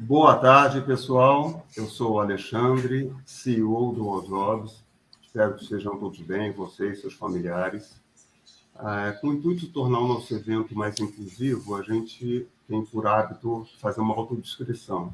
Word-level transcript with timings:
Boa 0.00 0.36
tarde, 0.36 0.80
pessoal. 0.80 1.66
Eu 1.76 1.86
sou 1.86 2.12
o 2.12 2.20
Alexandre, 2.20 3.12
CEO 3.26 3.92
do 3.92 4.06
Osóbios. 4.06 4.80
Espero 5.20 5.56
que 5.56 5.64
estejam 5.64 5.98
todos 5.98 6.20
bem, 6.20 6.52
vocês 6.52 7.00
seus 7.00 7.14
familiares. 7.14 8.00
É, 8.78 9.10
com 9.20 9.26
o 9.26 9.32
intuito 9.32 9.62
de 9.62 9.72
tornar 9.72 9.98
o 9.98 10.06
nosso 10.06 10.32
evento 10.32 10.72
mais 10.72 11.00
inclusivo, 11.00 11.74
a 11.74 11.82
gente 11.82 12.46
tem 12.68 12.84
por 12.84 13.08
hábito 13.08 13.66
fazer 13.80 14.00
uma 14.00 14.14
autodescrição. 14.14 15.12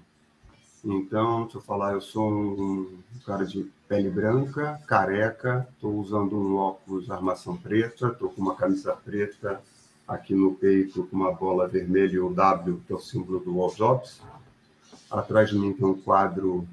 Então, 0.84 1.44
deixa 1.44 1.56
eu 1.56 1.62
falar, 1.62 1.94
eu 1.94 2.02
sou 2.02 2.30
um 2.30 3.00
cara 3.24 3.46
de 3.46 3.66
pele 3.88 4.10
branca, 4.10 4.78
careca, 4.86 5.66
estou 5.72 5.94
usando 5.94 6.36
um 6.36 6.56
óculos 6.56 7.10
armação 7.10 7.56
preta, 7.56 8.08
estou 8.08 8.28
com 8.28 8.42
uma 8.42 8.54
camisa 8.54 8.92
preta 8.92 9.62
aqui 10.06 10.34
no 10.34 10.54
peito 10.54 11.04
com 11.06 11.16
uma 11.16 11.32
bola 11.32 11.66
vermelha 11.66 12.22
o 12.22 12.34
W, 12.34 12.82
que 12.86 12.92
é 12.92 12.96
o 12.96 13.00
símbolo 13.00 13.40
do 13.40 13.58
All 13.62 13.74
Jobs. 13.74 14.20
Atrás 15.14 15.48
de 15.48 15.56
mim 15.56 15.72
tem 15.72 15.86
um 15.86 15.94
quadro 15.94 16.66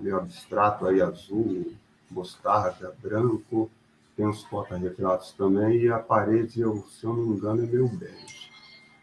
meio 0.00 0.16
abstrato 0.18 0.86
aí, 0.86 1.00
azul, 1.00 1.72
mostarda, 2.10 2.94
branco. 3.00 3.70
Tem 4.16 4.26
uns 4.26 4.42
porta-retratos 4.44 5.32
também 5.32 5.82
e 5.82 5.90
a 5.90 5.98
parede, 5.98 6.60
eu, 6.60 6.84
se 6.88 7.04
eu 7.04 7.14
não 7.14 7.24
me 7.24 7.36
engano, 7.36 7.62
é 7.62 7.66
meio 7.66 7.88
bege. 7.88 8.50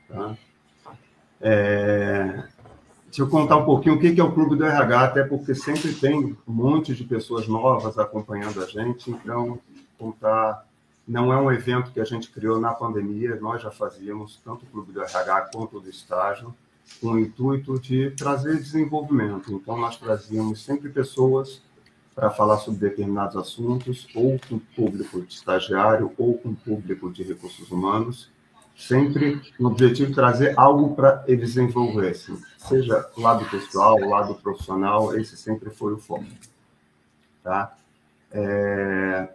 Tá? 0.07 0.37
É... 1.39 2.43
Deixa 3.05 3.23
eu 3.23 3.29
contar 3.29 3.57
um 3.57 3.65
pouquinho 3.65 3.95
o 3.95 3.99
que 3.99 4.19
é 4.19 4.23
o 4.23 4.31
Clube 4.31 4.55
do 4.55 4.65
RH, 4.65 5.01
até 5.01 5.23
porque 5.23 5.53
sempre 5.53 5.93
tem 5.93 6.37
um 6.47 6.53
monte 6.53 6.95
de 6.95 7.03
pessoas 7.03 7.45
novas 7.45 7.99
acompanhando 7.99 8.63
a 8.63 8.65
gente, 8.65 9.11
então 9.11 9.59
contar 9.97 10.65
não 11.05 11.33
é 11.33 11.37
um 11.37 11.51
evento 11.51 11.91
que 11.91 11.99
a 11.99 12.05
gente 12.05 12.31
criou 12.31 12.57
na 12.57 12.73
pandemia, 12.73 13.35
nós 13.35 13.61
já 13.61 13.69
fazíamos 13.69 14.39
tanto 14.45 14.63
o 14.63 14.67
Clube 14.67 14.93
do 14.93 15.01
RH 15.01 15.49
quanto 15.53 15.77
o 15.77 15.81
do 15.81 15.89
estágio, 15.89 16.55
com 16.99 17.13
o 17.13 17.19
intuito 17.19 17.79
de 17.79 18.11
trazer 18.11 18.57
desenvolvimento. 18.57 19.53
Então, 19.53 19.77
nós 19.77 19.97
trazíamos 19.97 20.63
sempre 20.63 20.89
pessoas 20.89 21.61
para 22.13 22.29
falar 22.29 22.57
sobre 22.57 22.89
determinados 22.89 23.35
assuntos, 23.35 24.07
ou 24.13 24.39
com 24.47 24.59
público 24.59 25.21
de 25.21 25.33
estagiário, 25.33 26.11
ou 26.17 26.37
com 26.37 26.53
público 26.53 27.09
de 27.11 27.23
recursos 27.23 27.71
humanos, 27.71 28.29
sempre 28.75 29.41
no 29.59 29.69
objetivo 29.69 30.09
de 30.09 30.15
trazer 30.15 30.53
algo 30.57 30.95
para 30.95 31.23
eles 31.27 31.53
desenvolverem, 31.53 32.13
seja 32.57 33.09
lado 33.17 33.49
pessoal, 33.49 33.97
lado 33.99 34.35
profissional, 34.35 35.15
esse 35.17 35.37
sempre 35.37 35.69
foi 35.69 35.93
o 35.93 35.97
foco. 35.97 36.25
Tá? 37.43 37.75
É... 38.31 39.29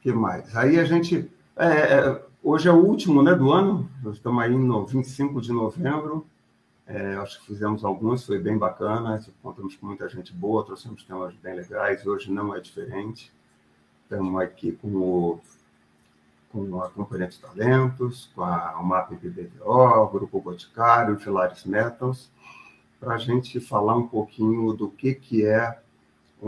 que 0.00 0.12
mais? 0.12 0.54
Aí 0.56 0.78
a 0.78 0.84
gente... 0.84 1.30
É, 1.56 1.66
é 1.66 2.22
hoje 2.46 2.68
é 2.68 2.72
o 2.72 2.76
último 2.76 3.24
né, 3.24 3.34
do 3.34 3.50
ano, 3.50 3.90
nós 4.04 4.18
estamos 4.18 4.40
aí 4.40 4.56
no 4.56 4.86
25 4.86 5.40
de 5.40 5.52
novembro, 5.52 6.24
é, 6.86 7.16
acho 7.16 7.40
que 7.40 7.46
fizemos 7.46 7.84
alguns, 7.84 8.24
foi 8.24 8.38
bem 8.38 8.56
bacana, 8.56 9.20
contamos 9.42 9.74
com 9.74 9.86
muita 9.86 10.08
gente 10.08 10.32
boa, 10.32 10.64
trouxemos 10.64 11.02
temas 11.02 11.34
bem 11.34 11.56
legais, 11.56 12.06
hoje 12.06 12.30
não 12.30 12.54
é 12.54 12.60
diferente. 12.60 13.32
Estamos 14.04 14.40
aqui 14.40 14.70
com 14.70 14.88
o 14.96 15.40
com 16.52 16.80
a 16.80 16.88
Companhia 16.88 17.26
de 17.26 17.38
Talentos, 17.40 18.30
com 18.32 18.42
a 18.42 18.78
UMAP 18.80 19.16
PBDO, 19.16 19.68
o 19.68 20.06
Grupo 20.06 20.40
Boticário, 20.40 21.18
Filares 21.18 21.64
Metals, 21.64 22.30
para 23.00 23.14
a 23.14 23.18
gente 23.18 23.58
falar 23.58 23.96
um 23.96 24.06
pouquinho 24.06 24.72
do 24.72 24.88
que, 24.88 25.12
que 25.14 25.44
é 25.44 25.80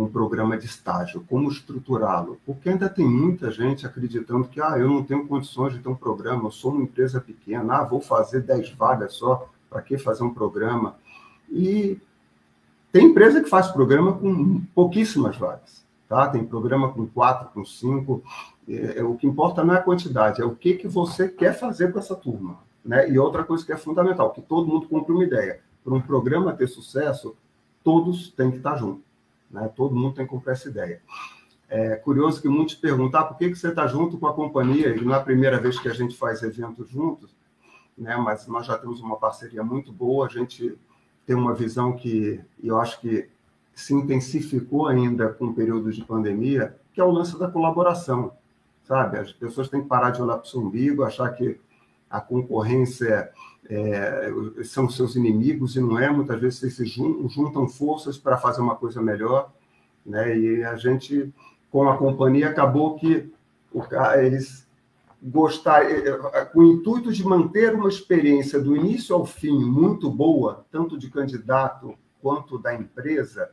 um 0.02 0.08
programa 0.08 0.56
de 0.56 0.66
estágio, 0.66 1.24
como 1.28 1.50
estruturá-lo, 1.50 2.38
porque 2.46 2.68
ainda 2.68 2.88
tem 2.88 3.06
muita 3.06 3.50
gente 3.50 3.86
acreditando 3.86 4.48
que 4.48 4.60
ah, 4.60 4.78
eu 4.78 4.88
não 4.88 5.02
tenho 5.02 5.26
condições 5.26 5.72
de 5.72 5.80
ter 5.80 5.88
um 5.88 5.94
programa, 5.94 6.44
eu 6.44 6.50
sou 6.50 6.72
uma 6.72 6.82
empresa 6.82 7.20
pequena, 7.20 7.78
ah, 7.78 7.84
vou 7.84 8.00
fazer 8.00 8.42
10 8.42 8.72
vagas 8.72 9.14
só, 9.14 9.48
para 9.68 9.82
que 9.82 9.98
fazer 9.98 10.22
um 10.22 10.32
programa? 10.32 10.96
E 11.50 11.98
tem 12.92 13.06
empresa 13.06 13.42
que 13.42 13.48
faz 13.48 13.68
programa 13.68 14.12
com 14.12 14.62
pouquíssimas 14.74 15.36
vagas, 15.36 15.84
tá? 16.08 16.28
Tem 16.28 16.44
programa 16.44 16.92
com 16.92 17.06
quatro, 17.06 17.48
com 17.48 17.64
cinco, 17.64 18.22
é, 18.68 18.98
é, 18.98 19.04
o 19.04 19.14
que 19.16 19.26
importa 19.26 19.64
não 19.64 19.74
é 19.74 19.78
a 19.78 19.82
quantidade, 19.82 20.40
é 20.40 20.44
o 20.44 20.54
que, 20.54 20.74
que 20.74 20.86
você 20.86 21.28
quer 21.28 21.58
fazer 21.58 21.92
com 21.92 21.98
essa 21.98 22.14
turma. 22.14 22.58
Né? 22.84 23.10
E 23.10 23.18
outra 23.18 23.42
coisa 23.42 23.64
que 23.64 23.72
é 23.72 23.76
fundamental, 23.76 24.30
que 24.30 24.40
todo 24.40 24.68
mundo 24.68 24.88
compre 24.88 25.12
uma 25.12 25.24
ideia. 25.24 25.60
Para 25.84 25.94
um 25.94 26.00
programa 26.00 26.52
ter 26.52 26.68
sucesso, 26.68 27.34
todos 27.82 28.30
têm 28.30 28.50
que 28.50 28.58
estar 28.58 28.76
juntos. 28.76 29.07
Né? 29.50 29.70
Todo 29.74 29.94
mundo 29.94 30.14
tem 30.14 30.24
que 30.24 30.30
comprar 30.30 30.52
essa 30.52 30.68
ideia. 30.68 31.00
É 31.68 31.96
curioso 31.96 32.40
que 32.40 32.48
muitos 32.48 32.74
perguntam, 32.74 33.20
ah, 33.20 33.24
por 33.24 33.36
que, 33.36 33.50
que 33.50 33.56
você 33.56 33.68
está 33.68 33.86
junto 33.86 34.18
com 34.18 34.26
a 34.26 34.34
companhia? 34.34 34.96
E 34.96 35.04
não 35.04 35.14
é 35.14 35.18
a 35.18 35.22
primeira 35.22 35.60
vez 35.60 35.78
que 35.78 35.88
a 35.88 35.94
gente 35.94 36.16
faz 36.16 36.42
eventos 36.42 36.88
juntos, 36.88 37.36
né? 37.96 38.16
mas 38.16 38.46
nós 38.46 38.66
já 38.66 38.78
temos 38.78 39.00
uma 39.00 39.16
parceria 39.16 39.62
muito 39.62 39.92
boa, 39.92 40.26
a 40.26 40.30
gente 40.30 40.78
tem 41.26 41.36
uma 41.36 41.54
visão 41.54 41.94
que 41.94 42.40
eu 42.62 42.80
acho 42.80 43.00
que 43.00 43.28
se 43.74 43.92
intensificou 43.92 44.86
ainda 44.86 45.28
com 45.28 45.46
o 45.46 45.54
período 45.54 45.92
de 45.92 46.02
pandemia, 46.02 46.76
que 46.92 47.00
é 47.00 47.04
o 47.04 47.10
lance 47.10 47.38
da 47.38 47.50
colaboração 47.50 48.32
sabe? 48.88 49.18
As 49.18 49.30
pessoas 49.32 49.68
têm 49.68 49.82
que 49.82 49.86
parar 49.86 50.10
de 50.10 50.22
olhar 50.22 50.38
para 50.38 50.44
o 50.44 50.48
seu 50.48 50.60
umbigo, 50.60 51.04
achar 51.04 51.28
que 51.34 51.60
a 52.08 52.22
concorrência 52.22 53.30
é, 53.70 54.32
são 54.64 54.88
seus 54.88 55.14
inimigos 55.14 55.76
e 55.76 55.80
não 55.80 55.98
é. 55.98 56.10
Muitas 56.10 56.40
vezes 56.40 56.58
vocês 56.58 56.76
se 56.76 56.86
juntam 56.86 57.68
forças 57.68 58.16
para 58.16 58.38
fazer 58.38 58.60
uma 58.60 58.76
coisa 58.76 59.00
melhor, 59.00 59.52
né? 60.04 60.36
E 60.36 60.64
a 60.64 60.76
gente, 60.76 61.32
com 61.70 61.88
a 61.88 61.96
companhia, 61.96 62.48
acabou 62.48 62.96
que 62.96 63.30
o, 63.72 63.82
eles 64.18 64.66
gostar, 65.22 65.84
é, 65.84 66.08
é, 66.08 66.44
com 66.44 66.60
o 66.60 66.72
intuito 66.72 67.12
de 67.12 67.24
manter 67.24 67.74
uma 67.74 67.88
experiência 67.88 68.60
do 68.60 68.76
início 68.76 69.14
ao 69.14 69.26
fim 69.26 69.58
muito 69.58 70.10
boa, 70.10 70.64
tanto 70.70 70.96
de 70.96 71.10
candidato 71.10 71.94
quanto 72.22 72.58
da 72.58 72.74
empresa, 72.74 73.50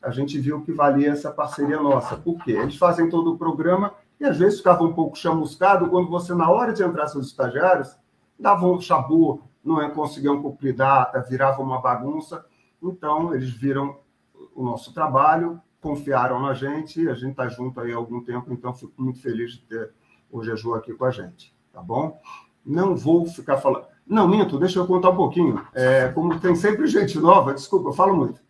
a 0.00 0.10
gente 0.10 0.38
viu 0.38 0.62
que 0.62 0.72
valia 0.72 1.10
essa 1.10 1.30
parceria 1.30 1.80
nossa. 1.80 2.16
Por 2.16 2.42
quê? 2.44 2.52
Eles 2.52 2.76
fazem 2.76 3.08
todo 3.08 3.32
o 3.32 3.38
programa 3.38 3.94
e 4.20 4.24
às 4.24 4.38
vezes 4.38 4.58
ficava 4.58 4.84
um 4.84 4.92
pouco 4.92 5.16
chamuscado 5.16 5.88
quando 5.88 6.08
você, 6.08 6.34
na 6.34 6.48
hora 6.50 6.72
de 6.72 6.82
entrar 6.82 7.08
seus 7.08 7.26
estagiários, 7.26 7.96
dava 8.38 8.66
um 8.66 8.80
chabu, 8.80 9.42
não 9.68 9.90
conseguiam 9.90 10.40
cumprir 10.40 10.74
data, 10.74 11.20
virava 11.20 11.62
uma 11.62 11.80
bagunça. 11.80 12.44
Então, 12.82 13.34
eles 13.34 13.50
viram 13.50 13.98
o 14.54 14.62
nosso 14.62 14.92
trabalho, 14.94 15.60
confiaram 15.80 16.40
na 16.40 16.54
gente, 16.54 17.08
a 17.08 17.14
gente 17.14 17.32
está 17.32 17.48
junto 17.48 17.80
aí 17.80 17.92
há 17.92 17.96
algum 17.96 18.22
tempo, 18.22 18.52
então 18.52 18.74
fico 18.74 18.92
muito 18.96 19.20
feliz 19.20 19.52
de 19.52 19.60
ter 19.62 19.90
o 20.30 20.42
Jeju 20.42 20.74
aqui 20.74 20.92
com 20.92 21.04
a 21.04 21.10
gente, 21.10 21.54
tá 21.72 21.80
bom? 21.80 22.20
Não 22.64 22.96
vou 22.96 23.26
ficar 23.26 23.58
falando. 23.58 23.86
Não, 24.06 24.26
minto, 24.26 24.58
deixa 24.58 24.78
eu 24.78 24.86
contar 24.86 25.10
um 25.10 25.16
pouquinho. 25.16 25.64
É, 25.72 26.08
como 26.08 26.38
tem 26.40 26.54
sempre 26.54 26.86
gente 26.86 27.18
nova, 27.18 27.54
desculpa, 27.54 27.90
eu 27.90 27.92
falo 27.92 28.16
muito. 28.16 28.40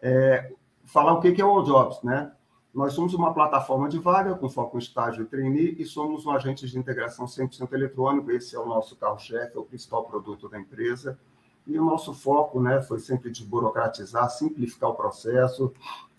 É, 0.00 0.52
falar 0.84 1.14
o 1.14 1.20
que 1.20 1.40
é 1.40 1.44
o 1.44 1.48
All 1.48 1.62
Jobs, 1.62 2.02
né? 2.02 2.32
Nós 2.74 2.92
somos 2.92 3.14
uma 3.14 3.32
plataforma 3.32 3.88
de 3.88 3.98
vaga 3.98 4.34
com 4.34 4.48
foco 4.48 4.76
em 4.76 4.80
estágio 4.80 5.22
e 5.22 5.26
trainee 5.26 5.74
e 5.78 5.84
somos 5.84 6.26
um 6.26 6.30
agente 6.30 6.66
de 6.66 6.78
integração 6.78 7.26
100% 7.26 7.72
eletrônico. 7.72 8.30
Esse 8.30 8.54
é 8.54 8.58
o 8.58 8.66
nosso 8.66 8.94
carro-chefe, 8.96 9.56
é 9.56 9.60
o 9.60 9.64
principal 9.64 10.04
produto 10.04 10.48
da 10.48 10.60
empresa. 10.60 11.18
E 11.66 11.78
o 11.78 11.84
nosso 11.84 12.14
foco 12.14 12.60
né, 12.60 12.80
foi 12.80 12.98
sempre 12.98 13.30
desburocratizar, 13.30 14.30
simplificar 14.30 14.90
o 14.90 14.94
processo 14.94 15.72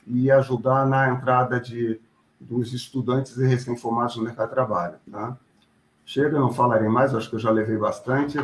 e 0.06 0.30
ajudar 0.32 0.86
na 0.88 1.10
entrada 1.10 1.60
de, 1.60 2.00
dos 2.40 2.74
estudantes 2.74 3.38
e 3.38 3.46
recém-formados 3.46 4.18
no 4.18 4.24
mercado 4.24 4.50
de 4.50 4.56
trabalho. 4.56 4.98
Tá? 5.10 5.38
Chega, 6.04 6.40
não 6.40 6.52
falarei 6.52 6.90
mais, 6.90 7.14
acho 7.14 7.30
que 7.30 7.36
eu 7.36 7.40
já 7.40 7.52
levei 7.52 7.78
bastante. 7.78 8.38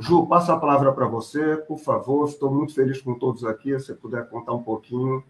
Ju, 0.00 0.26
passo 0.26 0.50
a 0.50 0.58
palavra 0.58 0.92
para 0.92 1.06
você, 1.06 1.56
por 1.56 1.78
favor. 1.78 2.28
Estou 2.28 2.52
muito 2.52 2.74
feliz 2.74 3.00
com 3.00 3.14
todos 3.14 3.44
aqui. 3.44 3.78
Se 3.78 3.94
puder 3.94 4.28
contar 4.28 4.52
um 4.52 4.62
pouquinho 4.62 5.22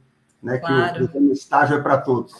né? 0.42 0.58
Claro. 0.58 1.08
Que 1.08 1.18
o 1.18 1.32
estágio 1.32 1.76
é 1.76 1.80
para 1.80 1.98
todos. 1.98 2.32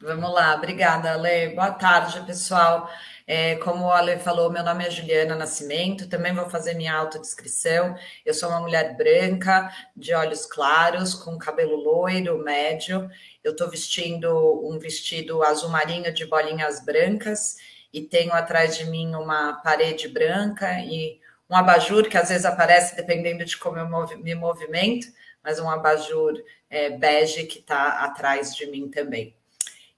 Vamos 0.00 0.32
lá, 0.32 0.56
obrigada, 0.56 1.12
Ale. 1.12 1.54
Boa 1.54 1.70
tarde, 1.70 2.20
pessoal. 2.26 2.90
É, 3.24 3.54
como 3.56 3.88
a 3.88 3.98
Ale 3.98 4.18
falou, 4.18 4.50
meu 4.50 4.64
nome 4.64 4.84
é 4.84 4.90
Juliana 4.90 5.36
Nascimento, 5.36 6.08
também 6.08 6.34
vou 6.34 6.50
fazer 6.50 6.74
minha 6.74 6.94
autodescrição. 6.94 7.94
Eu 8.26 8.34
sou 8.34 8.48
uma 8.48 8.60
mulher 8.60 8.96
branca, 8.96 9.72
de 9.96 10.12
olhos 10.12 10.44
claros, 10.44 11.14
com 11.14 11.38
cabelo 11.38 11.76
loiro, 11.76 12.42
médio. 12.42 13.08
Eu 13.44 13.52
estou 13.52 13.70
vestindo 13.70 14.28
um 14.68 14.76
vestido 14.78 15.42
azul 15.44 15.70
marinho 15.70 16.12
de 16.12 16.26
bolinhas 16.26 16.84
brancas 16.84 17.56
e 17.92 18.00
tenho 18.00 18.32
atrás 18.32 18.76
de 18.76 18.86
mim 18.86 19.14
uma 19.14 19.54
parede 19.62 20.08
branca 20.08 20.80
e 20.80 21.20
um 21.48 21.54
abajur 21.54 22.08
que 22.08 22.18
às 22.18 22.28
vezes 22.28 22.44
aparece 22.44 22.96
dependendo 22.96 23.44
de 23.44 23.56
como 23.56 23.78
eu 23.78 23.86
me 24.18 24.34
movimento 24.34 25.06
mas 25.42 25.58
um 25.58 25.68
abajur 25.68 26.34
é, 26.72 26.88
bege 26.88 27.44
que 27.44 27.58
está 27.58 28.02
atrás 28.02 28.56
de 28.56 28.66
mim 28.66 28.88
também. 28.88 29.36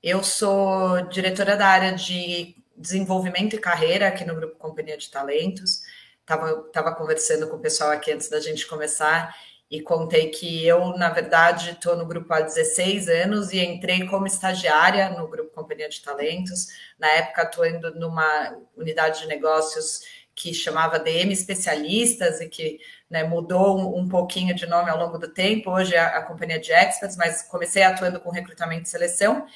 Eu 0.03 0.25
sou 0.25 1.00
diretora 1.03 1.56
da 1.56 1.69
área 1.69 1.93
de 1.93 2.56
desenvolvimento 2.76 3.55
e 3.55 3.61
carreira 3.61 4.09
aqui 4.09 4.25
no 4.25 4.35
Grupo 4.35 4.56
Companhia 4.56 4.99
de 4.99 5.09
Talentos. 5.09 5.82
Estava 6.21 6.62
tava 6.73 6.94
conversando 6.94 7.49
com 7.49 7.56
o 7.56 7.61
pessoal 7.61 7.91
aqui 7.91 8.11
antes 8.11 8.29
da 8.29 8.41
gente 8.41 8.67
começar 8.67 9.35
e 9.71 9.81
contei 9.81 10.31
que 10.31 10.67
eu, 10.67 10.97
na 10.97 11.11
verdade, 11.11 11.71
estou 11.71 11.97
no 11.97 12.06
grupo 12.06 12.32
há 12.35 12.41
16 12.41 13.09
anos 13.09 13.53
e 13.53 13.61
entrei 13.61 14.06
como 14.09 14.26
estagiária 14.26 15.09
no 15.11 15.29
Grupo 15.29 15.55
Companhia 15.55 15.88
de 15.88 16.03
Talentos. 16.03 16.67
Na 16.99 17.09
época, 17.09 17.43
atuando 17.43 17.94
numa 17.94 18.59
unidade 18.76 19.21
de 19.21 19.29
negócios 19.29 20.00
que 20.35 20.53
chamava 20.53 20.99
DM 20.99 21.32
Especialistas 21.32 22.41
e 22.41 22.49
que 22.49 22.81
né, 23.14 23.22
mudou 23.22 23.96
um, 23.96 24.08
pouquinho 24.08 24.52
de 24.56 24.66
nome 24.66 24.90
ao 24.90 24.99
longo 24.99 25.19
do 25.19 25.28
tempo, 25.28 25.70
hoje 25.70 25.94
é 25.94 26.00
a, 26.00 26.19
a 26.19 26.22
companhia 26.22 26.58
de 26.58 26.72
experts, 26.72 27.16
mas 27.16 27.43
comecei 27.43 27.84
atuando 27.84 28.19
com 28.19 28.28
recrutamento 28.28 28.82
e 28.82 28.88
seleção, 28.88 29.46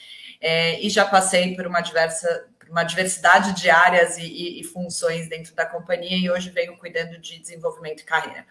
é, 0.41 0.81
e 0.81 0.89
já 0.89 1.05
passei 1.05 1.57
por 1.57 1.67
uma 1.67 1.81
diversa 1.81 2.47
uma 2.71 2.85
diversidade 2.85 3.59
de 3.59 3.71
áreas 3.71 4.19
e, 4.19 4.23
e, 4.23 4.61
e, 4.61 4.65
funções 4.65 5.27
dentro 5.27 5.55
da 5.55 5.65
companhia 5.65 6.19
e 6.19 6.31
hoje 6.31 6.51
venho 6.51 6.77
cuidando 6.77 7.19
de 7.19 7.39
desenvolvimento 7.39 8.03
e 8.03 8.05
carreira. 8.05 8.47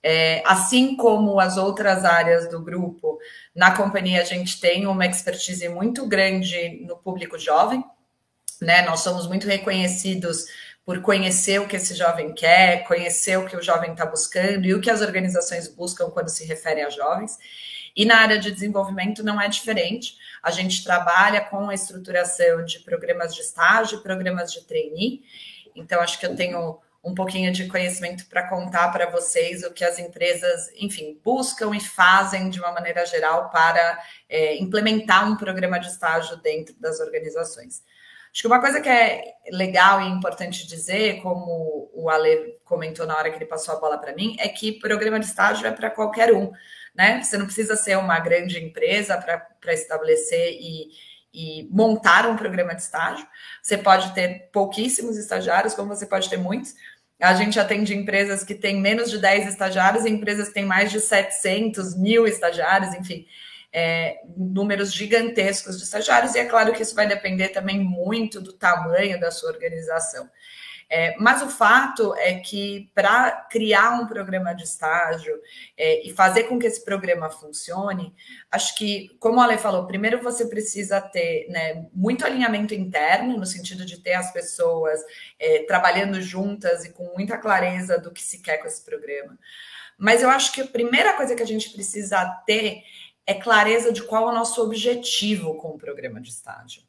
É, 0.00 0.44
assim 0.46 0.96
como 0.96 1.40
as 1.40 1.56
outras 1.56 2.04
áreas 2.04 2.48
do 2.48 2.62
grupo, 2.62 3.18
na 3.52 3.76
companhia 3.76 4.22
a 4.22 4.24
gente 4.24 4.60
tem 4.60 4.86
uma 4.86 5.04
expertise 5.04 5.68
muito 5.68 6.06
grande 6.06 6.86
no 6.86 6.96
público 6.96 7.36
jovem, 7.36 7.84
né? 8.62 8.82
Nós 8.82 9.00
somos 9.00 9.26
muito 9.26 9.48
reconhecidos 9.48 10.46
por 10.88 11.02
conhecer 11.02 11.60
o 11.60 11.68
que 11.68 11.76
esse 11.76 11.94
jovem 11.94 12.32
quer, 12.32 12.82
conhecer 12.84 13.36
o 13.36 13.44
que 13.44 13.54
o 13.54 13.60
jovem 13.60 13.92
está 13.92 14.06
buscando 14.06 14.64
e 14.64 14.72
o 14.72 14.80
que 14.80 14.88
as 14.88 15.02
organizações 15.02 15.68
buscam 15.68 16.08
quando 16.08 16.30
se 16.30 16.46
refere 16.46 16.80
a 16.80 16.88
jovens. 16.88 17.36
E 17.94 18.06
na 18.06 18.16
área 18.16 18.38
de 18.38 18.50
desenvolvimento 18.50 19.22
não 19.22 19.38
é 19.38 19.48
diferente. 19.48 20.16
A 20.42 20.50
gente 20.50 20.82
trabalha 20.82 21.42
com 21.42 21.68
a 21.68 21.74
estruturação 21.74 22.64
de 22.64 22.78
programas 22.78 23.34
de 23.34 23.42
estágio, 23.42 24.00
programas 24.00 24.50
de 24.50 24.64
trainee. 24.64 25.20
Então, 25.76 26.00
acho 26.00 26.18
que 26.18 26.24
eu 26.24 26.34
tenho 26.34 26.78
um 27.04 27.14
pouquinho 27.14 27.52
de 27.52 27.66
conhecimento 27.66 28.24
para 28.24 28.48
contar 28.48 28.88
para 28.90 29.10
vocês 29.10 29.62
o 29.64 29.74
que 29.74 29.84
as 29.84 29.98
empresas, 29.98 30.70
enfim, 30.74 31.20
buscam 31.22 31.76
e 31.76 31.80
fazem 31.80 32.48
de 32.48 32.60
uma 32.60 32.72
maneira 32.72 33.04
geral 33.04 33.50
para 33.50 34.02
é, 34.26 34.56
implementar 34.56 35.30
um 35.30 35.36
programa 35.36 35.78
de 35.78 35.88
estágio 35.88 36.38
dentro 36.38 36.74
das 36.80 36.98
organizações. 36.98 37.82
Acho 38.32 38.42
que 38.42 38.46
uma 38.46 38.60
coisa 38.60 38.80
que 38.80 38.88
é 38.88 39.22
legal 39.50 40.00
e 40.00 40.08
importante 40.08 40.66
dizer, 40.66 41.20
como 41.22 41.90
o 41.94 42.08
Ale 42.10 42.56
comentou 42.64 43.06
na 43.06 43.16
hora 43.16 43.30
que 43.30 43.36
ele 43.36 43.46
passou 43.46 43.74
a 43.74 43.80
bola 43.80 43.98
para 43.98 44.14
mim, 44.14 44.36
é 44.38 44.48
que 44.48 44.78
programa 44.78 45.18
de 45.18 45.26
estágio 45.26 45.66
é 45.66 45.70
para 45.70 45.90
qualquer 45.90 46.32
um, 46.32 46.52
né? 46.94 47.22
Você 47.22 47.38
não 47.38 47.46
precisa 47.46 47.76
ser 47.76 47.96
uma 47.96 48.18
grande 48.20 48.62
empresa 48.62 49.16
para 49.16 49.72
estabelecer 49.72 50.52
e, 50.60 50.88
e 51.32 51.68
montar 51.70 52.26
um 52.26 52.36
programa 52.36 52.74
de 52.74 52.82
estágio. 52.82 53.26
Você 53.62 53.78
pode 53.78 54.12
ter 54.14 54.50
pouquíssimos 54.52 55.16
estagiários, 55.16 55.74
como 55.74 55.88
você 55.94 56.06
pode 56.06 56.28
ter 56.28 56.36
muitos. 56.36 56.74
A 57.20 57.34
gente 57.34 57.58
atende 57.58 57.96
empresas 57.96 58.44
que 58.44 58.54
têm 58.54 58.80
menos 58.80 59.10
de 59.10 59.18
10 59.18 59.48
estagiários 59.48 60.04
e 60.04 60.10
empresas 60.10 60.48
que 60.48 60.54
têm 60.54 60.64
mais 60.64 60.92
de 60.92 61.00
700 61.00 61.96
mil 61.96 62.26
estagiários, 62.26 62.94
enfim, 62.94 63.26
é, 63.78 64.22
números 64.36 64.92
gigantescos 64.92 65.78
de 65.78 65.84
estagiários. 65.84 66.34
E 66.34 66.40
é 66.40 66.44
claro 66.44 66.72
que 66.72 66.82
isso 66.82 66.96
vai 66.96 67.06
depender 67.06 67.50
também 67.50 67.78
muito 67.78 68.40
do 68.40 68.52
tamanho 68.52 69.20
da 69.20 69.30
sua 69.30 69.50
organização. 69.50 70.28
É, 70.90 71.14
mas 71.18 71.42
o 71.42 71.48
fato 71.48 72.12
é 72.16 72.40
que 72.40 72.90
para 72.92 73.30
criar 73.50 73.90
um 74.00 74.06
programa 74.06 74.52
de 74.52 74.64
estágio 74.64 75.38
é, 75.76 76.04
e 76.04 76.12
fazer 76.12 76.44
com 76.44 76.58
que 76.58 76.66
esse 76.66 76.82
programa 76.84 77.30
funcione, 77.30 78.12
acho 78.50 78.74
que, 78.74 79.10
como 79.20 79.38
a 79.38 79.44
Ale 79.44 79.58
falou, 79.58 79.86
primeiro 79.86 80.20
você 80.22 80.46
precisa 80.46 81.00
ter 81.00 81.46
né, 81.50 81.86
muito 81.92 82.24
alinhamento 82.24 82.74
interno, 82.74 83.36
no 83.36 83.46
sentido 83.46 83.84
de 83.84 84.00
ter 84.00 84.14
as 84.14 84.32
pessoas 84.32 84.98
é, 85.38 85.62
trabalhando 85.68 86.20
juntas 86.20 86.84
e 86.84 86.90
com 86.90 87.12
muita 87.14 87.38
clareza 87.38 87.98
do 87.98 88.10
que 88.10 88.22
se 88.22 88.40
quer 88.40 88.56
com 88.56 88.66
esse 88.66 88.82
programa. 88.82 89.38
Mas 89.98 90.22
eu 90.22 90.30
acho 90.30 90.52
que 90.52 90.60
a 90.60 90.66
primeira 90.66 91.12
coisa 91.14 91.34
que 91.34 91.42
a 91.42 91.46
gente 91.46 91.70
precisa 91.70 92.24
ter 92.46 92.82
é 93.28 93.34
clareza 93.34 93.92
de 93.92 94.02
qual 94.02 94.28
é 94.28 94.32
o 94.32 94.34
nosso 94.34 94.60
objetivo 94.62 95.54
com 95.54 95.68
o 95.68 95.78
programa 95.78 96.20
de 96.20 96.30
estágio 96.30 96.82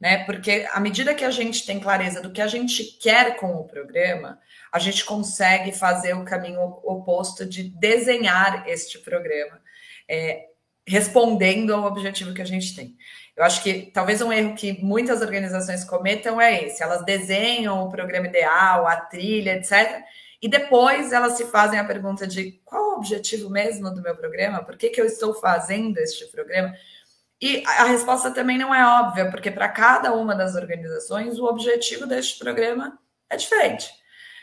né? 0.00 0.24
Porque 0.24 0.66
à 0.72 0.80
medida 0.80 1.14
que 1.14 1.24
a 1.24 1.30
gente 1.30 1.66
tem 1.66 1.78
clareza 1.78 2.22
do 2.22 2.32
que 2.32 2.40
a 2.40 2.46
gente 2.46 2.82
quer 2.98 3.36
com 3.36 3.52
o 3.52 3.64
programa, 3.64 4.40
a 4.72 4.78
gente 4.78 5.04
consegue 5.04 5.72
fazer 5.72 6.14
o 6.14 6.24
caminho 6.24 6.62
oposto 6.82 7.44
de 7.44 7.64
desenhar 7.64 8.66
este 8.66 8.98
programa, 8.98 9.60
é, 10.08 10.46
respondendo 10.86 11.74
ao 11.74 11.84
objetivo 11.84 12.32
que 12.32 12.40
a 12.40 12.46
gente 12.46 12.74
tem. 12.74 12.96
Eu 13.36 13.44
acho 13.44 13.62
que 13.62 13.90
talvez 13.92 14.22
um 14.22 14.32
erro 14.32 14.54
que 14.54 14.82
muitas 14.82 15.20
organizações 15.20 15.84
cometam 15.84 16.40
é 16.40 16.64
esse: 16.64 16.82
elas 16.82 17.04
desenham 17.04 17.84
o 17.84 17.90
programa 17.90 18.26
ideal, 18.26 18.86
a 18.86 18.96
trilha, 18.96 19.56
etc. 19.56 20.02
E 20.42 20.48
depois 20.48 21.12
elas 21.12 21.34
se 21.34 21.44
fazem 21.46 21.78
a 21.78 21.84
pergunta 21.84 22.26
de 22.26 22.52
qual 22.64 22.92
o 22.92 22.96
objetivo 22.96 23.50
mesmo 23.50 23.94
do 23.94 24.00
meu 24.00 24.16
programa? 24.16 24.64
Por 24.64 24.76
que, 24.76 24.88
que 24.88 25.00
eu 25.00 25.04
estou 25.04 25.34
fazendo 25.34 25.98
este 25.98 26.26
programa? 26.26 26.74
E 27.40 27.62
a 27.66 27.84
resposta 27.84 28.30
também 28.30 28.58
não 28.58 28.74
é 28.74 28.84
óbvia, 28.84 29.30
porque 29.30 29.50
para 29.50 29.68
cada 29.68 30.12
uma 30.12 30.34
das 30.34 30.54
organizações 30.54 31.38
o 31.38 31.46
objetivo 31.46 32.06
deste 32.06 32.38
programa 32.38 32.98
é 33.28 33.36
diferente, 33.36 33.90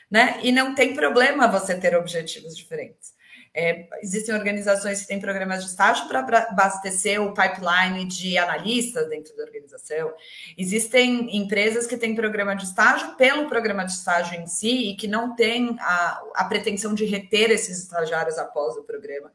né? 0.10 0.40
E 0.42 0.52
não 0.52 0.74
tem 0.74 0.96
problema 0.96 1.48
você 1.48 1.76
ter 1.80 1.96
objetivos 1.96 2.56
diferentes. 2.56 3.17
É, 3.60 3.88
existem 4.04 4.36
organizações 4.36 5.02
que 5.02 5.08
têm 5.08 5.20
programas 5.20 5.64
de 5.64 5.72
estágio 5.72 6.08
para 6.08 6.44
abastecer 6.44 7.20
o 7.20 7.34
pipeline 7.34 8.06
de 8.06 8.38
analistas 8.38 9.10
dentro 9.10 9.36
da 9.36 9.42
organização. 9.42 10.14
Existem 10.56 11.36
empresas 11.36 11.88
que 11.88 11.98
têm 11.98 12.14
programa 12.14 12.56
de 12.56 12.66
estágio 12.66 13.16
pelo 13.16 13.50
programa 13.50 13.84
de 13.84 13.94
estágio 13.94 14.40
em 14.40 14.46
si 14.46 14.92
e 14.92 14.96
que 14.96 15.08
não 15.08 15.36
têm 15.36 15.76
a, 15.80 16.22
a 16.36 16.46
pretensão 16.46 16.94
de 16.94 17.04
reter 17.06 17.50
esses 17.50 17.80
estagiários 17.80 18.38
após 18.38 18.78
o 18.78 18.84
programa. 18.84 19.34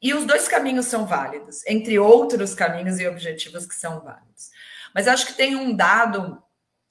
E 0.00 0.14
os 0.14 0.24
dois 0.24 0.46
caminhos 0.46 0.86
são 0.86 1.04
válidos, 1.04 1.66
entre 1.66 1.98
outros 1.98 2.54
caminhos 2.54 3.00
e 3.00 3.08
objetivos 3.08 3.66
que 3.66 3.74
são 3.74 3.98
válidos. 3.98 4.52
Mas 4.94 5.08
acho 5.08 5.26
que 5.26 5.34
tem 5.34 5.56
um 5.56 5.74
dado 5.74 6.40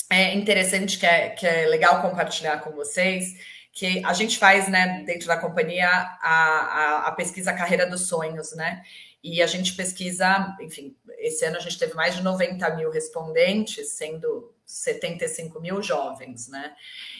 é, 0.10 0.34
interessante 0.34 1.00
que 1.00 1.06
é, 1.06 1.30
que 1.30 1.48
é 1.48 1.68
legal 1.68 2.02
compartilhar 2.02 2.58
com 2.58 2.72
vocês, 2.72 3.34
que 3.74 4.06
a 4.06 4.14
gente 4.14 4.38
faz, 4.38 4.70
né, 4.70 5.04
dentro 5.04 5.28
da 5.28 5.36
companhia, 5.36 5.90
a, 5.90 6.20
a, 6.22 7.08
a, 7.08 7.12
pesquisa 7.12 7.52
Carreira 7.52 7.88
dos 7.88 8.08
Sonhos, 8.08 8.54
né? 8.56 8.84
E 9.24 9.42
a 9.42 9.48
gente 9.48 9.74
pesquisa, 9.74 10.56
enfim, 10.62 10.96
esse 11.18 11.44
ano 11.44 11.58
a 11.58 11.60
gente 11.60 11.80
teve 11.80 11.96
mais 11.96 12.16
de 12.16 12.22
90 12.22 12.76
mil 12.76 12.92
respondentes, 12.92 13.90
sendo 13.94 14.54
75 14.64 15.60
mil 15.60 15.82
jovens, 15.82 16.48
né? 16.50 16.76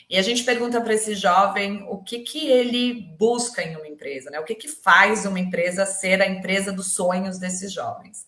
E 0.08 0.16
a 0.16 0.22
gente 0.22 0.44
pergunta 0.44 0.80
para 0.80 0.94
esse 0.94 1.16
jovem 1.16 1.84
o 1.90 1.98
que, 2.04 2.20
que 2.20 2.48
ele 2.48 3.16
busca 3.18 3.64
em 3.64 3.76
uma 3.76 3.88
empresa, 3.88 4.30
né? 4.30 4.40
O 4.40 4.46
que, 4.46 4.54
que 4.54 4.68
faz 4.68 5.26
uma 5.26 5.40
empresa 5.40 5.88
ser 5.88 6.22
a 6.22 6.28
empresa 6.28 6.72
dos 6.72 6.94
sonhos 6.94 7.40
desses 7.40 7.74
jovens. 7.74 8.28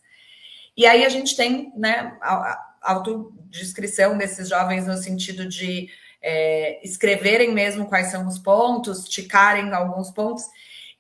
E 0.76 0.88
aí 0.88 1.06
a 1.06 1.10
gente 1.10 1.36
tem 1.36 1.72
né, 1.78 2.18
a, 2.22 2.74
autodescrição 2.82 4.18
desses 4.18 4.50
jovens 4.50 4.88
no 4.88 4.98
sentido 4.98 5.48
de 5.48 5.90
é, 6.28 6.80
escreverem 6.84 7.54
mesmo 7.54 7.86
quais 7.86 8.08
são 8.08 8.28
os 8.28 8.40
pontos, 8.40 9.08
ticarem 9.08 9.72
alguns 9.72 10.10
pontos. 10.10 10.44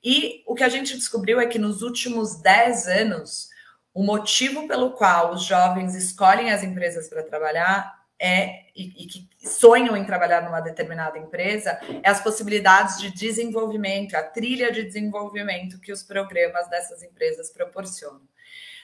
E 0.03 0.43
o 0.45 0.53
que 0.53 0.63
a 0.63 0.69
gente 0.69 0.95
descobriu 0.95 1.39
é 1.39 1.47
que 1.47 1.57
nos 1.57 1.81
últimos 1.81 2.39
10 2.39 2.87
anos, 2.87 3.49
o 3.91 4.03
motivo 4.03 4.67
pelo 4.67 4.91
qual 4.91 5.33
os 5.33 5.43
jovens 5.43 5.95
escolhem 5.95 6.51
as 6.51 6.63
empresas 6.63 7.09
para 7.09 7.23
trabalhar 7.23 7.91
é, 8.19 8.67
e, 8.75 9.03
e, 9.03 9.07
que 9.07 9.27
sonham 9.41 9.97
em 9.97 10.05
trabalhar 10.05 10.43
numa 10.43 10.61
determinada 10.61 11.17
empresa 11.17 11.79
é 12.03 12.09
as 12.09 12.21
possibilidades 12.21 12.99
de 13.01 13.09
desenvolvimento, 13.09 14.13
a 14.13 14.21
trilha 14.21 14.71
de 14.71 14.83
desenvolvimento 14.83 15.79
que 15.79 15.91
os 15.91 16.03
programas 16.03 16.69
dessas 16.69 17.01
empresas 17.01 17.49
proporcionam. 17.49 18.21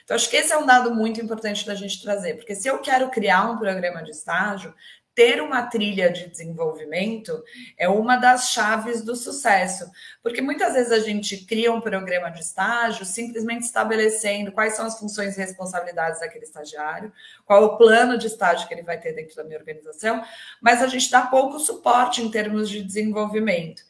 Então, 0.02 0.16
acho 0.16 0.28
que 0.28 0.36
esse 0.36 0.52
é 0.52 0.58
um 0.58 0.66
dado 0.66 0.92
muito 0.92 1.20
importante 1.20 1.64
da 1.64 1.76
gente 1.76 2.02
trazer, 2.02 2.34
porque 2.34 2.56
se 2.56 2.66
eu 2.66 2.80
quero 2.80 3.08
criar 3.10 3.48
um 3.48 3.58
programa 3.58 4.02
de 4.02 4.10
estágio, 4.10 4.74
ter 5.14 5.42
uma 5.42 5.62
trilha 5.62 6.10
de 6.10 6.28
desenvolvimento 6.28 7.42
é 7.76 7.88
uma 7.88 8.16
das 8.16 8.50
chaves 8.50 9.02
do 9.02 9.14
sucesso, 9.14 9.90
porque 10.22 10.40
muitas 10.40 10.72
vezes 10.72 10.90
a 10.90 11.00
gente 11.00 11.44
cria 11.44 11.72
um 11.72 11.80
programa 11.80 12.30
de 12.30 12.40
estágio 12.40 13.04
simplesmente 13.04 13.64
estabelecendo 13.64 14.52
quais 14.52 14.74
são 14.74 14.86
as 14.86 14.98
funções 14.98 15.36
e 15.36 15.40
responsabilidades 15.40 16.20
daquele 16.20 16.44
estagiário, 16.44 17.12
qual 17.44 17.64
o 17.64 17.76
plano 17.76 18.16
de 18.16 18.26
estágio 18.26 18.66
que 18.66 18.74
ele 18.74 18.82
vai 18.82 18.98
ter 18.98 19.12
dentro 19.12 19.36
da 19.36 19.44
minha 19.44 19.58
organização, 19.58 20.22
mas 20.60 20.82
a 20.82 20.86
gente 20.86 21.10
dá 21.10 21.22
pouco 21.22 21.58
suporte 21.58 22.22
em 22.22 22.30
termos 22.30 22.70
de 22.70 22.82
desenvolvimento. 22.82 23.82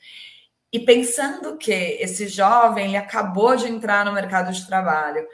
E 0.73 0.81
pensando 0.81 1.57
que 1.57 1.73
esse 1.73 2.27
jovem 2.27 2.87
ele 2.87 2.97
acabou 2.97 3.55
de 3.55 3.69
entrar 3.69 4.07
no 4.07 4.13
mercado 4.13 4.51
de 4.53 4.67
trabalho, 4.67 5.27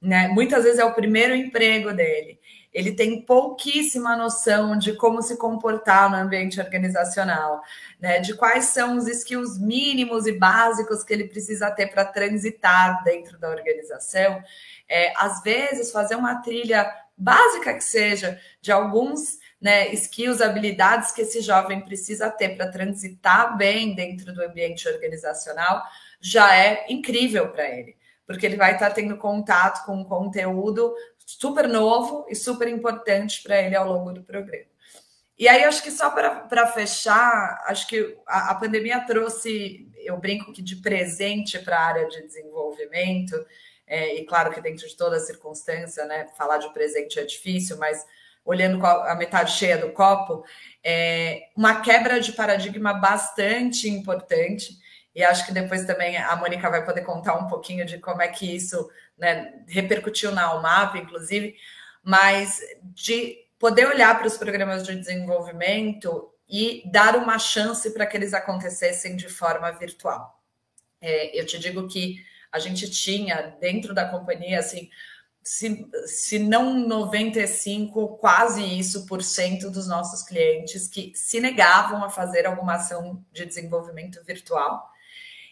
né? 0.00 0.28
Muitas 0.28 0.64
vezes 0.64 0.78
é 0.78 0.84
o 0.84 0.94
primeiro 0.94 1.34
emprego 1.34 1.92
dele 1.92 2.40
ele 2.76 2.92
tem 2.92 3.22
pouquíssima 3.22 4.14
noção 4.14 4.76
de 4.76 4.92
como 4.92 5.22
se 5.22 5.38
comportar 5.38 6.10
no 6.10 6.16
ambiente 6.18 6.60
organizacional, 6.60 7.62
né? 7.98 8.20
De 8.20 8.34
quais 8.34 8.66
são 8.66 8.98
os 8.98 9.08
skills 9.08 9.58
mínimos 9.58 10.26
e 10.26 10.32
básicos 10.32 11.02
que 11.02 11.10
ele 11.14 11.26
precisa 11.26 11.70
ter 11.70 11.86
para 11.86 12.04
transitar 12.04 13.02
dentro 13.02 13.38
da 13.38 13.48
organização. 13.48 14.42
É, 14.86 15.10
às 15.16 15.42
vezes, 15.42 15.90
fazer 15.90 16.16
uma 16.16 16.42
trilha 16.42 16.86
básica 17.16 17.72
que 17.72 17.82
seja 17.82 18.38
de 18.60 18.70
alguns 18.70 19.38
né, 19.58 19.90
skills, 19.94 20.42
habilidades 20.42 21.12
que 21.12 21.22
esse 21.22 21.40
jovem 21.40 21.80
precisa 21.80 22.28
ter 22.28 22.58
para 22.58 22.70
transitar 22.70 23.56
bem 23.56 23.94
dentro 23.94 24.34
do 24.34 24.44
ambiente 24.44 24.86
organizacional 24.86 25.82
já 26.20 26.54
é 26.54 26.84
incrível 26.90 27.48
para 27.48 27.70
ele 27.70 27.96
porque 28.26 28.44
ele 28.44 28.56
vai 28.56 28.74
estar 28.74 28.90
tendo 28.90 29.16
contato 29.16 29.84
com 29.86 29.96
um 29.96 30.04
conteúdo 30.04 30.94
super 31.24 31.68
novo 31.68 32.26
e 32.28 32.34
super 32.34 32.68
importante 32.68 33.42
para 33.42 33.60
ele 33.60 33.76
ao 33.76 33.86
longo 33.86 34.12
do 34.12 34.22
programa. 34.22 34.66
E 35.38 35.48
aí, 35.48 35.64
acho 35.64 35.82
que 35.82 35.90
só 35.90 36.10
para 36.10 36.66
fechar, 36.68 37.62
acho 37.66 37.86
que 37.86 38.16
a, 38.26 38.52
a, 38.52 38.54
pandemia 38.54 39.00
trouxe, 39.00 39.86
eu 39.98 40.16
brinco 40.16 40.50
que 40.50 40.62
de 40.62 40.76
presente 40.76 41.58
para 41.58 41.78
a 41.78 41.84
área 41.84 42.08
de 42.08 42.22
desenvolvimento, 42.22 43.34
é, 43.86 44.14
e 44.16 44.24
claro 44.24 44.50
que 44.50 44.62
dentro 44.62 44.88
de 44.88 44.96
toda 44.96 45.20
circunstância, 45.20 46.06
né, 46.06 46.26
falar 46.38 46.56
de 46.56 46.72
presente 46.72 47.20
é 47.20 47.24
difícil, 47.24 47.76
mas 47.76 48.06
olhando 48.46 48.84
a 48.86 49.14
metade 49.14 49.52
cheia 49.52 49.76
do 49.76 49.92
copo, 49.92 50.42
é 50.82 51.48
uma 51.54 51.82
quebra 51.82 52.18
de 52.18 52.32
paradigma 52.32 52.94
bastante 52.94 53.90
importante. 53.90 54.78
E 55.16 55.24
acho 55.24 55.46
que 55.46 55.52
depois 55.52 55.86
também 55.86 56.18
a 56.18 56.36
Mônica 56.36 56.68
vai 56.68 56.84
poder 56.84 57.00
contar 57.00 57.34
um 57.36 57.46
pouquinho 57.46 57.86
de 57.86 57.98
como 57.98 58.20
é 58.20 58.28
que 58.28 58.54
isso 58.54 58.90
né, 59.16 59.54
repercutiu 59.66 60.30
na 60.30 60.54
UMAP, 60.54 60.96
inclusive, 60.96 61.56
mas 62.04 62.60
de 62.82 63.38
poder 63.58 63.86
olhar 63.86 64.18
para 64.18 64.26
os 64.26 64.36
programas 64.36 64.86
de 64.86 64.94
desenvolvimento 64.94 66.30
e 66.46 66.82
dar 66.92 67.16
uma 67.16 67.38
chance 67.38 67.90
para 67.94 68.04
que 68.04 68.14
eles 68.14 68.34
acontecessem 68.34 69.16
de 69.16 69.26
forma 69.26 69.72
virtual. 69.72 70.38
É, 71.00 71.40
eu 71.40 71.46
te 71.46 71.58
digo 71.58 71.88
que 71.88 72.22
a 72.52 72.58
gente 72.58 72.90
tinha 72.90 73.56
dentro 73.58 73.94
da 73.94 74.06
companhia 74.06 74.58
assim 74.58 74.90
se, 75.46 75.88
se 76.06 76.40
não 76.40 76.74
95, 76.88 78.18
quase 78.18 78.64
isso 78.64 79.06
por 79.06 79.22
cento 79.22 79.70
dos 79.70 79.86
nossos 79.86 80.24
clientes 80.24 80.88
que 80.88 81.12
se 81.14 81.40
negavam 81.40 82.02
a 82.02 82.10
fazer 82.10 82.46
alguma 82.46 82.74
ação 82.74 83.24
de 83.32 83.46
desenvolvimento 83.46 84.20
virtual. 84.24 84.90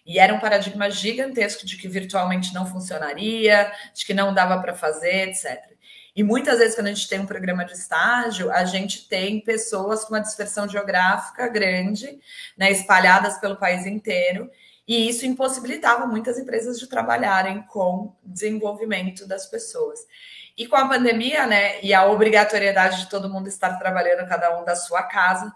E 0.05 0.19
era 0.19 0.35
um 0.35 0.41
paradigma 0.41 0.91
gigantesco 0.91 1.65
de 1.65 1.77
que 1.77 1.89
virtualmente 1.89 2.53
não 2.53 2.67
funcionaria, 2.67 3.73
de 3.95 4.05
que 4.05 4.13
não 4.13 4.35
dava 4.35 4.61
para 4.61 4.75
fazer, 4.75 5.29
etc. 5.29 5.75
E 6.17 6.23
muitas 6.23 6.59
vezes, 6.59 6.77
quando 6.77 6.87
a 6.87 6.95
gente 6.95 7.09
tem 7.09 7.19
um 7.19 7.27
programa 7.27 7.65
de 7.65 7.73
estágio, 7.73 8.53
a 8.53 8.65
gente 8.65 9.09
tem 9.09 9.41
pessoas 9.41 10.05
com 10.05 10.15
uma 10.15 10.21
dispersão 10.21 10.69
geográfica 10.69 11.49
grande, 11.49 12.21
né, 12.57 12.71
espalhadas 12.71 13.39
pelo 13.39 13.57
país 13.57 13.85
inteiro, 13.85 14.49
e 14.87 15.09
isso 15.09 15.27
impossibilitava 15.27 16.07
muitas 16.07 16.39
empresas 16.39 16.79
de 16.79 16.87
trabalharem 16.87 17.63
com 17.63 18.15
desenvolvimento 18.23 19.27
das 19.27 19.47
pessoas. 19.47 20.01
E 20.57 20.69
com 20.69 20.77
a 20.77 20.87
pandemia, 20.87 21.47
né, 21.47 21.83
e 21.83 21.93
a 21.93 22.07
obrigatoriedade 22.07 22.99
de 22.99 23.11
todo 23.11 23.29
mundo 23.29 23.49
estar 23.49 23.77
trabalhando 23.77 24.29
cada 24.29 24.57
um 24.57 24.65
da 24.65 24.77
sua 24.77 25.03
casa, 25.03 25.53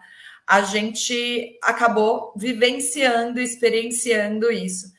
a 0.49 0.62
gente 0.62 1.59
acabou 1.62 2.33
vivenciando, 2.37 3.40
experienciando 3.40 4.50
isso. 4.50 4.97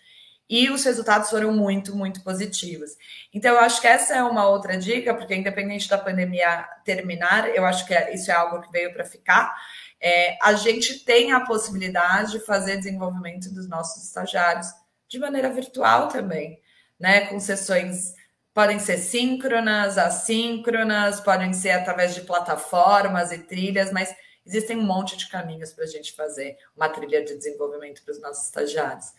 E 0.48 0.70
os 0.70 0.84
resultados 0.84 1.30
foram 1.30 1.52
muito, 1.52 1.96
muito 1.96 2.24
positivos. 2.24 2.92
Então, 3.34 3.54
eu 3.54 3.60
acho 3.60 3.82
que 3.82 3.88
essa 3.88 4.16
é 4.16 4.24
uma 4.24 4.48
outra 4.48 4.78
dica, 4.78 5.14
porque 5.14 5.36
independente 5.36 5.88
da 5.88 5.98
pandemia 5.98 6.68
terminar, 6.84 7.50
eu 7.56 7.66
acho 7.66 7.86
que 7.86 7.94
é, 7.94 8.14
isso 8.14 8.32
é 8.32 8.34
algo 8.34 8.62
que 8.62 8.72
veio 8.72 8.92
para 8.94 9.06
ficar 9.06 9.56
é, 10.02 10.38
a 10.42 10.54
gente 10.54 11.00
tem 11.04 11.34
a 11.34 11.42
possibilidade 11.42 12.32
de 12.32 12.40
fazer 12.40 12.78
desenvolvimento 12.78 13.54
dos 13.54 13.68
nossos 13.68 14.06
estagiários 14.06 14.68
de 15.08 15.20
maneira 15.20 15.50
virtual 15.50 16.08
também, 16.08 16.60
né? 17.00 17.22
Com 17.28 17.40
sessões 17.40 18.14
podem 18.54 18.80
ser 18.80 18.98
síncronas, 18.98 19.98
assíncronas, 19.98 21.20
podem 21.20 21.54
ser 21.54 21.72
através 21.72 22.16
de 22.16 22.22
plataformas 22.22 23.32
e 23.32 23.40
trilhas, 23.40 23.92
mas 23.92 24.14
existem 24.50 24.78
um 24.78 24.84
monte 24.84 25.16
de 25.16 25.30
caminhos 25.30 25.72
para 25.72 25.84
a 25.84 25.88
gente 25.88 26.14
fazer 26.14 26.58
uma 26.76 26.90
trilha 26.90 27.24
de 27.24 27.38
desenvolvimento 27.38 28.04
para 28.04 28.12
os 28.12 28.22
nossos 28.22 28.46
estagiários. 28.46 29.14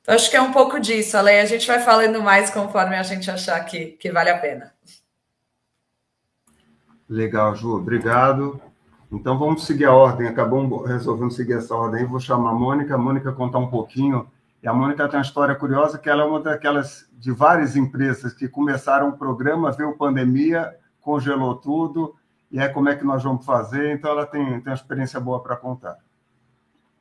Então, 0.00 0.14
acho 0.14 0.28
que 0.28 0.36
é 0.36 0.42
um 0.42 0.52
pouco 0.52 0.80
disso, 0.80 1.16
Ale. 1.16 1.30
A 1.30 1.46
gente 1.46 1.66
vai 1.66 1.80
falando 1.80 2.20
mais 2.20 2.50
conforme 2.50 2.96
a 2.96 3.02
gente 3.04 3.30
achar 3.30 3.60
que, 3.64 3.92
que 3.92 4.10
vale 4.10 4.30
a 4.30 4.38
pena. 4.38 4.74
Legal, 7.08 7.54
Ju. 7.54 7.76
Obrigado. 7.76 8.60
Então 9.12 9.38
vamos 9.38 9.64
seguir 9.64 9.84
a 9.84 9.94
ordem. 9.94 10.26
Acabamos 10.26 10.88
resolvendo 10.88 11.30
seguir 11.30 11.52
essa 11.52 11.74
ordem. 11.74 12.04
Vou 12.04 12.18
chamar 12.18 12.50
a 12.50 12.54
Mônica, 12.54 12.94
a 12.94 12.98
Mônica 12.98 13.30
contar 13.32 13.58
um 13.58 13.70
pouquinho. 13.70 14.28
E 14.60 14.66
a 14.66 14.72
Mônica 14.72 15.06
tem 15.08 15.18
uma 15.18 15.24
história 15.24 15.54
curiosa 15.54 15.98
que 15.98 16.08
ela 16.08 16.22
é 16.22 16.26
uma 16.26 16.40
daquelas 16.40 17.06
de 17.12 17.30
várias 17.30 17.76
empresas 17.76 18.32
que 18.32 18.48
começaram 18.48 19.10
o 19.10 19.18
programa, 19.18 19.70
veio 19.70 19.96
pandemia, 19.96 20.74
congelou 21.00 21.56
tudo, 21.56 22.16
e 22.52 22.60
aí 22.60 22.68
como 22.68 22.90
é 22.90 22.94
que 22.94 23.04
nós 23.04 23.22
vamos 23.22 23.44
fazer? 23.46 23.94
Então 23.94 24.10
ela 24.10 24.26
tem, 24.26 24.44
tem 24.44 24.70
uma 24.70 24.74
experiência 24.74 25.18
boa 25.18 25.42
para 25.42 25.56
contar. 25.56 25.98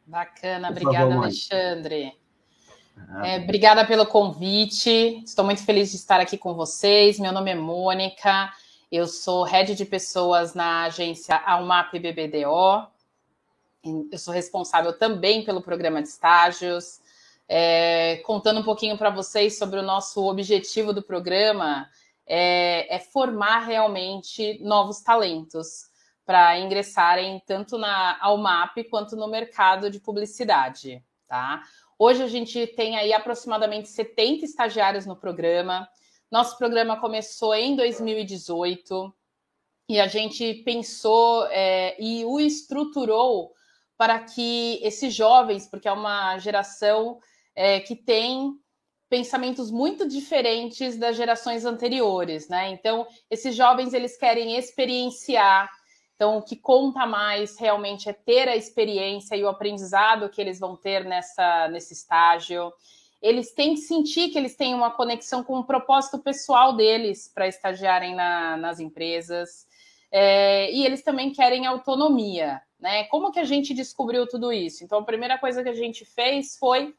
Bacana, 0.08 0.70
Por 0.70 0.77
obrigada, 0.77 1.10
favor, 1.10 1.24
Alexandre. 1.24 2.17
É, 3.24 3.38
obrigada 3.38 3.86
pelo 3.86 4.05
convite. 4.05 5.22
Estou 5.25 5.43
muito 5.43 5.63
feliz 5.63 5.91
de 5.91 5.98
estar 5.98 6.20
aqui 6.20 6.38
com 6.38 6.53
vocês. 6.53 7.20
Meu 7.20 7.31
nome 7.31 7.51
é 7.51 7.55
Mônica. 7.55 8.51
Eu 8.91 9.08
sou 9.08 9.43
head 9.43 9.75
de 9.75 9.86
pessoas 9.86 10.53
na 10.53 10.84
agência 10.84 11.36
Almap 11.36 11.93
BBDO. 11.93 12.88
Eu 14.12 14.17
sou 14.17 14.34
responsável 14.34 14.98
também 14.98 15.43
pelo 15.43 15.62
programa 15.62 16.01
de 16.01 16.08
estágios. 16.08 17.01
É, 17.48 18.22
contando 18.25 18.62
um 18.62 18.63
pouquinho 18.63 18.98
para 18.98 19.10
vocês 19.10 19.58
sobre 19.58 19.79
o 19.79 19.84
nosso 19.84 20.24
objetivo 20.29 20.93
do 20.93 21.01
programa, 21.01 21.89
é, 22.33 22.95
é 22.95 22.97
formar 22.97 23.59
realmente 23.65 24.57
novos 24.63 25.01
talentos 25.01 25.89
para 26.25 26.57
ingressarem 26.57 27.43
tanto 27.45 27.77
na 27.77 28.17
Almap 28.21 28.77
quanto 28.89 29.17
no 29.17 29.27
mercado 29.27 29.89
de 29.89 30.00
publicidade. 30.00 31.03
Tá? 31.27 31.61
Hoje 32.00 32.23
a 32.23 32.27
gente 32.27 32.67
tem 32.67 32.95
aí 32.95 33.11
aproximadamente 33.11 33.89
70 33.89 34.45
estagiários 34.45 35.05
no 35.05 35.13
programa. 35.13 35.89
Nosso 36.31 36.57
programa 36.57 37.01
começou 37.01 37.53
em 37.53 37.75
2018 37.75 39.13
e 39.89 40.00
a 40.00 40.07
gente 40.07 40.53
pensou 40.63 41.45
é, 41.47 42.01
e 42.01 42.23
o 42.23 42.39
estruturou 42.39 43.51
para 43.97 44.19
que 44.19 44.79
esses 44.81 45.13
jovens, 45.13 45.67
porque 45.67 45.89
é 45.89 45.91
uma 45.91 46.38
geração 46.38 47.19
é, 47.53 47.81
que 47.81 47.93
tem 47.93 48.57
pensamentos 49.11 49.69
muito 49.69 50.07
diferentes 50.07 50.95
das 50.95 51.17
gerações 51.17 51.65
anteriores, 51.65 52.47
né? 52.47 52.69
Então, 52.69 53.05
esses 53.29 53.53
jovens 53.53 53.93
eles 53.93 54.15
querem 54.15 54.55
experienciar. 54.55 55.69
Então, 56.15 56.37
o 56.37 56.41
que 56.41 56.55
conta 56.55 57.05
mais 57.05 57.59
realmente 57.59 58.07
é 58.07 58.13
ter 58.13 58.47
a 58.47 58.55
experiência 58.55 59.35
e 59.35 59.43
o 59.43 59.49
aprendizado 59.49 60.29
que 60.29 60.39
eles 60.39 60.57
vão 60.59 60.77
ter 60.77 61.03
nessa 61.03 61.67
nesse 61.67 61.91
estágio 61.93 62.71
eles 63.21 63.53
têm 63.53 63.75
que 63.75 63.81
sentir 63.81 64.29
que 64.29 64.37
eles 64.37 64.55
têm 64.55 64.73
uma 64.73 64.89
conexão 64.89 65.43
com 65.43 65.59
o 65.59 65.63
propósito 65.63 66.17
pessoal 66.17 66.75
deles 66.75 67.31
para 67.31 67.47
estagiarem 67.47 68.15
na, 68.15 68.57
nas 68.57 68.79
empresas. 68.79 69.67
É, 70.11 70.71
e 70.71 70.83
eles 70.83 71.03
também 71.03 71.31
querem 71.31 71.67
autonomia, 71.67 72.59
né? 72.79 73.03
Como 73.05 73.31
que 73.31 73.39
a 73.39 73.45
gente 73.45 73.75
descobriu 73.75 74.27
tudo 74.27 74.51
isso? 74.51 74.83
Então, 74.83 74.99
a 74.99 75.05
primeira 75.05 75.37
coisa 75.37 75.61
que 75.61 75.69
a 75.69 75.75
gente 75.75 76.03
fez 76.03 76.57
foi 76.57 76.95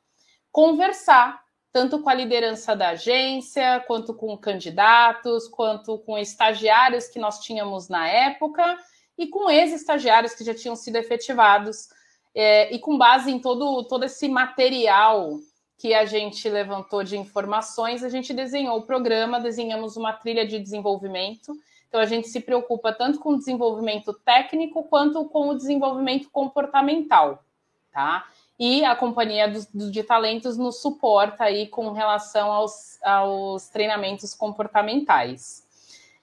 conversar, 0.53 1.43
tanto 1.73 2.01
com 2.01 2.11
a 2.11 2.15
liderança 2.15 2.77
da 2.77 2.91
agência, 2.91 3.83
quanto 3.87 4.13
com 4.13 4.37
candidatos, 4.37 5.49
quanto 5.49 5.99
com 5.99 6.19
estagiários 6.19 7.09
que 7.09 7.19
nós 7.19 7.41
tínhamos 7.41 7.89
na 7.89 8.07
época 8.07 8.77
e 9.17 9.27
com 9.27 9.51
ex-estagiários 9.51 10.35
que 10.35 10.45
já 10.45 10.55
tinham 10.55 10.77
sido 10.77 10.97
efetivados. 10.97 11.89
É, 12.35 12.75
e 12.75 12.79
com 12.79 12.99
base 12.99 13.31
em 13.31 13.39
todo, 13.39 13.85
todo 13.85 14.05
esse 14.05 14.29
material 14.29 15.39
que 15.79 15.95
a 15.95 16.05
gente 16.05 16.49
levantou 16.49 17.03
de 17.03 17.17
informações, 17.17 18.05
a 18.05 18.09
gente 18.09 18.33
desenhou 18.33 18.79
o 18.79 18.83
programa, 18.83 19.41
desenhamos 19.41 19.97
uma 19.97 20.13
trilha 20.13 20.47
de 20.47 20.59
desenvolvimento. 20.59 21.57
Então, 21.89 22.01
a 22.01 22.07
gente 22.07 22.29
se 22.29 22.41
preocupa 22.41 22.93
tanto 22.93 23.19
com 23.19 23.31
o 23.31 23.39
desenvolvimento 23.39 24.13
técnico 24.13 24.85
quanto 24.85 25.25
com 25.25 25.49
o 25.49 25.55
desenvolvimento 25.55 26.31
comportamental, 26.31 27.45
tá? 27.91 28.27
E 28.59 28.85
a 28.85 28.95
companhia 28.95 29.49
do, 29.49 29.67
do 29.73 29.91
de 29.91 30.03
talentos 30.03 30.57
nos 30.57 30.81
suporta 30.81 31.45
aí 31.45 31.67
com 31.67 31.91
relação 31.93 32.53
aos, 32.53 33.03
aos 33.03 33.69
treinamentos 33.69 34.35
comportamentais. 34.35 35.67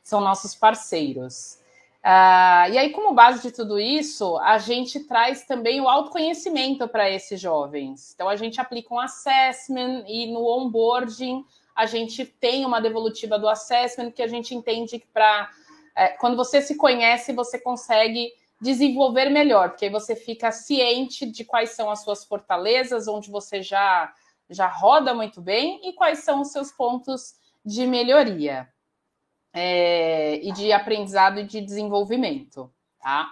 São 0.03 0.21
nossos 0.21 0.55
parceiros. 0.55 1.59
Uh, 1.99 2.71
e 2.71 2.77
aí, 2.77 2.91
como 2.91 3.13
base 3.13 3.41
de 3.41 3.51
tudo 3.51 3.77
isso, 3.77 4.37
a 4.37 4.57
gente 4.57 5.01
traz 5.01 5.45
também 5.45 5.81
o 5.81 5.89
autoconhecimento 5.89 6.87
para 6.87 7.09
esses 7.09 7.41
jovens. 7.41 8.13
Então, 8.15 8.29
a 8.29 8.37
gente 8.37 8.61
aplica 8.61 8.93
um 8.93 8.99
assessment 8.99 10.05
e 10.07 10.31
no 10.31 10.45
onboarding 10.45 11.43
a 11.75 11.85
gente 11.85 12.25
tem 12.25 12.65
uma 12.65 12.81
devolutiva 12.81 13.39
do 13.39 13.47
assessment 13.47 14.11
que 14.11 14.21
a 14.21 14.27
gente 14.27 14.53
entende 14.53 14.99
que 14.99 15.07
para 15.07 15.49
é, 15.95 16.09
quando 16.09 16.37
você 16.37 16.61
se 16.61 16.75
conhece, 16.75 17.33
você 17.33 17.59
consegue 17.59 18.31
desenvolver 18.61 19.29
melhor, 19.29 19.69
porque 19.69 19.85
aí 19.85 19.91
você 19.91 20.15
fica 20.15 20.51
ciente 20.51 21.25
de 21.25 21.45
quais 21.45 21.71
são 21.71 21.89
as 21.89 22.03
suas 22.03 22.25
fortalezas, 22.25 23.07
onde 23.07 23.29
você 23.29 23.61
já 23.61 24.13
já 24.49 24.67
roda 24.67 25.13
muito 25.13 25.39
bem 25.39 25.79
e 25.87 25.93
quais 25.93 26.19
são 26.19 26.41
os 26.41 26.51
seus 26.51 26.71
pontos 26.71 27.35
de 27.63 27.85
melhoria 27.85 28.67
é, 29.53 30.35
e 30.37 30.51
de 30.51 30.71
aprendizado 30.71 31.39
e 31.39 31.45
de 31.45 31.61
desenvolvimento, 31.61 32.73
tá? 32.99 33.29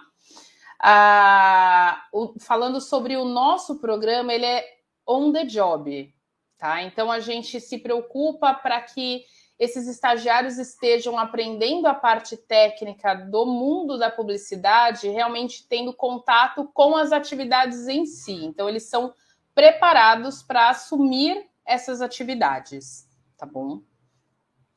Ah, 0.80 2.06
o, 2.12 2.38
falando 2.38 2.80
sobre 2.80 3.16
o 3.16 3.24
nosso 3.24 3.80
programa, 3.80 4.32
ele 4.32 4.46
é 4.46 4.64
on 5.06 5.32
the 5.32 5.44
job, 5.44 6.14
tá? 6.56 6.82
Então 6.82 7.10
a 7.10 7.18
gente 7.18 7.60
se 7.60 7.78
preocupa 7.78 8.54
para 8.54 8.80
que 8.82 9.24
esses 9.58 9.88
estagiários 9.88 10.56
estejam 10.56 11.18
aprendendo 11.18 11.86
a 11.86 11.94
parte 11.94 12.36
técnica 12.36 13.14
do 13.14 13.44
mundo 13.44 13.98
da 13.98 14.10
publicidade, 14.10 15.08
realmente 15.08 15.66
tendo 15.68 15.92
contato 15.92 16.70
com 16.72 16.96
as 16.96 17.10
atividades 17.10 17.88
em 17.88 18.06
si. 18.06 18.44
Então, 18.44 18.68
eles 18.68 18.84
são 18.84 19.12
preparados 19.54 20.42
para 20.42 20.70
assumir 20.70 21.44
essas 21.66 22.00
atividades, 22.00 23.08
tá 23.36 23.44
bom? 23.44 23.82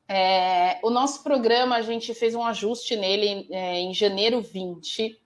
É, 0.08 0.80
o 0.84 0.90
nosso 0.90 1.24
programa, 1.24 1.76
a 1.78 1.82
gente 1.82 2.14
fez 2.14 2.36
um 2.36 2.44
ajuste 2.44 2.96
nele 2.96 3.48
é, 3.52 3.80
em 3.80 3.94
janeiro 3.94 4.42
20, 4.42 5.18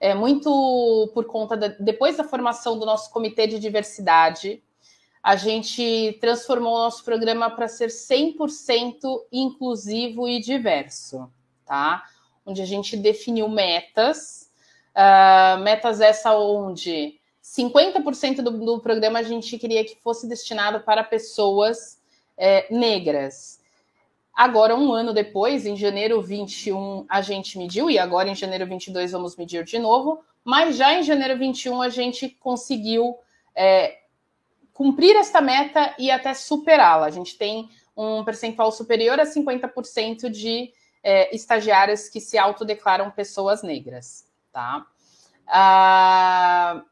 é, 0.00 0.14
muito 0.14 1.10
por 1.12 1.26
conta 1.26 1.56
da, 1.56 1.68
depois 1.68 2.16
da 2.16 2.24
formação 2.24 2.78
do 2.78 2.86
nosso 2.86 3.10
comitê 3.10 3.46
de 3.46 3.58
diversidade, 3.58 4.62
a 5.22 5.36
gente 5.36 6.18
transformou 6.20 6.74
o 6.74 6.78
nosso 6.78 7.04
programa 7.04 7.48
para 7.48 7.68
ser 7.68 7.88
100% 7.88 9.26
inclusivo 9.30 10.28
e 10.28 10.40
diverso, 10.40 11.30
tá? 11.64 12.04
Onde 12.44 12.60
a 12.60 12.66
gente 12.66 12.96
definiu 12.96 13.48
metas, 13.48 14.50
uh, 14.96 15.60
metas 15.62 16.00
essa 16.00 16.36
onde 16.36 17.20
50% 17.42 18.36
do, 18.36 18.50
do, 18.50 18.80
programa 18.80 19.20
a 19.20 19.22
gente 19.22 19.56
queria 19.58 19.84
que 19.84 19.96
fosse 19.96 20.28
destinado 20.28 20.80
para 20.80 21.04
pessoas 21.04 22.00
é, 22.36 22.66
negras. 22.74 23.60
Agora, 24.34 24.74
um 24.74 24.92
ano 24.92 25.12
depois, 25.12 25.66
em 25.66 25.76
janeiro 25.76 26.20
21, 26.22 27.04
a 27.08 27.20
gente 27.20 27.58
mediu, 27.58 27.90
e 27.90 27.98
agora 27.98 28.28
em 28.28 28.34
janeiro 28.34 28.66
22 28.66 29.12
vamos 29.12 29.36
medir 29.36 29.64
de 29.64 29.78
novo, 29.78 30.24
mas 30.42 30.76
já 30.76 30.94
em 30.94 31.02
janeiro 31.02 31.38
21 31.38 31.82
a 31.82 31.88
gente 31.88 32.28
conseguiu 32.28 33.16
é, 33.54 33.98
cumprir 34.82 35.14
esta 35.14 35.40
meta 35.40 35.94
e 35.96 36.10
até 36.10 36.34
superá-la. 36.34 37.06
A 37.06 37.10
gente 37.10 37.38
tem 37.38 37.70
um 37.96 38.24
percentual 38.24 38.72
superior 38.72 39.20
a 39.20 39.24
50% 39.24 40.28
de 40.28 40.72
é, 41.04 41.32
estagiárias 41.34 42.08
que 42.08 42.20
se 42.20 42.36
autodeclaram 42.36 43.08
pessoas 43.12 43.62
negras, 43.62 44.26
tá? 44.50 44.84
Ah, 45.46 46.82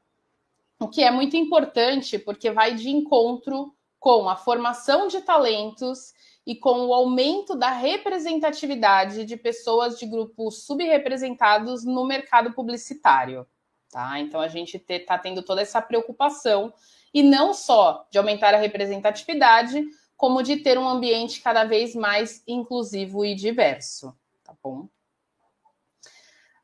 o 0.78 0.86
que 0.86 1.02
é 1.02 1.10
muito 1.10 1.36
importante 1.36 2.16
porque 2.16 2.52
vai 2.52 2.76
de 2.76 2.90
encontro 2.90 3.74
com 3.98 4.28
a 4.28 4.36
formação 4.36 5.08
de 5.08 5.20
talentos 5.22 6.14
e 6.46 6.54
com 6.54 6.86
o 6.86 6.94
aumento 6.94 7.56
da 7.56 7.72
representatividade 7.72 9.24
de 9.24 9.36
pessoas 9.36 9.98
de 9.98 10.06
grupos 10.06 10.64
subrepresentados 10.64 11.84
no 11.84 12.04
mercado 12.06 12.52
publicitário, 12.52 13.44
tá? 13.90 14.20
Então 14.20 14.40
a 14.40 14.46
gente 14.46 14.80
está 14.88 15.18
tendo 15.18 15.42
toda 15.42 15.60
essa 15.60 15.82
preocupação 15.82 16.72
e 17.12 17.22
não 17.22 17.52
só 17.52 18.06
de 18.10 18.18
aumentar 18.18 18.54
a 18.54 18.58
representatividade, 18.58 19.84
como 20.16 20.42
de 20.42 20.58
ter 20.58 20.78
um 20.78 20.88
ambiente 20.88 21.40
cada 21.40 21.64
vez 21.64 21.94
mais 21.94 22.42
inclusivo 22.46 23.24
e 23.24 23.34
diverso, 23.34 24.14
tá 24.44 24.54
bom? 24.62 24.88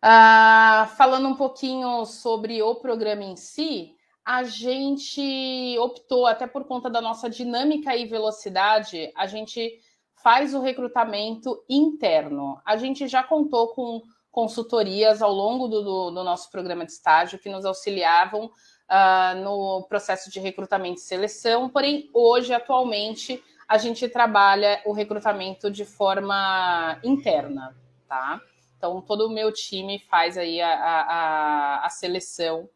Ah, 0.02 0.92
falando 0.96 1.28
um 1.28 1.34
pouquinho 1.34 2.04
sobre 2.04 2.62
o 2.62 2.74
programa 2.74 3.24
em 3.24 3.34
si, 3.34 3.96
a 4.24 4.44
gente 4.44 5.76
optou, 5.78 6.26
até 6.26 6.46
por 6.46 6.64
conta 6.64 6.90
da 6.90 7.00
nossa 7.00 7.30
dinâmica 7.30 7.96
e 7.96 8.06
velocidade, 8.06 9.10
a 9.16 9.26
gente 9.26 9.80
faz 10.22 10.52
o 10.52 10.60
recrutamento 10.60 11.64
interno. 11.68 12.60
A 12.64 12.76
gente 12.76 13.06
já 13.08 13.22
contou 13.22 13.68
com 13.68 14.02
consultorias 14.30 15.22
ao 15.22 15.32
longo 15.32 15.66
do, 15.68 15.82
do, 15.82 16.10
do 16.10 16.24
nosso 16.24 16.50
programa 16.50 16.84
de 16.84 16.92
estágio 16.92 17.38
que 17.38 17.48
nos 17.48 17.64
auxiliavam 17.64 18.50
uh, 18.90 19.38
no 19.43 19.85
processo 19.88 20.31
de 20.31 20.40
recrutamento 20.40 21.00
e 21.00 21.02
seleção, 21.02 21.69
porém, 21.69 22.11
hoje, 22.12 22.52
atualmente, 22.52 23.43
a 23.69 23.78
gente 23.78 24.09
trabalha 24.09 24.81
o 24.85 24.93
recrutamento 24.93 25.71
de 25.71 25.85
forma 25.85 26.99
interna, 27.02 27.76
tá? 28.09 28.40
Então, 28.76 29.00
todo 29.00 29.26
o 29.26 29.31
meu 29.31 29.52
time 29.52 29.99
faz 29.99 30.37
aí 30.38 30.61
a, 30.61 30.69
a, 30.69 31.87
a 31.87 31.90
seleção 31.90 32.69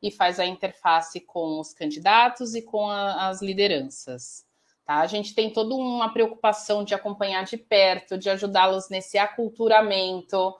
e 0.00 0.10
faz 0.10 0.38
a 0.38 0.46
interface 0.46 1.20
com 1.20 1.58
os 1.60 1.74
candidatos 1.74 2.54
e 2.54 2.62
com 2.62 2.88
a, 2.88 3.28
as 3.28 3.42
lideranças. 3.42 4.46
Tá? 4.84 5.00
A 5.00 5.06
gente 5.06 5.34
tem 5.34 5.52
toda 5.52 5.74
uma 5.74 6.12
preocupação 6.12 6.84
de 6.84 6.94
acompanhar 6.94 7.44
de 7.44 7.58
perto, 7.58 8.16
de 8.16 8.30
ajudá-los 8.30 8.88
nesse 8.88 9.18
aculturamento, 9.18 10.54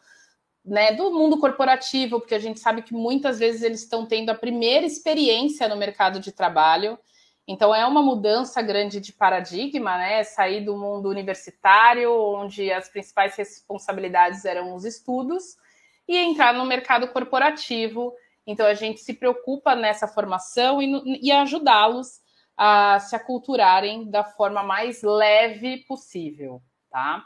né, 0.68 0.92
do 0.92 1.10
mundo 1.10 1.38
corporativo, 1.38 2.20
porque 2.20 2.34
a 2.34 2.38
gente 2.38 2.60
sabe 2.60 2.82
que 2.82 2.92
muitas 2.92 3.38
vezes 3.38 3.62
eles 3.62 3.80
estão 3.82 4.06
tendo 4.06 4.30
a 4.30 4.34
primeira 4.34 4.84
experiência 4.84 5.68
no 5.68 5.76
mercado 5.76 6.20
de 6.20 6.30
trabalho. 6.30 6.98
Então 7.46 7.74
é 7.74 7.86
uma 7.86 8.02
mudança 8.02 8.60
grande 8.60 9.00
de 9.00 9.12
paradigma, 9.12 9.96
né? 9.96 10.22
Sair 10.22 10.60
do 10.60 10.76
mundo 10.76 11.08
universitário, 11.08 12.12
onde 12.12 12.70
as 12.70 12.90
principais 12.90 13.34
responsabilidades 13.36 14.44
eram 14.44 14.74
os 14.74 14.84
estudos, 14.84 15.56
e 16.06 16.16
entrar 16.16 16.52
no 16.52 16.66
mercado 16.66 17.08
corporativo. 17.08 18.12
Então 18.46 18.66
a 18.66 18.74
gente 18.74 19.00
se 19.00 19.14
preocupa 19.14 19.74
nessa 19.74 20.06
formação 20.06 20.82
e, 20.82 21.20
e 21.22 21.32
ajudá-los 21.32 22.20
a 22.54 22.98
se 23.00 23.16
aculturarem 23.16 24.10
da 24.10 24.24
forma 24.24 24.62
mais 24.62 25.02
leve 25.02 25.78
possível, 25.86 26.60
tá? 26.90 27.24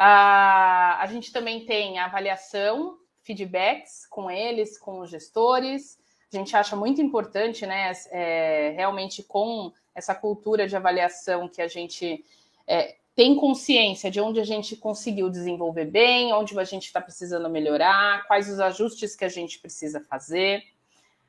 A, 0.00 1.02
a 1.02 1.06
gente 1.06 1.32
também 1.32 1.64
tem 1.64 1.98
avaliação, 1.98 2.96
feedbacks 3.24 4.06
com 4.06 4.30
eles, 4.30 4.78
com 4.78 5.00
os 5.00 5.10
gestores. 5.10 5.98
A 6.32 6.36
gente 6.36 6.56
acha 6.56 6.76
muito 6.76 7.02
importante, 7.02 7.66
né, 7.66 7.90
é, 8.12 8.72
realmente 8.76 9.24
com 9.24 9.72
essa 9.92 10.14
cultura 10.14 10.68
de 10.68 10.76
avaliação 10.76 11.48
que 11.48 11.60
a 11.60 11.66
gente 11.66 12.24
é, 12.64 12.94
tem 13.16 13.34
consciência 13.34 14.08
de 14.08 14.20
onde 14.20 14.38
a 14.38 14.44
gente 14.44 14.76
conseguiu 14.76 15.28
desenvolver 15.28 15.86
bem, 15.86 16.32
onde 16.32 16.56
a 16.56 16.62
gente 16.62 16.84
está 16.84 17.00
precisando 17.00 17.50
melhorar, 17.50 18.24
quais 18.28 18.48
os 18.48 18.60
ajustes 18.60 19.16
que 19.16 19.24
a 19.24 19.28
gente 19.28 19.58
precisa 19.58 20.00
fazer. 20.00 20.62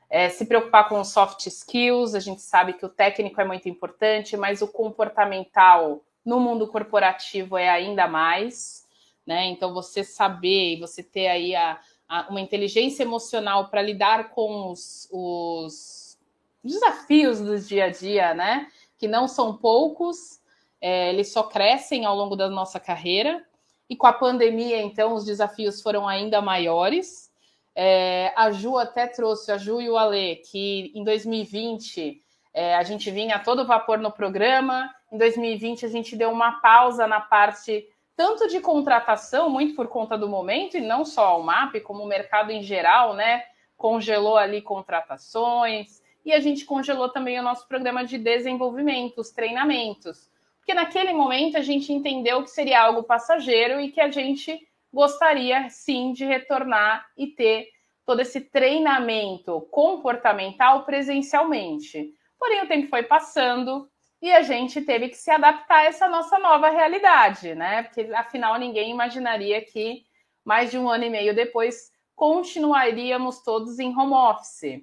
É, 0.08 0.28
se 0.28 0.46
preocupar 0.46 0.88
com 0.88 1.02
soft 1.02 1.44
skills, 1.46 2.14
a 2.14 2.20
gente 2.20 2.42
sabe 2.42 2.74
que 2.74 2.86
o 2.86 2.88
técnico 2.88 3.40
é 3.40 3.44
muito 3.44 3.68
importante, 3.68 4.36
mas 4.36 4.62
o 4.62 4.68
comportamental 4.68 6.04
no 6.24 6.38
mundo 6.40 6.68
corporativo 6.68 7.56
é 7.56 7.68
ainda 7.68 8.06
mais, 8.06 8.86
né? 9.26 9.46
Então 9.46 9.72
você 9.72 10.04
saber 10.04 10.78
você 10.78 11.02
ter 11.02 11.28
aí 11.28 11.54
a, 11.54 11.80
a, 12.08 12.28
uma 12.28 12.40
inteligência 12.40 13.02
emocional 13.02 13.68
para 13.68 13.82
lidar 13.82 14.30
com 14.30 14.70
os, 14.70 15.08
os, 15.10 16.18
desafios 16.62 17.40
do 17.40 17.58
dia 17.58 17.86
a 17.86 17.90
dia, 17.90 18.34
né? 18.34 18.68
Que 18.98 19.08
não 19.08 19.26
são 19.26 19.56
poucos, 19.56 20.40
é, 20.80 21.10
eles 21.10 21.32
só 21.32 21.44
crescem 21.44 22.04
ao 22.04 22.16
longo 22.16 22.36
da 22.36 22.48
nossa 22.48 22.78
carreira. 22.78 23.44
E 23.88 23.96
com 23.96 24.06
a 24.06 24.12
pandemia, 24.12 24.80
então, 24.80 25.14
os 25.14 25.24
desafios 25.24 25.82
foram 25.82 26.06
ainda 26.06 26.40
maiores. 26.40 27.30
É, 27.74 28.32
a 28.36 28.52
Ju 28.52 28.76
até 28.76 29.06
trouxe, 29.06 29.50
a 29.50 29.58
Ju 29.58 29.80
e 29.80 29.90
o 29.90 29.96
Ale, 29.96 30.36
que 30.36 30.92
em 30.94 31.02
2020 31.02 32.22
é, 32.52 32.76
a 32.76 32.82
gente 32.82 33.10
vinha 33.10 33.36
a 33.36 33.38
todo 33.40 33.66
vapor 33.66 33.98
no 33.98 34.12
programa. 34.12 34.94
Em 35.10 35.18
2020, 35.18 35.84
a 35.84 35.88
gente 35.88 36.16
deu 36.16 36.30
uma 36.30 36.60
pausa 36.60 37.06
na 37.06 37.20
parte 37.20 37.88
tanto 38.16 38.48
de 38.48 38.60
contratação, 38.60 39.48
muito 39.48 39.74
por 39.74 39.88
conta 39.88 40.16
do 40.16 40.28
momento, 40.28 40.76
e 40.76 40.80
não 40.80 41.04
só 41.04 41.40
o 41.40 41.42
MAP, 41.42 41.80
como 41.80 42.02
o 42.02 42.06
mercado 42.06 42.50
em 42.50 42.62
geral, 42.62 43.14
né? 43.14 43.44
Congelou 43.76 44.36
ali 44.36 44.60
contratações, 44.60 46.02
e 46.24 46.32
a 46.32 46.38
gente 46.38 46.64
congelou 46.64 47.08
também 47.08 47.40
o 47.40 47.42
nosso 47.42 47.66
programa 47.66 48.04
de 48.04 48.18
desenvolvimento, 48.18 49.20
os 49.20 49.30
treinamentos. 49.30 50.30
Porque 50.58 50.74
naquele 50.74 51.12
momento 51.12 51.56
a 51.56 51.62
gente 51.62 51.92
entendeu 51.92 52.42
que 52.42 52.50
seria 52.50 52.82
algo 52.82 53.02
passageiro 53.02 53.80
e 53.80 53.90
que 53.90 54.00
a 54.00 54.10
gente 54.10 54.60
gostaria 54.92 55.68
sim 55.70 56.12
de 56.12 56.24
retornar 56.24 57.06
e 57.16 57.28
ter 57.28 57.68
todo 58.04 58.20
esse 58.20 58.40
treinamento 58.40 59.62
comportamental 59.70 60.84
presencialmente. 60.84 62.12
Porém, 62.38 62.62
o 62.62 62.68
tempo 62.68 62.88
foi 62.88 63.02
passando 63.02 63.88
e 64.20 64.30
a 64.32 64.42
gente 64.42 64.82
teve 64.82 65.08
que 65.08 65.16
se 65.16 65.30
adaptar 65.30 65.78
a 65.78 65.84
essa 65.84 66.08
nossa 66.08 66.38
nova 66.38 66.68
realidade, 66.68 67.54
né? 67.54 67.82
Porque 67.84 68.12
afinal 68.14 68.58
ninguém 68.58 68.90
imaginaria 68.90 69.60
que 69.62 70.04
mais 70.44 70.70
de 70.70 70.78
um 70.78 70.88
ano 70.88 71.04
e 71.04 71.10
meio 71.10 71.34
depois 71.34 71.90
continuaríamos 72.14 73.42
todos 73.42 73.78
em 73.78 73.96
home 73.96 74.12
office. 74.12 74.82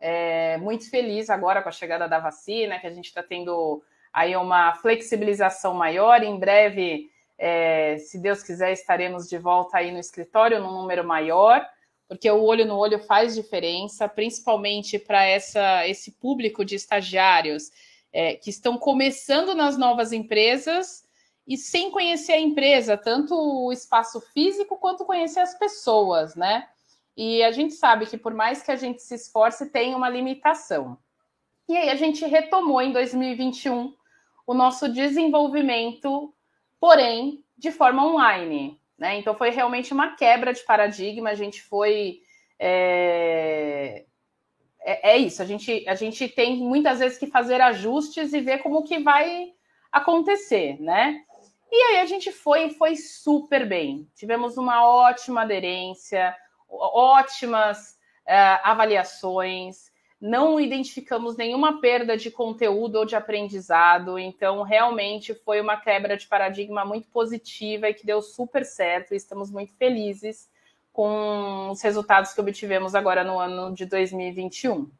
É, 0.00 0.56
muito 0.58 0.88
feliz 0.88 1.28
agora 1.28 1.62
com 1.62 1.68
a 1.68 1.72
chegada 1.72 2.08
da 2.08 2.18
vacina, 2.18 2.78
que 2.78 2.86
a 2.86 2.90
gente 2.90 3.06
está 3.06 3.22
tendo 3.22 3.82
aí 4.12 4.34
uma 4.34 4.74
flexibilização 4.74 5.74
maior. 5.74 6.22
Em 6.22 6.38
breve, 6.38 7.10
é, 7.36 7.98
se 7.98 8.18
Deus 8.18 8.42
quiser, 8.42 8.72
estaremos 8.72 9.28
de 9.28 9.36
volta 9.36 9.76
aí 9.76 9.92
no 9.92 9.98
escritório 9.98 10.58
num 10.58 10.72
número 10.72 11.04
maior 11.04 11.66
porque 12.10 12.28
o 12.28 12.42
olho 12.42 12.66
no 12.66 12.76
olho 12.76 12.98
faz 12.98 13.36
diferença, 13.36 14.08
principalmente 14.08 14.98
para 14.98 15.28
esse 15.86 16.10
público 16.10 16.64
de 16.64 16.74
estagiários 16.74 17.70
é, 18.12 18.34
que 18.34 18.50
estão 18.50 18.76
começando 18.78 19.54
nas 19.54 19.76
novas 19.76 20.12
empresas 20.12 21.04
e 21.46 21.56
sem 21.56 21.90
conhecer 21.90 22.32
a 22.32 22.40
empresa, 22.40 22.96
tanto 22.96 23.34
o 23.34 23.72
espaço 23.72 24.20
físico 24.20 24.76
quanto 24.76 25.04
conhecer 25.04 25.40
as 25.40 25.58
pessoas, 25.58 26.34
né? 26.34 26.68
E 27.16 27.42
a 27.42 27.50
gente 27.50 27.74
sabe 27.74 28.06
que 28.06 28.16
por 28.16 28.32
mais 28.32 28.62
que 28.62 28.70
a 28.70 28.76
gente 28.76 29.02
se 29.02 29.14
esforce, 29.14 29.70
tem 29.70 29.94
uma 29.94 30.08
limitação. 30.08 30.96
E 31.68 31.76
aí 31.76 31.90
a 31.90 31.94
gente 31.94 32.24
retomou 32.24 32.80
em 32.80 32.92
2021 32.92 33.94
o 34.46 34.54
nosso 34.54 34.88
desenvolvimento 34.88 36.32
porém 36.80 37.44
de 37.56 37.70
forma 37.70 38.04
online. 38.04 38.80
Né? 38.98 39.18
Então 39.18 39.34
foi 39.36 39.50
realmente 39.50 39.92
uma 39.92 40.16
quebra 40.16 40.52
de 40.52 40.64
paradigma. 40.64 41.30
A 41.30 41.34
gente 41.34 41.62
foi 41.62 42.22
é, 42.58 44.06
é, 44.82 45.12
é, 45.12 45.16
isso. 45.18 45.42
A 45.42 45.44
gente, 45.44 45.84
a 45.88 45.94
gente 45.94 46.28
tem 46.28 46.56
muitas 46.56 46.98
vezes 46.98 47.18
que 47.18 47.26
fazer 47.26 47.60
ajustes 47.60 48.32
e 48.32 48.40
ver 48.40 48.58
como 48.58 48.84
que 48.84 48.98
vai 48.98 49.52
acontecer, 49.92 50.80
né? 50.80 51.22
E 51.70 51.82
aí 51.82 52.00
a 52.00 52.06
gente 52.06 52.32
foi 52.32 52.70
foi 52.70 52.96
super 52.96 53.68
bem. 53.68 54.08
Tivemos 54.14 54.56
uma 54.56 54.84
ótima 54.84 55.42
aderência, 55.42 56.34
ótimas 56.68 57.92
uh, 58.26 58.60
avaliações, 58.64 59.90
não 60.20 60.60
identificamos 60.60 61.36
nenhuma 61.36 61.80
perda 61.80 62.16
de 62.16 62.30
conteúdo 62.30 62.96
ou 62.96 63.04
de 63.06 63.16
aprendizado, 63.16 64.18
então 64.18 64.62
realmente 64.62 65.32
foi 65.32 65.60
uma 65.60 65.76
quebra 65.76 66.16
de 66.16 66.26
paradigma 66.26 66.84
muito 66.84 67.08
positiva 67.08 67.88
e 67.88 67.94
que 67.94 68.04
deu 68.04 68.20
super 68.20 68.64
certo, 68.64 69.14
estamos 69.14 69.50
muito 69.50 69.72
felizes 69.76 70.49
com 70.92 71.70
os 71.70 71.80
resultados 71.82 72.32
que 72.32 72.40
obtivemos 72.40 72.94
agora 72.94 73.24
no 73.24 73.38
ano 73.38 73.74
de 73.74 73.86
2021. 73.86 74.90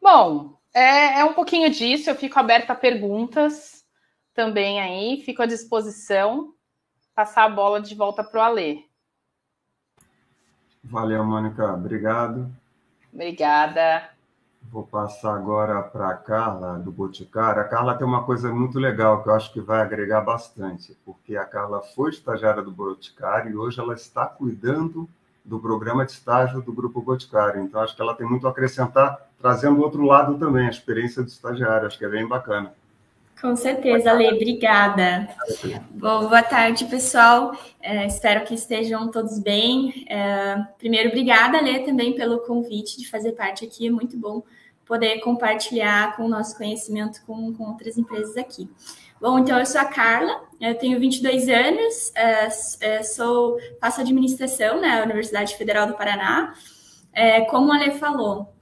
Bom, 0.00 0.58
é, 0.72 1.20
é 1.20 1.24
um 1.24 1.34
pouquinho 1.34 1.68
disso, 1.70 2.08
eu 2.08 2.14
fico 2.14 2.38
aberta 2.38 2.72
a 2.72 2.76
perguntas 2.76 3.84
também 4.34 4.80
aí, 4.80 5.22
fico 5.22 5.42
à 5.42 5.46
disposição. 5.46 6.54
Passar 7.14 7.44
a 7.44 7.50
bola 7.50 7.80
de 7.80 7.94
volta 7.94 8.24
para 8.24 8.40
o 8.40 8.42
Alê. 8.42 8.84
Valeu, 10.82 11.22
Mônica. 11.24 11.74
Obrigado. 11.74 12.50
Obrigada. 13.12 14.08
Vou 14.62 14.84
passar 14.84 15.34
agora 15.34 15.82
para 15.82 16.10
a 16.10 16.16
Carla, 16.16 16.78
do 16.78 16.92
Boticário. 16.92 17.60
A 17.60 17.64
Carla 17.64 17.96
tem 17.96 18.06
uma 18.06 18.22
coisa 18.22 18.52
muito 18.52 18.78
legal 18.78 19.22
que 19.22 19.28
eu 19.28 19.34
acho 19.34 19.52
que 19.52 19.60
vai 19.60 19.80
agregar 19.80 20.20
bastante, 20.20 20.96
porque 21.04 21.36
a 21.36 21.44
Carla 21.44 21.82
foi 21.82 22.10
estagiária 22.10 22.62
do 22.62 22.70
Boticário 22.70 23.50
e 23.50 23.56
hoje 23.56 23.80
ela 23.80 23.94
está 23.94 24.26
cuidando 24.26 25.08
do 25.44 25.58
programa 25.58 26.04
de 26.04 26.12
estágio 26.12 26.60
do 26.60 26.72
Grupo 26.72 27.00
Boticário. 27.00 27.62
Então, 27.62 27.80
acho 27.80 27.96
que 27.96 28.02
ela 28.02 28.14
tem 28.14 28.26
muito 28.26 28.46
a 28.46 28.50
acrescentar, 28.50 29.28
trazendo 29.40 29.80
outro 29.80 30.04
lado 30.04 30.38
também, 30.38 30.66
a 30.66 30.70
experiência 30.70 31.22
do 31.22 31.28
estagiário. 31.28 31.86
Acho 31.86 31.98
que 31.98 32.04
é 32.04 32.08
bem 32.08 32.26
bacana. 32.26 32.72
Com 33.40 33.56
certeza, 33.56 34.10
Ale, 34.10 34.28
obrigada. 34.28 35.28
Boa 35.92 36.42
tarde, 36.42 36.84
pessoal. 36.84 37.56
É, 37.80 38.06
espero 38.06 38.44
que 38.44 38.54
estejam 38.54 39.10
todos 39.10 39.38
bem. 39.38 40.04
É, 40.10 40.56
primeiro, 40.76 41.08
obrigada, 41.08 41.56
Ale, 41.56 41.80
também 41.80 42.14
pelo 42.14 42.40
convite 42.40 42.98
de 42.98 43.08
fazer 43.08 43.32
parte 43.32 43.64
aqui. 43.64 43.86
É 43.86 43.90
muito 43.90 44.14
bom 44.18 44.42
poder 44.84 45.20
compartilhar 45.20 46.16
com 46.16 46.24
o 46.24 46.28
nosso 46.28 46.54
conhecimento 46.56 47.24
com, 47.24 47.54
com 47.54 47.64
outras 47.64 47.96
empresas 47.96 48.36
aqui. 48.36 48.68
Bom, 49.18 49.38
então 49.38 49.58
eu 49.58 49.64
sou 49.64 49.80
a 49.80 49.86
Carla, 49.86 50.42
eu 50.60 50.74
tenho 50.74 51.00
22 51.00 51.48
anos, 51.48 52.12
é, 52.14 52.48
é, 52.80 53.02
sou, 53.02 53.58
faço 53.80 54.00
administração 54.00 54.80
na 54.80 55.02
Universidade 55.02 55.56
Federal 55.56 55.86
do 55.86 55.94
Paraná. 55.94 56.54
É, 57.12 57.42
como 57.42 57.72
a 57.72 57.76
Ale 57.76 57.92
falou, 57.92 58.52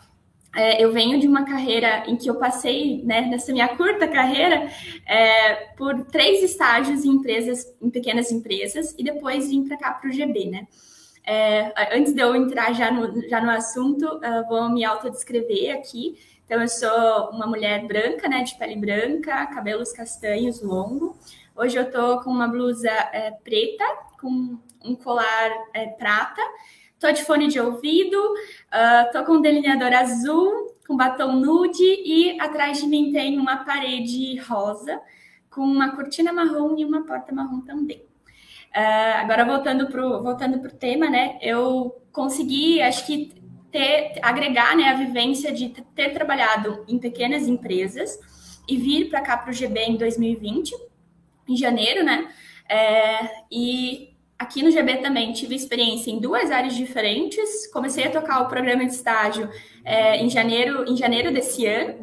é, 0.54 0.82
eu 0.82 0.92
venho 0.92 1.20
de 1.20 1.26
uma 1.28 1.44
carreira 1.44 2.04
em 2.06 2.16
que 2.16 2.28
eu 2.28 2.36
passei, 2.36 3.02
né, 3.04 3.22
nessa 3.22 3.52
minha 3.52 3.68
curta 3.76 4.08
carreira, 4.08 4.70
é, 5.06 5.54
por 5.76 6.04
três 6.06 6.42
estágios 6.42 7.04
em 7.04 7.10
empresas, 7.10 7.66
em 7.80 7.90
pequenas 7.90 8.32
empresas, 8.32 8.94
e 8.98 9.04
depois 9.04 9.48
vim 9.48 9.66
para 9.66 9.76
cá 9.76 9.92
para 9.92 10.08
o 10.08 10.12
GB, 10.12 10.46
né? 10.46 10.66
É, 11.30 11.94
antes 11.94 12.14
de 12.14 12.22
eu 12.22 12.34
entrar 12.34 12.72
já 12.72 12.90
no, 12.90 13.28
já 13.28 13.38
no 13.38 13.50
assunto, 13.50 14.06
uh, 14.06 14.48
vou 14.48 14.70
me 14.70 14.82
autodescrever 14.82 15.76
aqui. 15.76 16.16
Então, 16.46 16.62
eu 16.62 16.68
sou 16.68 17.30
uma 17.32 17.46
mulher 17.46 17.86
branca, 17.86 18.26
né, 18.26 18.42
de 18.42 18.56
pele 18.56 18.76
branca, 18.76 19.46
cabelos 19.48 19.92
castanhos, 19.92 20.62
longo. 20.62 21.18
Hoje 21.54 21.76
eu 21.76 21.90
tô 21.90 22.22
com 22.22 22.30
uma 22.30 22.48
blusa 22.48 22.88
é, 22.88 23.30
preta, 23.44 23.84
com 24.18 24.58
um 24.82 24.96
colar 24.96 25.50
é, 25.74 25.88
prata, 25.88 26.40
Tô 26.98 27.12
de 27.12 27.24
fone 27.24 27.46
de 27.46 27.60
ouvido, 27.60 28.16
uh, 28.16 29.12
tô 29.12 29.24
com 29.24 29.34
um 29.34 29.40
delineador 29.40 29.92
azul, 29.92 30.74
com 30.86 30.96
batom 30.96 31.32
nude 31.32 31.84
e 31.84 32.40
atrás 32.40 32.80
de 32.80 32.86
mim 32.88 33.12
tem 33.12 33.38
uma 33.38 33.58
parede 33.58 34.36
rosa 34.40 35.00
com 35.48 35.60
uma 35.60 35.94
cortina 35.94 36.32
marrom 36.32 36.76
e 36.76 36.84
uma 36.84 37.06
porta 37.06 37.32
marrom 37.32 37.60
também. 37.60 37.98
Uh, 38.76 39.16
agora 39.16 39.44
voltando 39.44 39.86
pro 39.86 40.20
voltando 40.22 40.58
pro 40.58 40.74
tema, 40.74 41.08
né? 41.08 41.38
Eu 41.40 42.02
consegui, 42.10 42.82
acho 42.82 43.06
que 43.06 43.32
ter 43.70 44.18
agregar, 44.22 44.76
né, 44.76 44.88
a 44.88 44.94
vivência 44.94 45.52
de 45.52 45.68
ter 45.68 46.10
trabalhado 46.10 46.84
em 46.88 46.98
pequenas 46.98 47.46
empresas 47.46 48.18
e 48.68 48.76
vir 48.76 49.08
para 49.08 49.20
cá 49.20 49.36
para 49.36 49.50
o 49.50 49.52
GB 49.52 49.80
em 49.80 49.96
2020, 49.96 50.74
em 51.48 51.56
janeiro, 51.56 52.02
né? 52.02 52.28
É, 52.68 53.44
e 53.50 54.07
Aqui 54.38 54.62
no 54.62 54.70
GB 54.70 54.98
também 54.98 55.32
tive 55.32 55.56
experiência 55.56 56.12
em 56.12 56.20
duas 56.20 56.52
áreas 56.52 56.76
diferentes. 56.76 57.66
Comecei 57.72 58.04
a 58.04 58.10
tocar 58.10 58.40
o 58.40 58.48
programa 58.48 58.86
de 58.86 58.92
estágio 58.92 59.50
é, 59.84 60.16
em, 60.16 60.30
janeiro, 60.30 60.84
em 60.88 60.96
janeiro 60.96 61.32
desse 61.32 61.66
ano. 61.66 61.98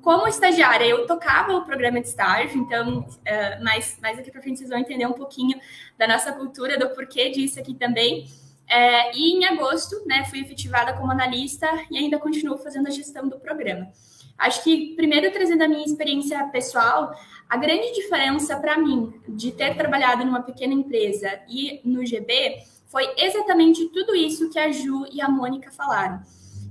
Como 0.00 0.26
estagiária, 0.26 0.86
eu 0.86 1.06
tocava 1.06 1.52
o 1.52 1.64
programa 1.64 2.00
de 2.00 2.06
estágio, 2.06 2.58
então, 2.60 3.06
é, 3.24 3.60
mais, 3.60 3.98
mais 4.00 4.18
aqui 4.18 4.30
para 4.30 4.40
frente 4.40 4.58
vocês 4.58 4.70
vão 4.70 4.78
entender 4.78 5.04
um 5.04 5.12
pouquinho 5.12 5.58
da 5.98 6.06
nossa 6.06 6.32
cultura, 6.32 6.78
do 6.78 6.88
porquê 6.90 7.28
disso 7.28 7.60
aqui 7.60 7.74
também. 7.74 8.26
É, 8.68 9.14
e 9.14 9.36
em 9.36 9.44
agosto, 9.44 9.96
né, 10.06 10.24
fui 10.24 10.40
efetivada 10.40 10.94
como 10.94 11.10
analista 11.10 11.68
e 11.90 11.98
ainda 11.98 12.18
continuo 12.18 12.56
fazendo 12.56 12.86
a 12.86 12.90
gestão 12.90 13.28
do 13.28 13.38
programa. 13.38 13.92
Acho 14.38 14.62
que, 14.62 14.94
primeiro, 14.96 15.32
trazendo 15.32 15.62
a 15.62 15.68
minha 15.68 15.84
experiência 15.84 16.42
pessoal, 16.48 17.10
a 17.48 17.56
grande 17.56 17.92
diferença 17.92 18.56
para 18.56 18.76
mim 18.76 19.14
de 19.28 19.52
ter 19.52 19.76
trabalhado 19.76 20.24
numa 20.24 20.42
pequena 20.42 20.74
empresa 20.74 21.40
e 21.48 21.80
no 21.84 22.04
GB 22.04 22.58
foi 22.86 23.12
exatamente 23.16 23.86
tudo 23.88 24.14
isso 24.14 24.50
que 24.50 24.58
a 24.58 24.70
Ju 24.70 25.06
e 25.12 25.20
a 25.20 25.28
Mônica 25.28 25.70
falaram. 25.70 26.20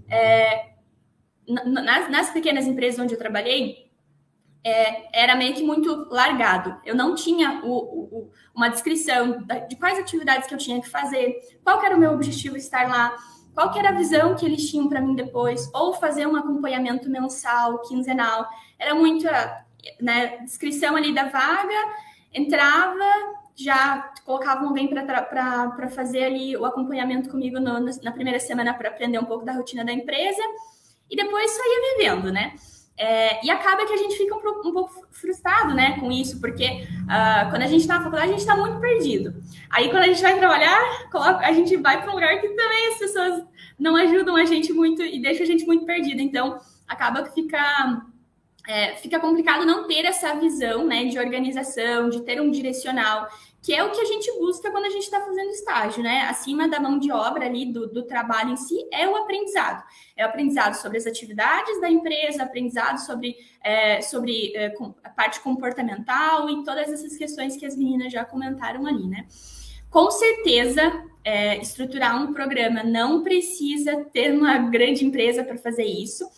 É, 0.10 0.73
nas, 1.47 2.10
nas, 2.10 2.30
pequenas 2.32 2.65
empresas 2.65 2.99
onde 2.99 3.13
eu 3.13 3.19
trabalhei, 3.19 3.91
é, 4.63 5.21
era 5.21 5.36
meio 5.36 5.54
que 5.54 5.63
muito 5.63 6.08
largado. 6.10 6.80
Eu 6.84 6.95
não 6.95 7.13
tinha 7.13 7.62
o, 7.63 7.71
o, 7.71 8.32
uma 8.56 8.69
descrição 8.69 9.45
de 9.69 9.75
quais 9.75 9.99
atividades 9.99 10.47
que 10.47 10.54
eu 10.54 10.58
tinha 10.58 10.82
que 10.82 10.89
fazer, 10.89 11.39
qual 11.63 11.84
era 11.84 11.95
o 11.95 11.99
meu 11.99 12.12
objetivo 12.12 12.58
estar 12.58 12.88
lá, 12.88 13.15
qual 13.56 13.76
era 13.76 13.89
a 13.89 13.94
visão 13.94 14.36
que 14.36 14.46
eles 14.46 14.70
tinham 14.70 14.89
para 14.89 15.00
mim 15.02 15.15
depois, 15.15 15.72
ou 15.74 15.94
fazer 15.94 16.28
um 16.28 16.36
acompanhamento 16.36 17.10
mensal, 17.10 17.80
quinzenal. 17.80 18.48
Era 18.78 18.94
muito 18.94 19.26
né, 20.02 20.38
descrição 20.44 20.96
ali 20.96 21.15
da 21.15 21.24
vaga, 21.30 21.96
entrava, 22.34 23.06
já 23.56 24.12
colocava 24.26 24.65
alguém 24.65 24.89
para 24.89 25.89
fazer 25.89 26.26
ali 26.26 26.58
o 26.58 26.65
acompanhamento 26.65 27.30
comigo 27.30 27.58
no, 27.60 27.80
na 27.80 28.12
primeira 28.12 28.39
semana 28.39 28.74
para 28.74 28.89
aprender 28.89 29.18
um 29.18 29.26
pouco 29.26 29.46
da 29.46 29.54
rotina 29.54 29.86
da 29.86 29.94
empresa 29.94 30.44
e 31.10 31.15
depois 31.15 31.50
saía 31.50 31.98
vivendo, 31.98 32.34
né? 32.34 32.56
É, 32.97 33.45
e 33.45 33.49
acaba 33.49 33.86
que 33.86 33.91
a 33.91 33.97
gente 33.97 34.15
fica 34.15 34.34
um, 34.36 34.39
um, 34.39 34.71
pouco 34.71 35.05
frustrado, 35.12 35.73
né, 35.73 35.99
com 35.99 36.10
isso, 36.10 36.39
porque 36.39 36.88
uh, 37.03 37.49
quando 37.49 37.63
a 37.63 37.67
gente 37.67 37.81
está 37.81 37.95
na 37.95 38.03
faculdade, 38.03 38.29
a 38.29 38.31
gente 38.31 38.39
está 38.39 38.55
muito 38.55 38.79
perdido. 38.79 39.36
Aí, 39.69 39.89
quando 39.89 40.03
a 40.03 40.08
gente 40.08 40.21
vai 40.21 40.38
trabalhar, 40.39 41.10
coloca, 41.12 41.45
a 41.45 41.51
gente 41.51 41.75
vai 41.75 42.01
para 42.01 42.12
um 42.12 42.15
lugar 42.15 42.39
que 42.39 42.47
também 42.49 42.88
as 42.88 42.97
pessoas 42.97 43.43
não 43.77 43.97
ajudam 43.97 44.38
a 44.38 44.45
gente 44.45 44.71
muito 44.71 45.01
e 45.03 45.21
deixa 45.21 45.43
a 45.43 45.45
gente 45.45 45.65
muito 45.65 45.86
perdido. 45.86 46.21
Então, 46.21 46.58
acaba 46.88 47.23
que 47.23 47.34
fica 47.34 48.05
é, 48.67 48.95
fica 48.95 49.19
complicado 49.19 49.65
não 49.65 49.88
ter 49.88 50.05
essa 50.05 50.34
visão 50.36 50.86
né, 50.86 51.05
de 51.05 51.19
organização, 51.19 52.10
de 52.10 52.21
ter 52.21 52.41
um 52.41 52.49
direcional, 52.49 53.27
que 53.65 53.73
é 53.73 53.84
o 53.84 53.89
que 53.89 53.99
a 53.99 54.06
gente 54.06 54.32
busca 54.38 54.69
quando 54.69 54.86
a 54.86 54.91
gente 54.91 55.06
está 55.06 55.19
fazendo 55.21 55.49
estágio, 55.49 56.04
né? 56.04 56.21
Acima 56.30 56.69
da 56.69 56.80
mão 56.80 56.99
de 56.99 57.12
obra 57.12 57.47
ali 57.47 57.65
do, 57.65 57.88
do 57.88 58.04
trabalho 58.04 58.51
em 58.51 58.58
si, 58.58 58.88
é 58.93 59.10
o 59.10 59.15
aprendizado. 59.15 59.84
É 60.15 60.23
o 60.23 60.30
aprendizado 60.30 60.75
sobre 60.75 60.99
as 60.99 61.08
atividades 61.08 61.82
da 61.82 61.89
empresa, 61.89 62.43
aprendizado 62.43 62.99
sobre, 62.99 63.36
é, 63.63 64.04
sobre 64.04 64.56
é, 64.56 64.71
a 65.04 65.10
parte 65.10 65.39
comportamental 65.39 66.47
e 66.47 66.63
todas 66.63 66.93
essas 66.93 67.17
questões 67.17 67.58
que 67.58 67.65
as 67.65 67.75
meninas 67.75 68.13
já 68.13 68.23
comentaram 68.23 68.86
ali, 68.86 69.08
né? 69.08 69.25
Com 69.89 70.12
certeza, 70.12 71.04
é, 71.23 71.58
estruturar 71.58 72.21
um 72.21 72.34
programa 72.34 72.84
não 72.84 73.23
precisa 73.23 74.06
ter 74.13 74.32
uma 74.32 74.60
grande 74.60 75.04
empresa 75.04 75.43
para 75.43 75.58
fazer 75.58 75.86
isso. 75.86 76.30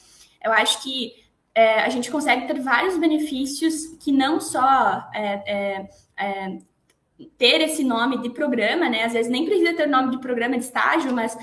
Eu 0.41 0.53
acho 0.53 0.81
que 0.81 1.11
é, 1.53 1.81
a 1.81 1.89
gente 1.89 2.09
consegue 2.09 2.47
ter 2.47 2.61
vários 2.61 2.97
benefícios 2.97 3.97
que 3.99 4.13
não 4.13 4.39
só 4.39 5.09
é, 5.13 5.87
é, 6.15 6.57
ter 7.37 7.61
esse 7.61 7.83
nome 7.83 8.21
de 8.21 8.29
programa, 8.29 8.89
né? 8.89 9.03
Às 9.05 9.13
vezes 9.13 9.31
nem 9.31 9.45
precisa 9.45 9.73
ter 9.73 9.87
nome 9.87 10.11
de 10.11 10.19
programa 10.19 10.57
de 10.57 10.63
estágio, 10.63 11.13
mas 11.13 11.37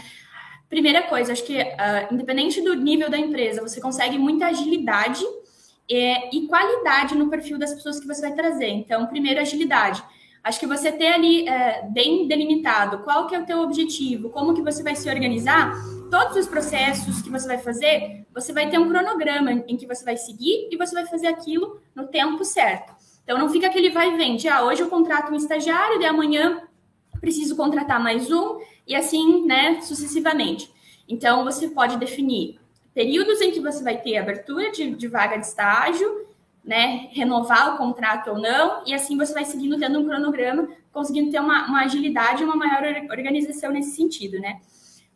primeira 0.68 1.02
coisa, 1.02 1.32
acho 1.32 1.44
que 1.44 1.60
uh, 1.60 2.12
independente 2.12 2.60
do 2.60 2.74
nível 2.74 3.10
da 3.10 3.18
empresa, 3.18 3.60
você 3.60 3.80
consegue 3.80 4.18
muita 4.18 4.46
agilidade 4.46 5.24
e, 5.88 6.36
e 6.36 6.46
qualidade 6.46 7.14
no 7.14 7.28
perfil 7.28 7.58
das 7.58 7.74
pessoas 7.74 8.00
que 8.00 8.06
você 8.06 8.20
vai 8.20 8.32
trazer. 8.32 8.68
Então, 8.68 9.06
primeiro, 9.06 9.40
agilidade. 9.40 10.02
Acho 10.42 10.60
que 10.60 10.66
você 10.66 10.92
ter 10.92 11.06
ali 11.06 11.48
é, 11.48 11.88
bem 11.90 12.28
delimitado 12.28 12.98
qual 12.98 13.26
que 13.26 13.34
é 13.34 13.40
o 13.40 13.46
teu 13.46 13.60
objetivo, 13.60 14.28
como 14.28 14.52
que 14.52 14.62
você 14.62 14.82
vai 14.82 14.94
se 14.94 15.08
organizar, 15.08 15.72
todos 16.10 16.36
os 16.36 16.46
processos 16.46 17.22
que 17.22 17.30
você 17.30 17.46
vai 17.46 17.58
fazer, 17.58 18.26
você 18.32 18.52
vai 18.52 18.68
ter 18.68 18.78
um 18.78 18.88
cronograma 18.88 19.50
em 19.66 19.76
que 19.76 19.86
você 19.86 20.04
vai 20.04 20.16
seguir 20.16 20.68
e 20.70 20.76
você 20.76 20.94
vai 20.94 21.06
fazer 21.06 21.28
aquilo 21.28 21.80
no 21.94 22.08
tempo 22.08 22.44
certo. 22.44 22.94
Então 23.24 23.38
não 23.38 23.48
fica 23.48 23.66
aquele 23.66 23.90
vai 23.90 24.12
e 24.12 24.16
vem, 24.16 24.36
de, 24.36 24.48
ah, 24.48 24.62
hoje 24.62 24.82
eu 24.82 24.88
contrato 24.88 25.32
um 25.32 25.36
estagiário, 25.36 25.98
de 25.98 26.04
amanhã 26.04 26.62
preciso 27.20 27.56
contratar 27.56 27.98
mais 27.98 28.30
um, 28.30 28.60
e 28.86 28.94
assim, 28.94 29.46
né, 29.46 29.80
sucessivamente. 29.80 30.70
Então 31.08 31.42
você 31.42 31.68
pode 31.68 31.96
definir 31.96 32.60
períodos 32.94 33.40
em 33.40 33.50
que 33.50 33.60
você 33.60 33.82
vai 33.82 33.96
ter 33.96 34.18
abertura 34.18 34.70
de, 34.70 34.94
de 34.94 35.08
vaga 35.08 35.36
de 35.36 35.46
estágio, 35.46 36.26
né, 36.62 37.08
renovar 37.12 37.74
o 37.74 37.78
contrato 37.78 38.30
ou 38.30 38.38
não, 38.38 38.82
e 38.86 38.92
assim 38.92 39.16
você 39.16 39.32
vai 39.32 39.44
seguindo 39.44 39.78
tendo 39.78 39.98
um 39.98 40.06
cronograma, 40.06 40.68
conseguindo 40.92 41.30
ter 41.30 41.40
uma, 41.40 41.66
uma 41.66 41.84
agilidade 41.84 42.42
e 42.42 42.44
uma 42.44 42.56
maior 42.56 42.82
organização 43.10 43.70
nesse 43.70 43.96
sentido, 43.96 44.38
né. 44.38 44.60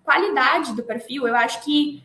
Qualidade 0.03 0.75
do 0.75 0.83
perfil, 0.83 1.29
eu 1.29 1.37
acho 1.37 1.63
que 1.63 2.03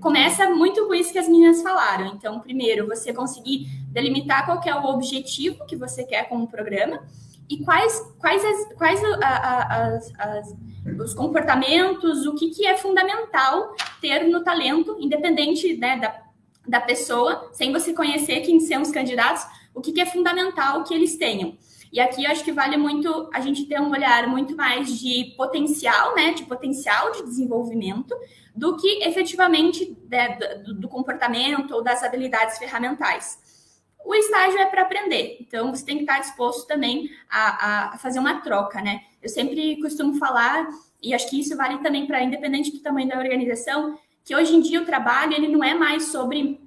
começa 0.00 0.48
muito 0.50 0.86
com 0.86 0.94
isso 0.94 1.12
que 1.12 1.18
as 1.18 1.28
meninas 1.28 1.62
falaram. 1.62 2.06
Então, 2.06 2.40
primeiro, 2.40 2.86
você 2.86 3.12
conseguir 3.12 3.66
delimitar 3.90 4.46
qual 4.46 4.60
é 4.64 4.74
o 4.74 4.84
objetivo 4.86 5.66
que 5.66 5.76
você 5.76 6.04
quer 6.04 6.28
com 6.28 6.42
o 6.42 6.48
programa 6.48 7.02
e 7.48 7.58
quais, 7.58 8.00
quais, 8.18 8.44
as, 8.44 8.72
quais 8.74 9.04
a, 9.04 9.28
a, 9.28 9.86
as, 9.96 10.54
os 10.98 11.14
comportamentos, 11.14 12.26
o 12.26 12.34
que, 12.34 12.50
que 12.50 12.66
é 12.66 12.76
fundamental 12.76 13.74
ter 14.00 14.26
no 14.28 14.42
talento, 14.42 14.96
independente 14.98 15.76
né, 15.76 15.98
da, 15.98 16.22
da 16.66 16.80
pessoa, 16.80 17.50
sem 17.52 17.72
você 17.72 17.92
conhecer 17.92 18.40
quem 18.40 18.60
são 18.60 18.82
os 18.82 18.90
candidatos, 18.90 19.44
o 19.74 19.80
que, 19.80 19.92
que 19.92 20.00
é 20.00 20.06
fundamental 20.06 20.84
que 20.84 20.94
eles 20.94 21.16
tenham. 21.16 21.56
E 21.94 22.00
aqui 22.00 22.24
eu 22.24 22.30
acho 22.32 22.42
que 22.42 22.50
vale 22.50 22.76
muito 22.76 23.30
a 23.32 23.38
gente 23.38 23.66
ter 23.66 23.80
um 23.80 23.92
olhar 23.92 24.26
muito 24.26 24.56
mais 24.56 24.98
de 24.98 25.32
potencial, 25.36 26.12
né? 26.16 26.32
De 26.32 26.42
potencial 26.42 27.12
de 27.12 27.22
desenvolvimento, 27.22 28.12
do 28.52 28.76
que 28.76 29.04
efetivamente 29.04 29.96
né, 30.10 30.36
do, 30.64 30.74
do 30.74 30.88
comportamento 30.88 31.72
ou 31.72 31.84
das 31.84 32.02
habilidades 32.02 32.58
ferramentais. 32.58 33.38
O 34.04 34.12
estágio 34.12 34.58
é 34.58 34.66
para 34.66 34.82
aprender, 34.82 35.36
então 35.40 35.72
você 35.72 35.84
tem 35.84 35.98
que 35.98 36.02
estar 36.02 36.18
disposto 36.18 36.66
também 36.66 37.08
a, 37.30 37.92
a, 37.94 37.98
fazer 37.98 38.18
uma 38.18 38.40
troca, 38.40 38.82
né? 38.82 39.02
Eu 39.22 39.28
sempre 39.28 39.80
costumo 39.80 40.18
falar, 40.18 40.66
e 41.00 41.14
acho 41.14 41.30
que 41.30 41.38
isso 41.38 41.56
vale 41.56 41.78
também 41.78 42.08
para 42.08 42.24
independente 42.24 42.72
do 42.72 42.80
tamanho 42.80 43.08
da 43.08 43.16
organização, 43.16 43.96
que 44.24 44.34
hoje 44.34 44.56
em 44.56 44.60
dia 44.60 44.82
o 44.82 44.84
trabalho 44.84 45.32
ele 45.32 45.46
não 45.46 45.62
é 45.62 45.74
mais 45.74 46.06
sobre 46.06 46.60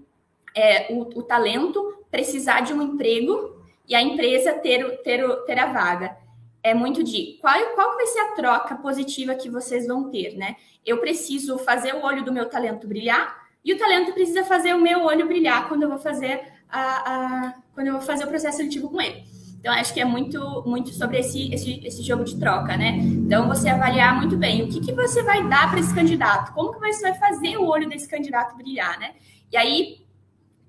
é, 0.55 0.93
o, 0.93 1.01
o 1.19 1.21
talento 1.21 2.05
precisar 2.09 2.61
de 2.61 2.73
um 2.73 2.81
emprego 2.81 3.56
e 3.87 3.95
a 3.95 4.01
empresa 4.01 4.53
ter, 4.53 4.83
ter, 5.03 5.25
ter 5.45 5.59
a 5.59 5.71
vaga. 5.71 6.17
É 6.61 6.73
muito 6.73 7.03
de 7.03 7.37
qual, 7.39 7.55
qual 7.75 7.95
vai 7.95 8.05
ser 8.07 8.19
a 8.19 8.31
troca 8.31 8.75
positiva 8.75 9.35
que 9.35 9.49
vocês 9.49 9.87
vão 9.87 10.09
ter, 10.09 10.35
né? 10.35 10.55
Eu 10.85 10.97
preciso 10.97 11.57
fazer 11.57 11.93
o 11.95 12.03
olho 12.03 12.25
do 12.25 12.33
meu 12.33 12.49
talento 12.49 12.87
brilhar 12.87 13.47
e 13.63 13.73
o 13.73 13.77
talento 13.77 14.13
precisa 14.13 14.43
fazer 14.43 14.73
o 14.73 14.81
meu 14.81 15.03
olho 15.03 15.27
brilhar 15.27 15.67
quando 15.67 15.83
eu 15.83 15.89
vou 15.89 15.99
fazer 15.99 16.41
a, 16.69 16.81
a 16.81 17.53
quando 17.73 17.87
eu 17.87 17.93
vou 17.93 18.01
fazer 18.01 18.25
o 18.25 18.27
processo 18.27 18.57
seletivo 18.57 18.89
com 18.89 18.99
ele. 18.99 19.23
Então, 19.59 19.73
acho 19.73 19.93
que 19.93 19.99
é 19.99 20.05
muito, 20.05 20.63
muito 20.65 20.91
sobre 20.91 21.19
esse, 21.19 21.53
esse, 21.53 21.81
esse 21.85 22.03
jogo 22.03 22.23
de 22.23 22.39
troca, 22.39 22.77
né? 22.77 22.97
Então, 22.97 23.47
você 23.47 23.69
avaliar 23.69 24.15
muito 24.15 24.37
bem 24.37 24.63
o 24.63 24.69
que, 24.69 24.79
que 24.79 24.93
você 24.93 25.23
vai 25.23 25.47
dar 25.47 25.69
para 25.69 25.79
esse 25.79 25.93
candidato, 25.93 26.53
como 26.53 26.71
que 26.71 26.79
você 26.79 27.01
vai 27.01 27.19
fazer 27.19 27.57
o 27.57 27.67
olho 27.67 27.89
desse 27.89 28.07
candidato 28.07 28.55
brilhar, 28.55 28.99
né? 28.99 29.15
E 29.51 29.57
aí, 29.57 30.06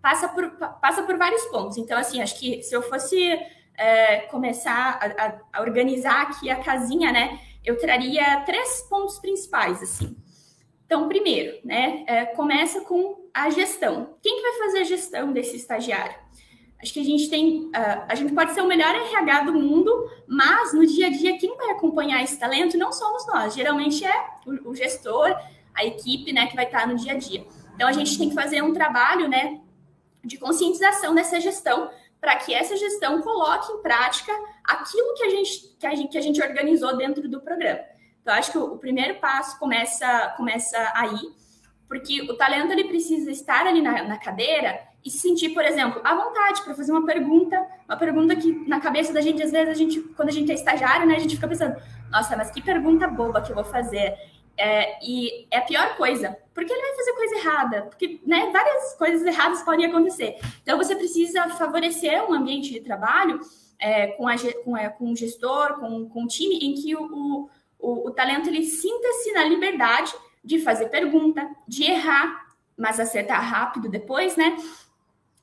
passa 0.03 0.29
por, 0.29 0.51
passa 0.81 1.03
por 1.03 1.17
vários 1.17 1.45
pontos. 1.47 1.77
Então, 1.77 1.99
assim, 1.99 2.21
acho 2.21 2.39
que 2.39 2.63
se 2.63 2.75
eu 2.75 2.83
fosse 2.83 3.39
é, 3.77 4.21
começar 4.23 4.99
a, 5.01 5.59
a, 5.59 5.63
organizar 5.63 6.23
aqui 6.23 6.51
a 6.51 6.57
casinha, 6.57 7.13
né, 7.13 7.39
eu 7.65 7.79
traria 7.79 8.41
três 8.41 8.87
pontos 8.89 9.19
principais, 9.19 9.83
assim. 9.83 10.17
Então, 10.87 11.07
primeiro, 11.07 11.59
né, 11.65 12.05
é, 12.07 12.25
começa 12.27 12.81
com 12.81 13.29
a 13.33 13.51
gestão. 13.51 14.17
Quem 14.23 14.37
que 14.37 14.43
vai 14.43 14.67
fazer 14.67 14.79
a 14.79 14.85
gestão 14.85 15.33
desse 15.33 15.57
estagiário? 15.57 16.17
Acho 16.81 16.93
que 16.93 17.01
a 17.01 17.05
gente 17.05 17.29
tem, 17.29 17.67
uh, 17.67 18.05
a 18.09 18.15
gente 18.15 18.33
pode 18.33 18.53
ser 18.53 18.63
o 18.63 18.67
melhor 18.67 18.95
RH 18.95 19.43
do 19.43 19.53
mundo, 19.53 20.09
mas 20.29 20.73
no 20.73 20.87
dia 20.87 21.09
a 21.09 21.11
dia 21.11 21.37
quem 21.37 21.57
vai 21.57 21.71
acompanhar 21.71 22.23
esse 22.23 22.39
talento 22.39 22.79
não 22.79 22.93
somos 22.93 23.27
nós. 23.27 23.55
Geralmente 23.55 24.05
é 24.05 24.27
o, 24.47 24.71
o 24.71 24.75
gestor, 24.77 25.37
a 25.75 25.85
equipe, 25.85 26.33
né, 26.33 26.47
que 26.47 26.55
vai 26.55 26.67
estar 26.67 26.87
no 26.87 26.95
dia 26.95 27.15
a 27.15 27.17
dia. 27.17 27.45
Então 27.75 27.89
a 27.89 27.93
gente 27.93 28.17
tem 28.17 28.29
que 28.29 28.35
fazer 28.35 28.63
um 28.63 28.73
trabalho, 28.73 29.29
né, 29.29 29.61
de 30.29 30.39
conscientização 30.39 31.15
dessa 31.15 31.41
gestão, 31.41 31.91
para 32.21 32.37
que 32.37 32.53
essa 32.53 32.77
gestão 32.77 33.23
coloque 33.23 33.73
em 33.73 33.83
prática 33.83 34.33
aquilo 34.65 35.15
que 35.15 35.25
a 35.25 35.31
gente, 35.31 35.77
que 35.79 35.87
a 35.87 35.95
gente, 35.95 36.09
que 36.11 36.19
a 36.19 36.21
gente 36.21 36.43
organizou 36.43 36.97
dentro 36.97 37.29
do 37.29 37.41
programa. 37.41 37.81
Então, 38.21 38.35
acho 38.35 38.53
que 38.53 38.59
o, 38.59 38.75
o 38.75 38.79
primeiro 38.79 39.15
passo 39.17 39.59
começa, 39.59 40.35
começa 40.37 40.77
aí, 40.95 41.19
porque 41.89 42.23
o 42.23 42.37
talento 42.37 42.73
ele 42.73 42.85
precisa 42.85 43.31
estar 43.31 43.67
ali 43.67 43.81
na, 43.81 44.03
na 44.03 44.19
cadeira 44.19 44.87
e 45.05 45.11
se 45.11 45.19
sentir, 45.19 45.51
por 45.51 45.65
exemplo, 45.65 46.01
à 46.05 46.15
vontade 46.15 46.63
para 46.63 46.75
fazer 46.75 46.93
uma 46.93 47.07
pergunta, 47.07 47.67
uma 47.89 47.97
pergunta 47.97 48.37
que 48.37 48.53
na 48.69 48.81
cabeça 48.81 49.13
da 49.13 49.21
gente, 49.21 49.43
às 49.43 49.51
vezes, 49.51 49.69
a 49.69 49.75
gente, 49.75 50.01
quando 50.15 50.29
a 50.29 50.33
gente 50.33 50.51
é 50.51 50.55
estagiário, 50.55 51.07
né, 51.07 51.17
a 51.17 51.19
gente 51.19 51.37
fica 51.37 51.49
pensando, 51.49 51.81
nossa, 52.11 52.37
mas 52.37 52.51
que 52.51 52.61
pergunta 52.61 53.07
boba 53.07 53.41
que 53.41 53.51
eu 53.51 53.55
vou 53.55 53.65
fazer. 53.65 54.15
É, 54.59 54.99
e 55.07 55.47
é 55.53 55.59
a 55.59 55.63
pior 55.63 55.97
coisa, 55.97 56.37
porque 56.53 56.73
ele 56.73 56.83
vai 56.83 56.97
fazer 56.97 57.13
coisa 57.13 57.37
errada, 57.37 57.83
porque 57.83 58.21
né, 58.27 58.51
várias 58.53 58.95
coisas 58.95 59.25
erradas 59.25 59.63
podem 59.63 59.87
acontecer. 59.87 60.37
Então, 60.63 60.77
você 60.77 60.97
precisa 60.97 61.49
favorecer 61.51 62.29
um 62.29 62.35
ambiente 62.35 62.73
de 62.73 62.81
trabalho 62.81 63.39
é, 63.79 64.09
com, 64.09 64.27
a, 64.27 64.35
com, 64.65 64.77
é, 64.77 64.89
com 64.89 65.13
o 65.13 65.17
gestor, 65.17 65.79
com, 65.79 66.09
com 66.09 66.25
o 66.25 66.27
time, 66.27 66.57
em 66.57 66.75
que 66.75 66.97
o, 66.97 67.49
o, 67.79 68.09
o 68.09 68.11
talento 68.11 68.49
ele 68.49 68.65
sinta-se 68.65 69.33
na 69.33 69.45
liberdade 69.45 70.13
de 70.43 70.59
fazer 70.59 70.89
pergunta, 70.89 71.49
de 71.67 71.85
errar, 71.85 72.49
mas 72.77 72.99
acertar 72.99 73.43
rápido 73.43 73.89
depois, 73.89 74.37
né? 74.37 74.57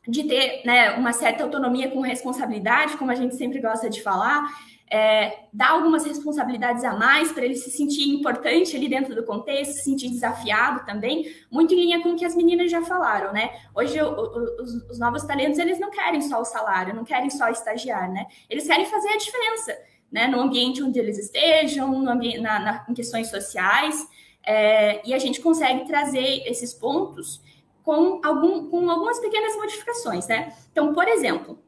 De 0.08 0.23
ter 0.23 0.62
né, 0.65 0.91
uma 0.91 1.13
certa 1.13 1.43
autonomia 1.43 1.89
com 1.89 2.01
responsabilidade, 2.01 2.97
como 2.97 3.12
a 3.12 3.15
gente 3.15 3.36
sempre 3.36 3.60
gosta 3.60 3.89
de 3.89 4.01
falar 4.01 4.45
é, 4.89 5.45
dar 5.52 5.71
algumas 5.71 6.06
responsabilidades 6.06 6.84
a 6.84 6.93
mais 6.93 7.32
para 7.32 7.43
ele 7.43 7.56
se 7.56 7.71
sentir 7.71 8.08
importante 8.10 8.76
ali 8.76 8.88
dentro 8.88 9.15
do 9.15 9.24
contexto, 9.24 9.74
se 9.74 9.84
sentir 9.84 10.10
desafiado 10.10 10.86
também, 10.86 11.34
muito 11.50 11.74
em 11.74 11.78
linha 11.78 12.02
com 12.02 12.10
o 12.10 12.15
que 12.15 12.26
as 12.26 12.36
meninas 12.36 12.69
já 12.69 12.84
falaram, 12.84 13.34
né? 13.34 13.50
Hoje 13.74 14.00
o, 14.00 14.08
o, 14.08 14.62
os, 14.62 14.74
os, 14.91 15.00
novos 15.00 15.24
talentos 15.24 15.58
eles 15.58 15.80
não 15.80 15.89
querem 15.89 16.21
só 16.21 16.39
o 16.39 16.45
salário, 16.45 16.93
não 16.93 17.04
querem 17.04 17.30
só 17.30 17.50
estagiar, 17.50 18.12
né? 18.12 18.28
Eles 18.50 18.67
querem 18.67 18.86
fazer 18.86 19.10
a 19.10 19.17
diferença, 19.17 19.78
né? 20.12 20.28
No 20.28 20.39
ambiente 20.39 20.84
onde 20.84 21.00
eles 21.00 21.17
estejam, 21.17 22.00
no 22.00 22.10
ambiente, 22.10 22.39
na, 22.39 22.60
na, 22.60 22.86
em 22.88 22.93
questões 22.93 23.30
sociais, 23.30 24.08
é, 24.45 25.02
e 25.08 25.13
a 25.15 25.19
gente 25.19 25.41
consegue 25.41 25.86
trazer 25.86 26.43
esses 26.45 26.74
pontos 26.74 27.41
com, 27.84 28.21
algum, 28.24 28.69
com 28.69 28.88
algumas 28.89 29.19
pequenas 29.19 29.56
modificações, 29.56 30.28
né? 30.28 30.54
Então, 30.71 30.93
por 30.93 31.08
exemplo, 31.08 31.60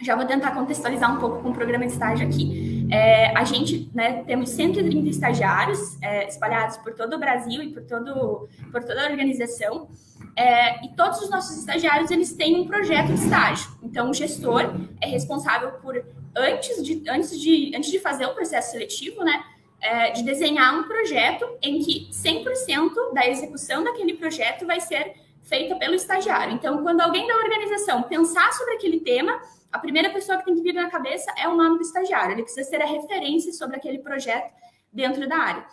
já 0.00 0.14
vou 0.14 0.26
tentar 0.26 0.52
contextualizar 0.52 1.14
um 1.14 1.18
pouco 1.18 1.42
com 1.42 1.50
o 1.50 1.54
programa 1.54 1.86
de 1.86 1.92
estágio 1.92 2.26
aqui. 2.26 2.86
É, 2.90 3.36
a 3.36 3.44
gente 3.44 3.90
né, 3.94 4.22
temos 4.24 4.50
130 4.50 5.08
estagiários 5.08 6.00
é, 6.02 6.28
espalhados 6.28 6.76
por 6.78 6.92
todo 6.92 7.14
o 7.14 7.18
Brasil 7.18 7.62
e 7.62 7.72
por, 7.72 7.82
todo, 7.82 8.48
por 8.70 8.82
toda 8.84 9.06
a 9.06 9.10
organização. 9.10 9.88
É, 10.36 10.84
e 10.84 10.94
todos 10.94 11.20
os 11.22 11.30
nossos 11.30 11.56
estagiários 11.58 12.10
eles 12.10 12.34
têm 12.34 12.60
um 12.60 12.66
projeto 12.66 13.08
de 13.08 13.14
estágio. 13.14 13.70
Então, 13.82 14.10
o 14.10 14.14
gestor 14.14 14.74
é 15.00 15.06
responsável 15.06 15.72
por, 15.80 16.04
antes 16.36 16.84
de, 16.84 17.02
antes 17.08 17.40
de, 17.40 17.72
antes 17.74 17.90
de 17.90 17.98
fazer 17.98 18.26
o 18.26 18.34
processo 18.34 18.72
seletivo, 18.72 19.24
né, 19.24 19.42
é, 19.80 20.10
de 20.10 20.22
desenhar 20.22 20.78
um 20.78 20.82
projeto 20.84 21.48
em 21.62 21.78
que 21.80 22.08
100% 22.10 23.14
da 23.14 23.26
execução 23.26 23.82
daquele 23.82 24.14
projeto 24.14 24.66
vai 24.66 24.80
ser 24.80 25.14
feita 25.42 25.76
pelo 25.76 25.94
estagiário. 25.94 26.52
Então, 26.52 26.82
quando 26.82 27.00
alguém 27.00 27.26
da 27.26 27.36
organização 27.36 28.02
pensar 28.02 28.52
sobre 28.52 28.74
aquele 28.74 29.00
tema, 29.00 29.40
a 29.76 29.78
primeira 29.78 30.10
pessoa 30.10 30.38
que 30.38 30.44
tem 30.46 30.54
que 30.54 30.62
vir 30.62 30.72
na 30.72 30.88
cabeça 30.88 31.30
é 31.38 31.46
o 31.46 31.54
nome 31.54 31.76
do 31.76 31.82
estagiário. 31.82 32.32
Ele 32.32 32.42
precisa 32.42 32.68
ser 32.68 32.80
a 32.80 32.86
referência 32.86 33.52
sobre 33.52 33.76
aquele 33.76 33.98
projeto 33.98 34.52
dentro 34.90 35.28
da 35.28 35.36
área. 35.36 35.66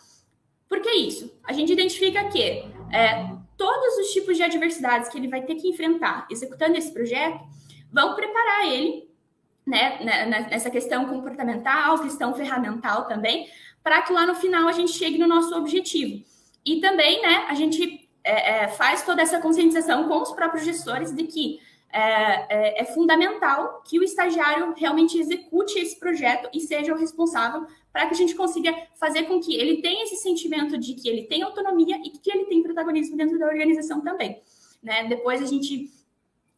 Por 0.68 0.82
que 0.82 0.92
isso? 0.92 1.34
A 1.44 1.54
gente 1.54 1.72
identifica 1.72 2.26
que 2.26 2.66
é, 2.92 3.30
todos 3.56 3.98
os 4.00 4.08
tipos 4.12 4.36
de 4.36 4.44
adversidades 4.44 5.08
que 5.08 5.18
ele 5.18 5.30
vai 5.30 5.42
ter 5.42 5.56
que 5.56 5.70
enfrentar 5.70 6.28
executando 6.30 6.78
esse 6.78 6.92
projeto 6.92 7.39
vão 7.92 8.13
preparar 8.13 8.68
ele 8.68 9.08
né, 9.66 10.00
né, 10.04 10.26
né 10.26 10.48
nessa 10.52 10.70
questão 10.70 11.06
comportamental, 11.06 12.00
questão 12.00 12.34
ferramental 12.34 13.08
também, 13.08 13.48
para 13.82 14.02
que 14.02 14.12
lá 14.12 14.26
no 14.26 14.36
final 14.36 14.68
a 14.68 14.74
gente 14.74 14.92
chegue 14.92 15.18
no 15.18 15.28
nosso 15.28 15.56
objetivo. 15.56 16.26
E 16.66 16.82
também, 16.82 17.22
né, 17.22 17.46
a 17.48 17.54
gente 17.54 18.10
é, 18.22 18.63
é, 18.63 18.68
faz 18.68 19.04
toda 19.04 19.22
essa 19.22 19.39
conscientização 19.39 20.10
com 20.10 20.22
os 20.22 20.32
próprios 20.34 20.66
gestores 20.66 21.13
de 21.13 21.24
que 21.24 21.60
é, 21.94 22.46
é, 22.50 22.82
é, 22.82 22.86
fundamental 22.86 23.84
que 23.88 24.00
o 24.00 24.04
estagiário 24.04 24.74
realmente 24.76 25.20
execute 25.20 25.78
esse 25.78 26.00
projeto 26.00 26.50
e 26.52 26.60
seja 26.60 26.92
o 26.92 26.98
responsável 26.98 27.68
para 27.92 28.08
que 28.08 28.16
a 28.16 28.18
gente 28.18 28.34
consiga 28.34 28.76
fazer 28.96 29.24
com 29.24 29.40
que 29.40 29.56
ele 29.56 29.80
tenha 29.80 30.04
esse 30.04 30.16
sentimento 30.16 30.76
de 30.76 30.96
que 30.96 31.08
ele 31.08 31.24
tem 31.26 31.44
autonomia 31.44 31.98
e 32.04 32.10
que 32.10 32.32
ele 32.32 32.46
tem 32.46 32.64
protagonismo 32.64 33.16
dentro 33.16 33.38
da 33.38 33.46
organização 33.46 34.02
também. 34.02 34.42
Né? 34.82 35.04
Depois 35.08 35.40
a 35.40 35.46
gente, 35.46 35.92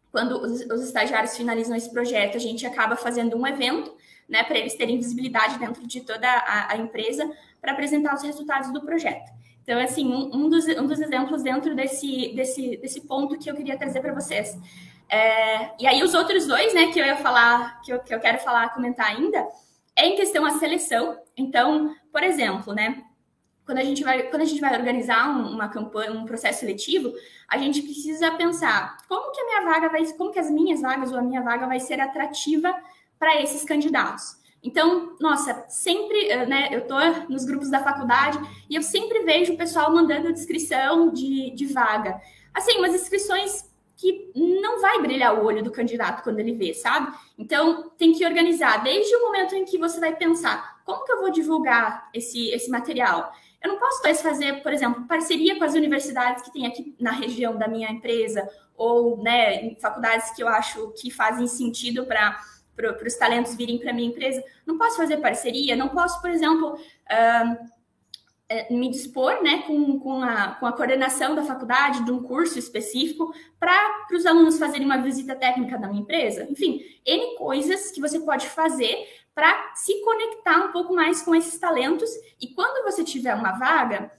quando 0.09 0.41
os, 0.41 0.61
os 0.61 0.81
estagiários 0.85 1.35
finalizam 1.35 1.75
esse 1.75 1.91
projeto, 1.91 2.37
a 2.37 2.39
gente 2.39 2.65
acaba 2.65 2.95
fazendo 2.95 3.35
um 3.35 3.45
evento 3.45 3.93
né, 4.29 4.41
para 4.41 4.57
eles 4.57 4.75
terem 4.75 4.95
visibilidade 4.95 5.59
dentro 5.59 5.85
de 5.85 5.99
toda 5.99 6.29
a, 6.29 6.71
a 6.71 6.77
empresa 6.77 7.29
para 7.59 7.73
apresentar 7.73 8.15
os 8.15 8.23
resultados 8.23 8.71
do 8.71 8.81
projeto. 8.81 9.29
Então, 9.63 9.77
assim, 9.79 10.07
um, 10.07 10.33
um, 10.33 10.49
dos, 10.49 10.65
um 10.65 10.87
dos 10.87 11.01
exemplos 11.01 11.43
dentro 11.43 11.75
desse, 11.75 12.33
desse, 12.35 12.77
desse 12.77 13.01
ponto 13.01 13.37
que 13.37 13.49
eu 13.49 13.55
queria 13.55 13.77
trazer 13.77 13.99
para 13.99 14.13
vocês 14.13 14.57
É, 15.09 15.71
e 15.79 15.87
aí 15.87 16.03
os 16.03 16.13
outros 16.13 16.47
dois, 16.47 16.73
né, 16.73 16.87
que 16.87 16.99
eu 16.99 17.05
ia 17.05 17.17
falar, 17.17 17.81
que 17.81 17.91
eu, 17.91 17.99
que 17.99 18.13
eu 18.13 18.19
quero 18.19 18.39
falar, 18.39 18.73
comentar 18.73 19.07
ainda, 19.07 19.47
é 19.95 20.07
em 20.07 20.15
questão 20.15 20.45
a 20.45 20.51
seleção. 20.51 21.19
Então, 21.37 21.95
por 22.11 22.23
exemplo, 22.23 22.73
né, 22.73 23.03
quando 23.65 23.79
a 23.79 23.83
gente 23.83 24.03
vai, 24.03 24.23
quando 24.23 24.43
a 24.43 24.45
gente 24.45 24.61
vai 24.61 24.77
organizar 24.77 25.29
uma 25.29 25.67
campanha, 25.67 26.11
um 26.11 26.25
processo 26.25 26.59
seletivo, 26.59 27.13
a 27.47 27.57
gente 27.57 27.81
precisa 27.81 28.31
pensar 28.31 28.97
como 29.07 29.31
que 29.31 29.41
a 29.41 29.45
minha 29.45 29.61
vaga 29.61 29.89
vai, 29.89 30.05
como 30.13 30.31
que 30.31 30.39
as 30.39 30.49
minhas 30.49 30.81
vagas 30.81 31.11
ou 31.11 31.17
a 31.17 31.21
minha 31.21 31.41
vaga 31.41 31.65
vai 31.65 31.79
ser 31.79 31.99
atrativa 31.99 32.73
para 33.17 33.41
esses 33.41 33.63
candidatos. 33.63 34.37
Então, 34.61 35.15
nossa, 35.19 35.63
sempre, 35.67 36.27
eh, 36.27 36.45
né, 36.45 36.69
eu 36.71 36.87
tô 36.87 36.95
nos 37.29 37.45
grupos 37.45 37.69
da 37.69 37.83
faculdade 37.83 38.39
e 38.67 38.75
eu 38.75 38.81
sempre 38.81 39.19
vejo 39.19 39.53
o 39.53 39.57
pessoal 39.57 39.93
mandando 39.93 40.33
descrição 40.33 41.11
de, 41.11 41.51
de 41.51 41.67
vaga. 41.67 42.19
Assim, 42.53 42.77
umas 42.77 42.93
inscrições 42.93 43.69
que 43.95 44.31
não 44.35 44.81
vai 44.81 45.01
brilhar 45.01 45.33
o 45.33 45.45
olho 45.45 45.63
do 45.63 45.71
candidato 45.71 46.23
quando 46.23 46.39
ele 46.39 46.53
vê, 46.53 46.73
sabe? 46.73 47.15
Então, 47.37 47.91
tem 47.97 48.13
que 48.13 48.25
organizar 48.25 48.83
desde 48.83 49.15
o 49.15 49.21
momento 49.21 49.55
em 49.55 49.65
que 49.65 49.77
você 49.77 49.99
vai 49.99 50.15
pensar 50.15 50.81
como 50.83 51.03
que 51.05 51.11
eu 51.11 51.21
vou 51.21 51.31
divulgar 51.31 52.09
esse, 52.13 52.49
esse 52.49 52.69
material. 52.69 53.31
Eu 53.63 53.69
não 53.69 53.79
posso 53.79 54.03
mais 54.03 54.21
fazer, 54.21 54.61
por 54.61 54.73
exemplo, 54.73 55.07
parceria 55.07 55.57
com 55.57 55.63
as 55.63 55.73
universidades 55.73 56.43
que 56.43 56.51
tem 56.51 56.67
aqui 56.67 56.95
na 56.99 57.11
região 57.11 57.57
da 57.57 57.67
minha 57.67 57.89
empresa, 57.89 58.47
ou 58.77 59.21
né, 59.23 59.63
em 59.63 59.75
faculdades 59.79 60.31
que 60.31 60.43
eu 60.43 60.47
acho 60.47 60.91
que 60.99 61.09
fazem 61.09 61.47
sentido 61.47 62.05
para 62.05 62.39
para 62.75 63.07
os 63.07 63.15
talentos 63.15 63.55
virem 63.55 63.77
para 63.77 63.93
minha 63.93 64.09
empresa. 64.09 64.43
Não 64.65 64.77
posso 64.77 64.97
fazer 64.97 65.17
parceria, 65.17 65.77
não 65.77 65.87
posso, 65.87 66.19
por 66.21 66.29
exemplo, 66.29 66.73
uh, 66.73 67.69
me 68.69 68.89
dispor 68.89 69.41
né, 69.41 69.63
com, 69.63 69.99
com, 69.99 70.21
a, 70.21 70.49
com 70.59 70.65
a 70.67 70.73
coordenação 70.73 71.33
da 71.33 71.43
faculdade 71.43 72.05
de 72.05 72.11
um 72.11 72.21
curso 72.21 72.59
específico 72.59 73.33
para 73.59 74.07
os 74.13 74.25
alunos 74.25 74.59
fazerem 74.59 74.85
uma 74.85 75.01
visita 75.01 75.35
técnica 75.35 75.77
da 75.77 75.87
minha 75.87 76.01
empresa. 76.01 76.47
Enfim, 76.49 76.81
N 77.05 77.35
coisas 77.37 77.91
que 77.91 77.99
você 77.99 78.19
pode 78.19 78.47
fazer 78.47 79.07
para 79.33 79.73
se 79.75 79.99
conectar 80.01 80.59
um 80.59 80.71
pouco 80.71 80.93
mais 80.93 81.21
com 81.23 81.33
esses 81.33 81.59
talentos. 81.59 82.09
E 82.39 82.53
quando 82.53 82.83
você 82.83 83.03
tiver 83.03 83.33
uma 83.33 83.53
vaga, 83.53 84.11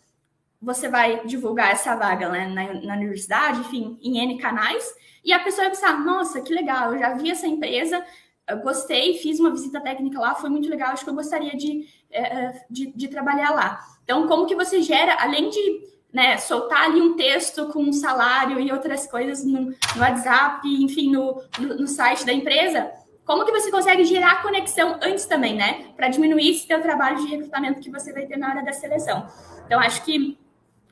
você 0.60 0.88
vai 0.88 1.24
divulgar 1.24 1.70
essa 1.70 1.94
vaga 1.94 2.28
né, 2.28 2.48
na, 2.48 2.74
na 2.74 2.94
universidade, 2.94 3.60
enfim, 3.60 3.98
em 4.02 4.18
N 4.18 4.38
canais, 4.38 4.92
e 5.24 5.32
a 5.32 5.38
pessoa 5.38 5.68
vai 5.68 5.70
pensar, 5.70 6.00
nossa, 6.04 6.40
que 6.40 6.52
legal, 6.52 6.92
eu 6.92 6.98
já 6.98 7.14
vi 7.14 7.30
essa 7.30 7.46
empresa, 7.46 8.04
eu 8.48 8.58
gostei, 8.58 9.14
fiz 9.14 9.40
uma 9.40 9.50
visita 9.50 9.80
técnica 9.80 10.20
lá, 10.20 10.34
foi 10.34 10.48
muito 10.48 10.68
legal, 10.68 10.90
acho 10.90 11.04
que 11.04 11.10
eu 11.10 11.14
gostaria 11.14 11.56
de, 11.56 11.86
é, 12.10 12.20
é, 12.20 12.64
de, 12.70 12.92
de, 12.94 13.08
trabalhar 13.08 13.50
lá. 13.50 13.80
Então, 14.04 14.26
como 14.28 14.46
que 14.46 14.54
você 14.54 14.80
gera, 14.82 15.16
além 15.20 15.50
de 15.50 15.82
né, 16.12 16.38
soltar 16.38 16.84
ali 16.84 17.00
um 17.00 17.16
texto 17.16 17.66
com 17.68 17.82
um 17.82 17.92
salário 17.92 18.60
e 18.60 18.70
outras 18.72 19.06
coisas 19.06 19.44
no, 19.44 19.62
no 19.62 20.00
WhatsApp, 20.00 20.66
enfim, 20.66 21.10
no, 21.10 21.42
no, 21.58 21.76
no, 21.78 21.88
site 21.88 22.24
da 22.24 22.32
empresa, 22.32 22.90
como 23.24 23.44
que 23.44 23.50
você 23.50 23.70
consegue 23.70 24.04
gerar 24.04 24.42
conexão 24.42 24.98
antes 25.02 25.26
também, 25.26 25.56
né? 25.56 25.88
Para 25.96 26.08
diminuir 26.08 26.50
esse 26.50 26.68
teu 26.68 26.80
trabalho 26.80 27.16
de 27.18 27.26
recrutamento 27.26 27.80
que 27.80 27.90
você 27.90 28.12
vai 28.12 28.24
ter 28.26 28.38
na 28.38 28.48
hora 28.48 28.64
da 28.64 28.72
seleção. 28.72 29.26
Então, 29.66 29.80
acho 29.80 30.04
que 30.04 30.38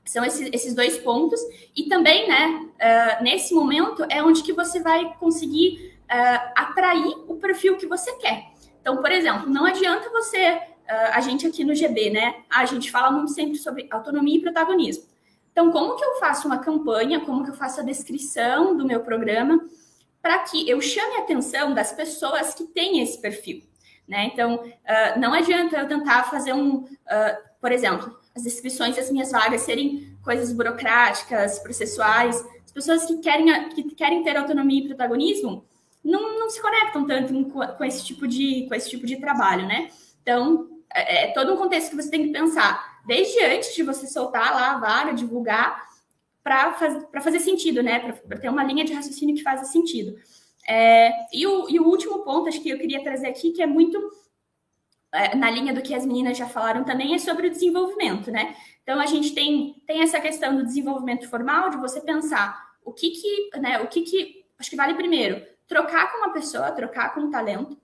são 0.04 0.24
esses, 0.24 0.50
esses 0.52 0.74
dois 0.74 0.98
pontos. 0.98 1.40
E 1.76 1.84
também, 1.84 2.28
né, 2.28 2.68
uh, 3.20 3.22
nesse 3.22 3.54
momento, 3.54 4.04
é 4.10 4.22
onde 4.22 4.42
que 4.42 4.52
você 4.52 4.80
vai 4.80 5.14
conseguir 5.18 5.93
uh, 6.10 6.52
atrair 6.54 7.14
o 7.28 7.36
perfil 7.36 7.76
que 7.76 7.86
você 7.86 8.12
quer. 8.16 8.52
Então, 8.80 8.98
por 8.98 9.10
exemplo, 9.10 9.48
não 9.48 9.64
adianta 9.64 10.10
você, 10.10 10.52
uh, 10.54 11.12
a 11.12 11.20
gente 11.20 11.46
aqui 11.46 11.64
no 11.64 11.74
GB, 11.74 12.10
né? 12.10 12.42
A 12.50 12.64
gente 12.64 12.90
fala 12.90 13.10
muito 13.10 13.32
sempre 13.32 13.56
sobre 13.56 13.88
autonomia 13.90 14.36
e 14.36 14.42
protagonismo. 14.42 15.04
Então, 15.52 15.70
como 15.70 15.96
que 15.96 16.04
eu 16.04 16.16
faço 16.16 16.46
uma 16.46 16.58
campanha, 16.58 17.20
como 17.20 17.44
que 17.44 17.50
eu 17.50 17.54
faço 17.54 17.80
a 17.80 17.84
descrição 17.84 18.76
do 18.76 18.84
meu 18.84 19.00
programa 19.00 19.60
para 20.20 20.38
que 20.40 20.68
eu 20.68 20.80
chame 20.80 21.16
a 21.16 21.20
atenção 21.20 21.74
das 21.74 21.92
pessoas 21.92 22.54
que 22.54 22.64
têm 22.64 23.00
esse 23.00 23.20
perfil, 23.20 23.62
né? 24.08 24.30
Então, 24.32 24.56
uh, 24.56 25.20
não 25.20 25.32
adianta 25.32 25.76
eu 25.76 25.86
tentar 25.86 26.24
fazer 26.24 26.52
um, 26.52 26.78
uh, 26.78 26.88
por 27.60 27.70
exemplo, 27.70 28.18
as 28.34 28.42
descrições 28.42 28.96
das 28.96 29.10
minhas 29.10 29.30
vagas 29.30 29.62
serem 29.62 30.16
coisas 30.22 30.52
burocráticas, 30.52 31.58
processuais. 31.60 32.44
As 32.64 32.72
pessoas 32.72 33.04
que 33.04 33.18
querem, 33.18 33.68
que 33.68 33.94
querem 33.94 34.24
ter 34.24 34.36
autonomia 34.36 34.82
e 34.82 34.88
protagonismo, 34.88 35.64
não, 36.04 36.38
não 36.38 36.50
se 36.50 36.60
conectam 36.60 37.06
tanto 37.06 37.32
com, 37.46 37.84
esse 37.84 38.04
tipo 38.04 38.28
de, 38.28 38.66
com 38.68 38.74
esse 38.74 38.90
tipo 38.90 39.06
de 39.06 39.16
trabalho, 39.16 39.66
né? 39.66 39.90
Então, 40.22 40.68
é, 40.92 41.24
é 41.24 41.32
todo 41.32 41.54
um 41.54 41.56
contexto 41.56 41.90
que 41.90 41.96
você 41.96 42.10
tem 42.10 42.26
que 42.26 42.32
pensar, 42.32 43.00
desde 43.06 43.42
antes 43.42 43.74
de 43.74 43.82
você 43.82 44.06
soltar 44.06 44.52
lá 44.54 44.72
a 44.72 44.78
vaga, 44.78 45.14
divulgar, 45.14 45.82
para 46.42 46.74
faz, 46.74 47.02
fazer 47.22 47.40
sentido, 47.40 47.82
né? 47.82 48.12
Para 48.12 48.38
ter 48.38 48.50
uma 48.50 48.62
linha 48.62 48.84
de 48.84 48.92
raciocínio 48.92 49.34
que 49.34 49.42
faça 49.42 49.64
sentido. 49.64 50.14
É, 50.68 51.10
e, 51.32 51.46
o, 51.46 51.68
e 51.70 51.80
o 51.80 51.86
último 51.86 52.22
ponto, 52.22 52.48
acho 52.48 52.60
que 52.60 52.68
eu 52.68 52.78
queria 52.78 53.02
trazer 53.02 53.28
aqui, 53.28 53.50
que 53.50 53.62
é 53.62 53.66
muito 53.66 53.98
é, 55.12 55.34
na 55.34 55.50
linha 55.50 55.72
do 55.72 55.80
que 55.80 55.94
as 55.94 56.04
meninas 56.04 56.36
já 56.36 56.46
falaram 56.46 56.84
também, 56.84 57.14
é 57.14 57.18
sobre 57.18 57.46
o 57.46 57.50
desenvolvimento, 57.50 58.30
né? 58.30 58.54
Então, 58.82 59.00
a 59.00 59.06
gente 59.06 59.34
tem, 59.34 59.82
tem 59.86 60.02
essa 60.02 60.20
questão 60.20 60.54
do 60.54 60.64
desenvolvimento 60.64 61.28
formal, 61.30 61.70
de 61.70 61.78
você 61.78 62.00
pensar 62.00 62.62
o 62.84 62.92
que 62.92 63.10
que, 63.10 63.58
né, 63.58 63.80
o 63.80 63.86
que 63.86 64.02
que, 64.02 64.44
acho 64.58 64.68
que 64.68 64.76
vale 64.76 64.92
primeiro, 64.94 65.42
trocar 65.66 66.12
com 66.12 66.18
uma 66.18 66.32
pessoa, 66.32 66.70
trocar 66.72 67.14
com 67.14 67.20
um 67.20 67.30
talento, 67.30 67.78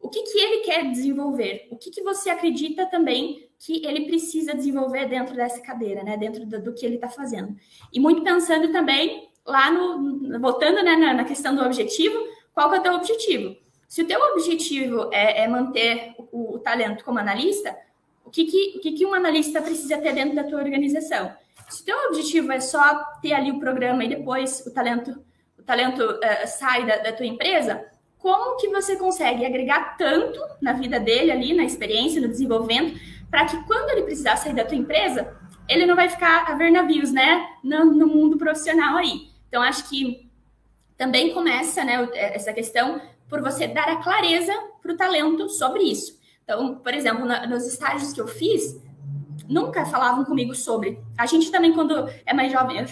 o 0.00 0.08
que, 0.08 0.22
que 0.22 0.38
ele 0.38 0.62
quer 0.62 0.90
desenvolver, 0.90 1.68
o 1.70 1.76
que, 1.76 1.90
que 1.90 2.02
você 2.02 2.30
acredita 2.30 2.86
também 2.86 3.48
que 3.58 3.84
ele 3.84 4.06
precisa 4.06 4.54
desenvolver 4.54 5.06
dentro 5.06 5.34
dessa 5.34 5.60
cadeira, 5.60 6.02
né? 6.02 6.16
Dentro 6.16 6.44
do, 6.46 6.62
do 6.62 6.74
que 6.74 6.84
ele 6.84 6.96
está 6.96 7.08
fazendo. 7.08 7.56
E 7.92 7.98
muito 7.98 8.22
pensando 8.22 8.70
também 8.70 9.30
lá 9.44 9.70
no. 9.70 10.38
voltando 10.38 10.82
né, 10.82 10.96
na, 10.96 11.14
na, 11.14 11.24
questão 11.24 11.54
do 11.54 11.62
objetivo, 11.62 12.18
qual 12.52 12.70
que 12.70 12.76
é 12.76 12.80
o 12.80 12.82
teu 12.82 12.94
objetivo? 12.94 13.56
Se 13.88 14.02
o 14.02 14.06
teu 14.06 14.20
objetivo 14.32 15.08
é, 15.12 15.44
é 15.44 15.48
manter 15.48 16.14
o, 16.18 16.54
o, 16.54 16.58
talento 16.58 17.04
como 17.04 17.18
analista, 17.18 17.76
o 18.24 18.30
que, 18.30 18.44
que, 18.44 18.76
o 18.76 18.80
que, 18.80 18.92
que 18.92 19.06
um 19.06 19.14
analista 19.14 19.62
precisa 19.62 19.96
ter 19.98 20.12
dentro 20.12 20.34
da 20.34 20.44
tua 20.44 20.58
organização? 20.58 21.32
Se 21.68 21.82
o 21.82 21.84
teu 21.84 21.96
objetivo 22.08 22.52
é 22.52 22.60
só 22.60 23.02
ter 23.22 23.32
ali 23.32 23.50
o 23.50 23.58
programa 23.58 24.04
e 24.04 24.08
depois 24.08 24.64
o 24.66 24.72
talento 24.72 25.24
talento 25.66 26.02
uh, 26.02 26.46
sai 26.46 26.86
da, 26.86 26.98
da 26.98 27.12
tua 27.12 27.26
empresa, 27.26 27.84
como 28.18 28.56
que 28.56 28.68
você 28.68 28.96
consegue 28.96 29.44
agregar 29.44 29.96
tanto 29.96 30.40
na 30.60 30.72
vida 30.72 30.98
dele 30.98 31.30
ali, 31.30 31.54
na 31.54 31.64
experiência, 31.64 32.20
no 32.20 32.28
desenvolvimento, 32.28 32.98
para 33.30 33.44
que 33.44 33.62
quando 33.64 33.90
ele 33.90 34.02
precisar 34.02 34.36
sair 34.36 34.54
da 34.54 34.64
tua 34.64 34.76
empresa, 34.76 35.36
ele 35.68 35.84
não 35.84 35.96
vai 35.96 36.08
ficar 36.08 36.44
a 36.50 36.54
ver 36.54 36.70
navios, 36.70 37.12
né, 37.12 37.46
no, 37.62 37.84
no 37.84 38.06
mundo 38.06 38.38
profissional 38.38 38.96
aí. 38.96 39.28
Então, 39.48 39.62
acho 39.62 39.88
que 39.88 40.30
também 40.96 41.34
começa, 41.34 41.84
né, 41.84 42.08
essa 42.14 42.52
questão 42.52 43.00
por 43.28 43.42
você 43.42 43.66
dar 43.66 43.88
a 43.88 43.96
clareza 43.96 44.52
para 44.80 44.92
o 44.92 44.96
talento 44.96 45.48
sobre 45.48 45.82
isso. 45.82 46.18
Então, 46.44 46.76
por 46.76 46.94
exemplo, 46.94 47.24
na, 47.24 47.46
nos 47.46 47.66
estágios 47.66 48.12
que 48.12 48.20
eu 48.20 48.28
fiz, 48.28 48.80
nunca 49.48 49.84
falavam 49.86 50.24
comigo 50.24 50.54
sobre. 50.54 50.98
A 51.16 51.26
gente 51.26 51.50
também, 51.50 51.72
quando 51.72 52.08
é 52.24 52.32
mais 52.32 52.52
jovem, 52.52 52.84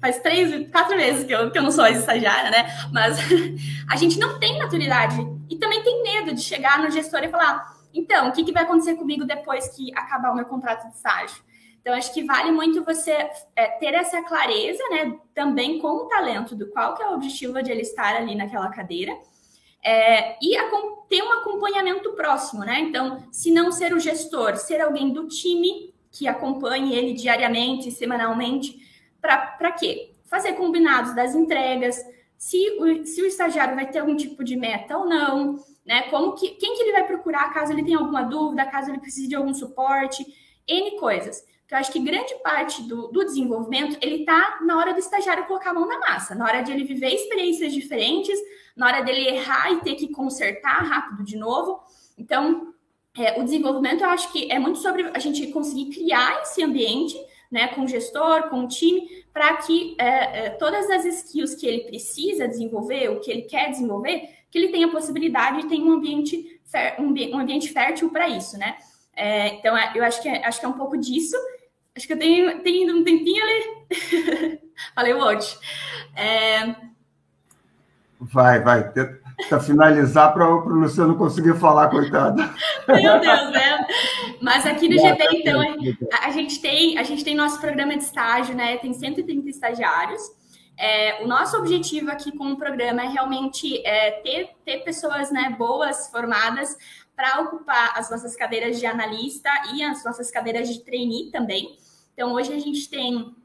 faz 0.00 0.18
três, 0.20 0.70
quatro 0.70 0.96
meses 0.96 1.24
que 1.24 1.32
eu, 1.32 1.50
que 1.50 1.58
eu 1.58 1.62
não 1.62 1.70
sou 1.70 1.86
estagiária, 1.86 2.50
né? 2.50 2.66
Mas 2.92 3.18
a 3.90 3.96
gente 3.96 4.18
não 4.18 4.38
tem 4.38 4.58
maturidade 4.58 5.16
e 5.48 5.56
também 5.56 5.82
tem 5.82 6.02
medo 6.02 6.34
de 6.34 6.40
chegar 6.40 6.78
no 6.78 6.90
gestor 6.90 7.22
e 7.22 7.28
falar: 7.28 7.76
então, 7.92 8.28
o 8.28 8.32
que, 8.32 8.44
que 8.44 8.52
vai 8.52 8.64
acontecer 8.64 8.94
comigo 8.94 9.24
depois 9.24 9.68
que 9.68 9.90
acabar 9.96 10.32
o 10.32 10.34
meu 10.34 10.44
contrato 10.44 10.88
de 10.88 10.94
estágio? 10.94 11.44
Então, 11.80 11.94
acho 11.94 12.12
que 12.12 12.24
vale 12.24 12.50
muito 12.50 12.84
você 12.84 13.30
é, 13.54 13.68
ter 13.78 13.94
essa 13.94 14.20
clareza, 14.22 14.82
né? 14.90 15.16
Também 15.34 15.78
com 15.78 15.88
o 15.88 16.06
talento 16.06 16.56
do 16.56 16.68
qual 16.70 16.94
que 16.94 17.02
é 17.02 17.08
o 17.08 17.14
objetivo 17.14 17.62
de 17.62 17.70
ele 17.70 17.82
estar 17.82 18.16
ali 18.16 18.34
naquela 18.34 18.68
cadeira 18.70 19.16
é, 19.86 20.36
e 20.42 20.56
a, 20.56 20.68
ter 21.08 21.22
um 21.22 21.32
acompanhamento 21.32 22.12
próximo, 22.14 22.64
né? 22.64 22.80
Então, 22.80 23.22
se 23.30 23.52
não 23.52 23.70
ser 23.70 23.92
o 23.92 24.00
gestor, 24.00 24.56
ser 24.56 24.80
alguém 24.80 25.12
do 25.12 25.28
time 25.28 25.94
que 26.10 26.26
acompanhe 26.26 26.96
ele 26.96 27.12
diariamente, 27.12 27.92
semanalmente, 27.92 28.80
para 29.20 29.70
quê? 29.70 30.10
Fazer 30.24 30.54
combinados 30.54 31.14
das 31.14 31.36
entregas, 31.36 32.04
se 32.36 32.58
o, 32.80 33.06
se 33.06 33.22
o 33.22 33.26
estagiário 33.26 33.76
vai 33.76 33.88
ter 33.88 34.00
algum 34.00 34.16
tipo 34.16 34.42
de 34.42 34.56
meta 34.56 34.98
ou 34.98 35.06
não, 35.06 35.64
né? 35.86 36.02
Como 36.10 36.34
que, 36.34 36.48
quem 36.56 36.74
que 36.74 36.82
ele 36.82 36.92
vai 36.92 37.06
procurar 37.06 37.54
caso 37.54 37.72
ele 37.72 37.84
tenha 37.84 37.98
alguma 37.98 38.22
dúvida, 38.22 38.66
caso 38.66 38.90
ele 38.90 38.98
precise 38.98 39.28
de 39.28 39.36
algum 39.36 39.54
suporte, 39.54 40.26
N 40.66 40.98
coisas. 40.98 41.44
Então, 41.66 41.76
eu 41.76 41.80
acho 41.80 41.92
que 41.92 41.98
grande 41.98 42.32
parte 42.44 42.82
do, 42.82 43.08
do 43.08 43.24
desenvolvimento, 43.24 43.98
ele 44.00 44.20
está 44.20 44.60
na 44.62 44.78
hora 44.78 44.92
do 44.92 45.00
estagiário 45.00 45.46
colocar 45.46 45.70
a 45.70 45.74
mão 45.74 45.86
na 45.86 45.98
massa, 45.98 46.34
na 46.34 46.44
hora 46.44 46.62
de 46.62 46.70
ele 46.70 46.84
viver 46.84 47.12
experiências 47.12 47.72
diferentes, 47.72 48.38
na 48.76 48.86
hora 48.86 49.00
dele 49.02 49.28
errar 49.28 49.72
e 49.72 49.80
ter 49.80 49.96
que 49.96 50.08
consertar 50.08 50.84
rápido 50.84 51.24
de 51.24 51.36
novo. 51.36 51.80
Então, 52.16 52.72
é, 53.18 53.40
o 53.40 53.44
desenvolvimento 53.44 54.04
eu 54.04 54.10
acho 54.10 54.30
que 54.30 54.50
é 54.50 54.58
muito 54.58 54.78
sobre 54.78 55.10
a 55.12 55.18
gente 55.18 55.48
conseguir 55.48 55.86
criar 55.86 56.42
esse 56.42 56.62
ambiente, 56.62 57.16
né, 57.50 57.68
com 57.68 57.82
o 57.82 57.88
gestor, 57.88 58.48
com 58.48 58.64
o 58.64 58.68
time, 58.68 59.24
para 59.32 59.56
que 59.56 59.96
é, 59.98 60.46
é, 60.46 60.50
todas 60.50 60.88
as 60.88 61.04
skills 61.04 61.54
que 61.54 61.66
ele 61.66 61.80
precisa 61.84 62.46
desenvolver, 62.46 63.10
o 63.10 63.20
que 63.20 63.30
ele 63.30 63.42
quer 63.42 63.70
desenvolver, 63.70 64.28
que 64.50 64.58
ele 64.58 64.68
tenha 64.68 64.88
possibilidade 64.88 65.62
de 65.62 65.68
ter 65.68 65.80
um 65.80 65.92
ambiente, 65.92 66.60
um, 66.98 67.38
ambiente 67.38 67.72
fértil 67.72 68.10
para 68.10 68.28
isso, 68.28 68.56
né? 68.56 68.76
É, 69.14 69.54
então, 69.54 69.76
é, 69.76 69.92
eu 69.94 70.04
acho 70.04 70.20
que, 70.20 70.28
é, 70.28 70.46
acho 70.46 70.60
que 70.60 70.66
é 70.66 70.68
um 70.68 70.74
pouco 70.74 70.96
disso. 70.96 71.36
Acho 71.96 72.06
que 72.06 72.12
eu 72.12 72.18
tenho, 72.18 72.62
tenho 72.62 72.96
um 72.96 73.02
tempinho 73.04 73.42
ali. 73.42 74.60
Falei 74.94 75.14
um 75.14 75.20
monte. 75.20 75.58
É, 76.14 76.76
Vai, 78.20 78.60
vai. 78.60 78.90
Tenta 78.92 79.60
finalizar 79.60 80.32
para 80.32 80.48
o 80.48 80.68
Luciano 80.68 81.16
conseguir 81.16 81.54
falar, 81.58 81.88
coitado. 81.88 82.42
Meu 82.88 83.20
Deus, 83.20 83.50
né? 83.52 83.86
Mas 84.40 84.66
aqui 84.66 84.88
no 84.88 84.98
GP, 84.98 85.24
então, 85.32 85.60
a, 86.22 86.30
gente 86.30 86.60
tem, 86.60 86.98
a 86.98 87.02
gente 87.02 87.22
tem 87.22 87.34
nosso 87.34 87.60
programa 87.60 87.96
de 87.96 88.04
estágio, 88.04 88.54
né? 88.54 88.78
Tem 88.78 88.92
130 88.92 89.48
estagiários. 89.48 90.22
É, 90.78 91.22
o 91.22 91.26
nosso 91.26 91.56
objetivo 91.56 92.10
aqui 92.10 92.36
com 92.36 92.52
o 92.52 92.56
programa 92.56 93.02
é 93.02 93.08
realmente 93.08 93.86
é, 93.86 94.10
ter, 94.22 94.50
ter 94.64 94.78
pessoas 94.78 95.30
né, 95.30 95.54
boas, 95.58 96.10
formadas, 96.10 96.76
para 97.14 97.40
ocupar 97.40 97.94
as 97.96 98.10
nossas 98.10 98.36
cadeiras 98.36 98.78
de 98.78 98.84
analista 98.84 99.50
e 99.74 99.82
as 99.82 100.04
nossas 100.04 100.30
cadeiras 100.30 100.68
de 100.68 100.84
trainee 100.84 101.30
também. 101.30 101.78
Então, 102.16 102.32
hoje 102.32 102.50
a 102.50 102.58
gente 102.58 102.88
tem 102.88 103.36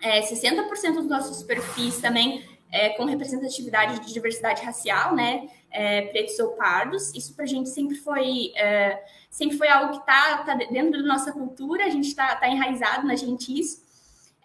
é, 0.00 0.20
60% 0.20 0.94
dos 0.94 1.08
nossos 1.08 1.42
perfis 1.42 1.98
também 2.00 2.44
é, 2.70 2.90
com 2.90 3.04
representatividade 3.04 3.98
de 3.98 4.14
diversidade 4.14 4.62
racial, 4.62 5.12
né? 5.12 5.50
É, 5.72 6.02
pretos 6.02 6.38
ou 6.38 6.52
pardos. 6.52 7.12
Isso 7.16 7.34
para 7.34 7.44
a 7.44 7.48
gente 7.48 7.68
sempre 7.68 7.96
foi, 7.96 8.52
é, 8.54 9.02
sempre 9.28 9.58
foi 9.58 9.66
algo 9.66 9.94
que 9.94 9.98
está 9.98 10.38
tá 10.44 10.54
dentro 10.54 11.02
da 11.02 11.08
nossa 11.08 11.32
cultura, 11.32 11.84
a 11.84 11.90
gente 11.90 12.06
está 12.06 12.36
tá 12.36 12.48
enraizado 12.48 13.04
na 13.08 13.16
gente 13.16 13.58
isso. 13.58 13.82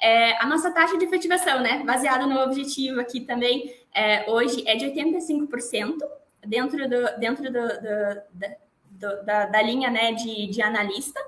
É, 0.01 0.41
a 0.41 0.47
nossa 0.47 0.71
taxa 0.71 0.97
de 0.97 1.05
efetivação, 1.05 1.61
né? 1.61 1.83
Baseada 1.85 2.25
no 2.25 2.39
objetivo 2.41 2.99
aqui 2.99 3.21
também, 3.21 3.75
é, 3.93 4.27
hoje 4.27 4.67
é 4.67 4.75
de 4.75 4.87
85% 4.87 5.99
dentro, 6.47 6.89
do, 6.89 7.19
dentro 7.19 7.43
do, 7.43 7.67
do, 7.67 8.47
do 8.89 9.23
da, 9.23 9.45
da, 9.45 9.61
linha 9.61 9.91
né, 9.91 10.13
de, 10.13 10.47
de 10.47 10.61
analista. 10.63 11.19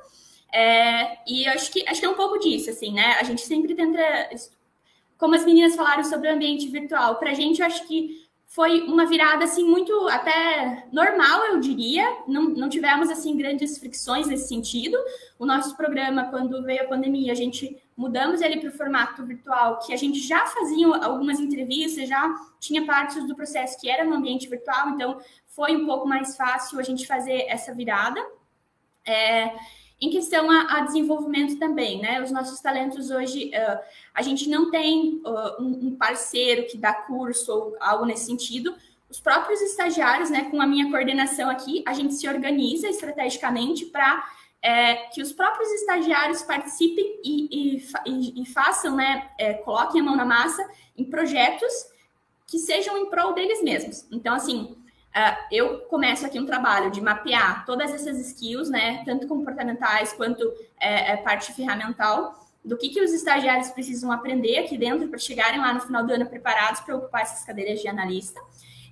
É, 0.51 1.19
e 1.27 1.47
acho 1.47 1.71
que, 1.71 1.87
acho 1.87 1.99
que 1.99 2.05
é 2.05 2.09
um 2.09 2.15
pouco 2.15 2.39
disso, 2.39 2.69
assim, 2.69 2.91
né? 2.91 3.17
A 3.19 3.23
gente 3.23 3.41
sempre 3.41 3.75
tenta 3.75 3.99
como 5.17 5.35
as 5.35 5.45
meninas 5.45 5.75
falaram 5.75 6.03
sobre 6.03 6.29
o 6.29 6.33
ambiente 6.33 6.67
virtual, 6.69 7.17
para 7.17 7.31
a 7.31 7.33
gente, 7.33 7.59
eu 7.59 7.67
acho 7.67 7.85
que 7.85 8.29
foi 8.49 8.81
uma 8.81 9.05
virada 9.05 9.43
assim 9.43 9.63
muito 9.63 9.93
até 10.07 10.87
normal, 10.91 11.45
eu 11.45 11.59
diria. 11.59 12.03
Não, 12.27 12.45
não 12.45 12.67
tivemos 12.67 13.07
assim 13.09 13.37
grandes 13.37 13.77
fricções 13.77 14.25
nesse 14.25 14.47
sentido. 14.47 14.97
O 15.37 15.45
nosso 15.45 15.77
programa, 15.77 16.31
quando 16.31 16.63
veio 16.63 16.81
a 16.81 16.87
pandemia, 16.87 17.31
a 17.31 17.35
gente 17.35 17.77
mudamos 17.95 18.41
ele 18.41 18.57
para 18.59 18.69
o 18.69 18.71
formato 18.71 19.23
virtual, 19.23 19.77
que 19.79 19.93
a 19.93 19.97
gente 19.97 20.19
já 20.19 20.47
fazia 20.47 20.87
algumas 20.87 21.39
entrevistas, 21.39 22.09
já 22.09 22.33
tinha 22.59 22.85
partes 22.87 23.27
do 23.27 23.35
processo 23.35 23.79
que 23.79 23.87
era 23.87 24.03
no 24.03 24.15
ambiente 24.15 24.49
virtual, 24.49 24.89
então 24.89 25.19
foi 25.45 25.75
um 25.75 25.85
pouco 25.85 26.07
mais 26.07 26.35
fácil 26.35 26.79
a 26.79 26.83
gente 26.83 27.05
fazer 27.05 27.45
essa 27.47 27.71
virada. 27.71 28.19
É, 29.05 29.53
em 30.01 30.09
questão 30.09 30.49
a, 30.49 30.77
a, 30.77 30.81
desenvolvimento 30.81 31.57
também, 31.57 32.01
né? 32.01 32.21
Os 32.21 32.31
nossos 32.31 32.59
talentos 32.61 33.11
hoje, 33.11 33.51
uh, 33.53 33.79
a 34.13 34.21
gente 34.21 34.49
não 34.49 34.71
tem 34.71 35.21
uh, 35.25 35.61
um, 35.61 35.87
um, 35.87 35.95
parceiro 35.95 36.67
que 36.67 36.77
dá 36.77 36.93
curso 36.93 37.51
ou 37.51 37.77
algo 37.79 38.05
nesse 38.05 38.25
sentido. 38.25 38.73
Os 39.09 39.19
próprios 39.19 39.59
estagiários, 39.61 40.29
né, 40.29 40.49
com 40.49 40.61
a 40.61 40.67
minha 40.67 40.89
coordenação 40.89 41.49
aqui, 41.49 41.83
a 41.85 41.93
gente 41.93 42.13
se 42.13 42.29
organiza 42.29 42.87
estrategicamente 42.87 43.85
para 43.87 44.23
é, 44.61 44.95
que 45.07 45.21
os 45.21 45.33
próprios 45.33 45.69
estagiários 45.71 46.43
participem 46.43 47.19
e, 47.23 47.47
e, 47.51 47.85
e, 48.05 48.41
e 48.41 48.45
façam, 48.45 48.95
né, 48.95 49.29
é, 49.37 49.53
coloquem 49.53 50.01
a 50.01 50.03
mão 50.03 50.15
na 50.15 50.25
massa 50.25 50.63
em 50.97 51.03
projetos 51.03 51.73
que 52.45 52.59
sejam 52.59 52.97
em 52.97 53.09
prol 53.09 53.33
deles 53.33 53.61
mesmos. 53.63 54.05
Então, 54.11 54.33
assim, 54.33 54.75
Uh, 55.09 55.45
eu 55.51 55.79
começo 55.89 56.23
aqui 56.23 56.39
um 56.39 56.45
trabalho 56.45 56.91
de 56.91 57.01
mapear 57.01 57.65
todas 57.65 57.91
essas 57.91 58.19
skills, 58.27 58.69
né, 58.69 59.03
tanto 59.03 59.27
comportamentais 59.27 60.13
quanto 60.13 60.43
é, 60.79 61.13
é, 61.13 61.17
parte 61.17 61.51
ferramental, 61.51 62.47
do 62.63 62.77
que, 62.77 62.89
que 62.89 63.01
os 63.01 63.11
estagiários 63.11 63.69
precisam 63.69 64.11
aprender 64.11 64.59
aqui 64.59 64.77
dentro 64.77 65.07
para 65.07 65.17
chegarem 65.17 65.59
lá 65.59 65.73
no 65.73 65.81
final 65.81 66.05
do 66.05 66.13
ano 66.13 66.27
preparados 66.27 66.81
para 66.81 66.95
ocupar 66.95 67.21
essas 67.23 67.43
cadeiras 67.43 67.81
de 67.81 67.87
analista. 67.87 68.39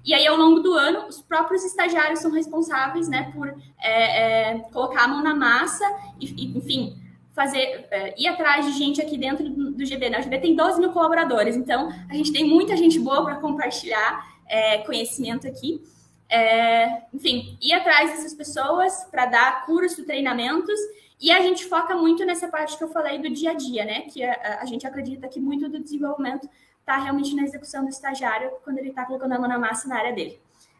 E 0.03 0.13
aí, 0.13 0.25
ao 0.25 0.37
longo 0.37 0.61
do 0.61 0.73
ano, 0.73 1.05
os 1.07 1.21
próprios 1.21 1.63
estagiários 1.63 2.19
são 2.19 2.31
responsáveis 2.31 3.07
né, 3.07 3.31
por 3.33 3.53
é, 3.79 4.53
é 4.53 4.59
colocar 4.71 5.03
a 5.03 5.07
mão 5.07 5.21
na 5.21 5.35
massa 5.35 5.85
e, 6.19 6.57
enfim, 6.57 6.97
fazer, 7.35 7.85
é, 7.91 8.15
ir 8.17 8.27
atrás 8.27 8.65
de 8.65 8.71
gente 8.71 8.99
aqui 8.99 9.17
dentro 9.17 9.47
do, 9.47 9.71
do 9.71 9.85
GB. 9.85 10.09
Né? 10.09 10.19
O 10.19 10.23
GB 10.23 10.39
tem 10.39 10.55
12 10.55 10.79
mil 10.79 10.91
colaboradores, 10.91 11.55
então 11.55 11.89
a 12.09 12.13
gente 12.15 12.31
tem 12.31 12.43
muita 12.43 12.75
gente 12.75 12.97
boa 12.99 13.23
para 13.23 13.35
compartilhar 13.35 14.25
é, 14.47 14.79
conhecimento 14.79 15.45
aqui 15.45 15.83
é, 16.29 17.03
enfim, 17.13 17.57
ir 17.61 17.73
atrás 17.73 18.11
dessas 18.11 18.33
pessoas 18.33 19.05
para 19.05 19.25
dar 19.25 19.65
cursos, 19.65 20.05
treinamentos, 20.05 20.79
e 21.19 21.31
a 21.31 21.41
gente 21.41 21.65
foca 21.65 21.95
muito 21.95 22.25
nessa 22.25 22.47
parte 22.47 22.77
que 22.77 22.83
eu 22.83 22.89
falei 22.89 23.19
do 23.19 23.29
dia 23.29 23.51
a 23.51 23.53
dia, 23.53 23.85
né? 23.85 24.01
Que 24.01 24.23
a, 24.23 24.59
a 24.61 24.65
gente 24.65 24.85
acredita 24.85 25.27
que 25.27 25.39
muito 25.39 25.67
do 25.69 25.79
desenvolvimento 25.79 26.47
está 26.79 26.97
realmente 26.97 27.35
na 27.35 27.43
execução 27.43 27.83
do 27.83 27.89
estagiário 27.89 28.51
quando 28.63 28.77
ele 28.77 28.89
está 28.89 29.05
colocando 29.05 29.33
a 29.33 29.39
mão 29.39 29.49
na 29.49 29.57
massa 29.57 29.87
na 29.87 29.97
área 29.97 30.13
dele. 30.13 30.39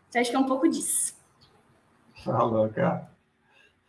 Então, 0.09 0.21
acho 0.21 0.29
que 0.29 0.35
é 0.35 0.39
um 0.39 0.45
pouco 0.45 0.69
disso. 0.69 1.15
Falou, 2.23 2.69
cara. 2.69 3.09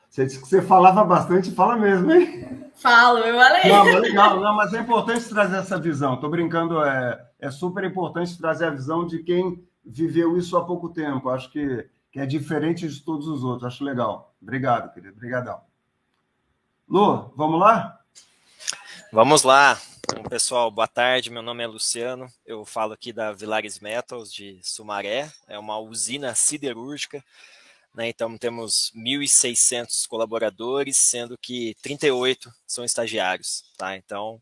Você 0.09 0.25
disse 0.25 0.41
que 0.41 0.49
você 0.49 0.63
falava 0.63 1.05
bastante, 1.05 1.51
fala 1.53 1.77
mesmo, 1.77 2.11
hein? 2.11 2.73
Falo, 2.75 3.19
eu 3.19 3.37
falei. 3.37 3.71
Não, 3.71 3.85
legal, 3.85 4.41
não, 4.41 4.57
mas 4.57 4.73
é 4.73 4.81
importante 4.81 5.29
trazer 5.29 5.59
essa 5.59 5.79
visão. 5.79 6.15
Estou 6.15 6.31
brincando, 6.31 6.83
é, 6.83 7.25
é 7.39 7.51
super 7.51 7.85
importante 7.85 8.39
trazer 8.39 8.67
a 8.67 8.71
visão 8.71 9.07
de 9.07 9.23
quem 9.23 9.68
viveu 9.89 10.37
isso 10.37 10.57
há 10.57 10.65
pouco 10.65 10.91
tempo. 10.91 11.31
Acho 11.31 11.51
que, 11.51 11.89
que 12.13 12.21
é 12.21 12.27
diferente 12.27 12.87
de 12.87 13.01
todos 13.03 13.27
os 13.27 13.43
outros. 13.43 13.65
Acho 13.65 13.83
legal. 13.83 14.37
Obrigado, 14.41 14.93
querido. 14.93 15.15
Obrigadão. 15.17 15.61
Lu, 16.87 17.33
vamos 17.35 17.59
lá? 17.59 18.01
Vamos 19.11 19.43
lá. 19.43 19.81
Bom, 20.15 20.23
pessoal, 20.25 20.71
boa 20.71 20.87
tarde. 20.87 21.31
Meu 21.31 21.43
nome 21.43 21.65
é 21.65 21.67
Luciano. 21.67 22.31
Eu 22.45 22.65
falo 22.65 22.93
aqui 22.93 23.13
da 23.13 23.33
Vilares 23.33 23.81
Metals 23.81 24.33
de 24.33 24.61
Sumaré. 24.63 25.31
É 25.47 25.59
uma 25.59 25.79
usina 25.79 26.35
siderúrgica. 26.35 27.25
Né? 27.95 28.09
Então, 28.09 28.37
temos 28.37 28.93
1.600 28.95 30.07
colaboradores, 30.07 30.99
sendo 30.99 31.37
que 31.39 31.75
38 31.83 32.53
são 32.67 32.85
estagiários. 32.85 33.65
Tá? 33.77 33.97
Então, 33.97 34.41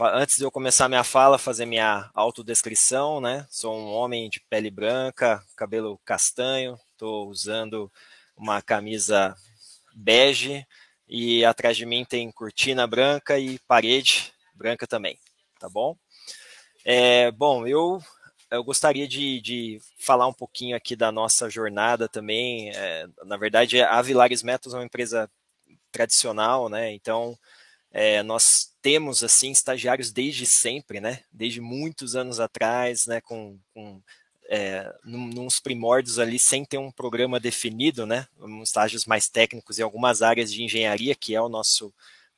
antes 0.00 0.36
de 0.36 0.44
eu 0.44 0.50
começar 0.50 0.88
minha 0.88 1.04
fala, 1.04 1.38
fazer 1.38 1.66
minha 1.66 2.10
autodescrição, 2.14 3.20
né? 3.20 3.46
Sou 3.50 3.76
um 3.76 3.92
homem 3.92 4.28
de 4.28 4.40
pele 4.40 4.70
branca, 4.70 5.42
cabelo 5.56 6.00
castanho, 6.04 6.78
estou 6.92 7.28
usando 7.28 7.90
uma 8.36 8.60
camisa 8.60 9.34
bege 9.94 10.66
e 11.08 11.44
atrás 11.44 11.76
de 11.76 11.86
mim 11.86 12.04
tem 12.04 12.30
cortina 12.32 12.86
branca 12.86 13.38
e 13.38 13.58
parede 13.60 14.32
branca 14.54 14.86
também, 14.86 15.18
tá 15.60 15.68
bom? 15.68 15.96
É, 16.84 17.30
bom, 17.30 17.66
eu, 17.66 18.00
eu 18.50 18.64
gostaria 18.64 19.06
de, 19.06 19.40
de 19.40 19.80
falar 19.98 20.26
um 20.26 20.32
pouquinho 20.32 20.76
aqui 20.76 20.96
da 20.96 21.12
nossa 21.12 21.48
jornada 21.48 22.08
também. 22.08 22.70
É, 22.70 23.06
na 23.24 23.36
verdade, 23.36 23.80
a 23.80 24.02
Vilares 24.02 24.42
Metals 24.42 24.74
é 24.74 24.78
uma 24.78 24.84
empresa 24.84 25.30
tradicional, 25.92 26.68
né? 26.68 26.92
Então, 26.92 27.38
é, 27.96 28.24
nós 28.24 28.74
temos 28.82 29.22
assim 29.22 29.52
estagiários 29.52 30.10
desde 30.10 30.44
sempre, 30.44 31.00
né? 31.00 31.20
Desde 31.32 31.60
muitos 31.60 32.16
anos 32.16 32.40
atrás, 32.40 33.06
né? 33.06 33.20
Com, 33.20 33.56
com 33.72 34.02
é, 34.48 34.92
nos 35.04 35.60
primórdios 35.60 36.18
ali, 36.18 36.36
sem 36.40 36.64
ter 36.64 36.76
um 36.76 36.90
programa 36.90 37.38
definido, 37.38 38.04
né? 38.04 38.26
Estágios 38.64 39.06
mais 39.06 39.28
técnicos 39.28 39.78
em 39.78 39.82
algumas 39.82 40.22
áreas 40.22 40.52
de 40.52 40.64
engenharia, 40.64 41.14
que 41.14 41.36
é 41.36 41.40
o 41.40 41.48
nosso 41.48 41.94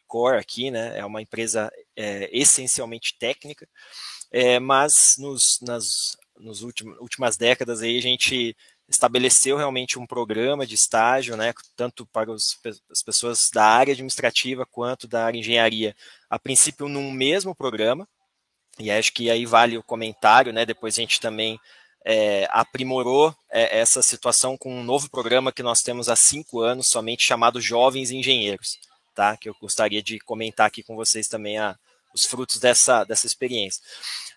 core 0.07 0.39
aqui, 0.39 0.71
né? 0.71 0.99
É 0.99 1.05
uma 1.07 1.23
empresa 1.23 1.73
é, 1.97 2.29
essencialmente 2.31 3.17
técnica, 3.19 3.67
é, 4.31 4.61
mas 4.61 5.17
nos, 5.19 5.59
nas 5.63 6.19
nos 6.39 6.61
últimos, 6.61 6.99
últimas 6.99 7.39
décadas 7.39 7.81
aí 7.81 7.97
a 7.97 8.03
gente 8.03 8.55
estabeleceu 8.89 9.57
realmente 9.57 9.99
um 9.99 10.07
programa 10.07 10.67
de 10.67 10.75
estágio, 10.75 11.37
né, 11.37 11.53
tanto 11.75 12.07
para 12.07 12.31
os, 12.31 12.59
as 12.91 13.03
pessoas 13.03 13.51
da 13.53 13.65
área 13.65 13.93
administrativa 13.93 14.65
quanto 14.65 15.09
da 15.09 15.25
área 15.25 15.39
engenharia, 15.39 15.95
a 16.31 16.39
princípio 16.39 16.89
num 16.89 17.11
mesmo 17.11 17.55
programa, 17.55 18.09
e 18.79 18.91
acho 18.91 19.13
que 19.13 19.31
aí 19.31 19.45
vale 19.45 19.77
o 19.77 19.83
comentário, 19.83 20.53
né, 20.53 20.65
depois 20.65 20.95
a 20.95 21.01
gente 21.01 21.21
também 21.21 21.59
é, 22.05 22.47
aprimorou 22.51 23.35
é, 23.51 23.79
essa 23.81 24.01
situação 24.03 24.57
com 24.57 24.73
um 24.73 24.85
novo 24.85 25.11
programa 25.11 25.53
que 25.53 25.63
nós 25.63 25.83
temos 25.83 26.09
há 26.09 26.15
cinco 26.15 26.61
anos, 26.61 26.87
somente 26.89 27.25
chamado 27.25 27.61
Jovens 27.61 28.13
Engenheiros, 28.13 28.79
tá, 29.15 29.37
que 29.37 29.49
eu 29.49 29.57
gostaria 29.61 30.03
de 30.03 30.21
comentar 30.21 30.69
aqui 30.69 30.85
com 30.85 30.95
vocês 30.95 31.27
também 31.27 31.59
a, 31.59 31.77
os 32.17 32.25
frutos 32.25 32.59
dessa, 32.59 33.05
dessa 33.05 33.27
experiência. 33.27 33.83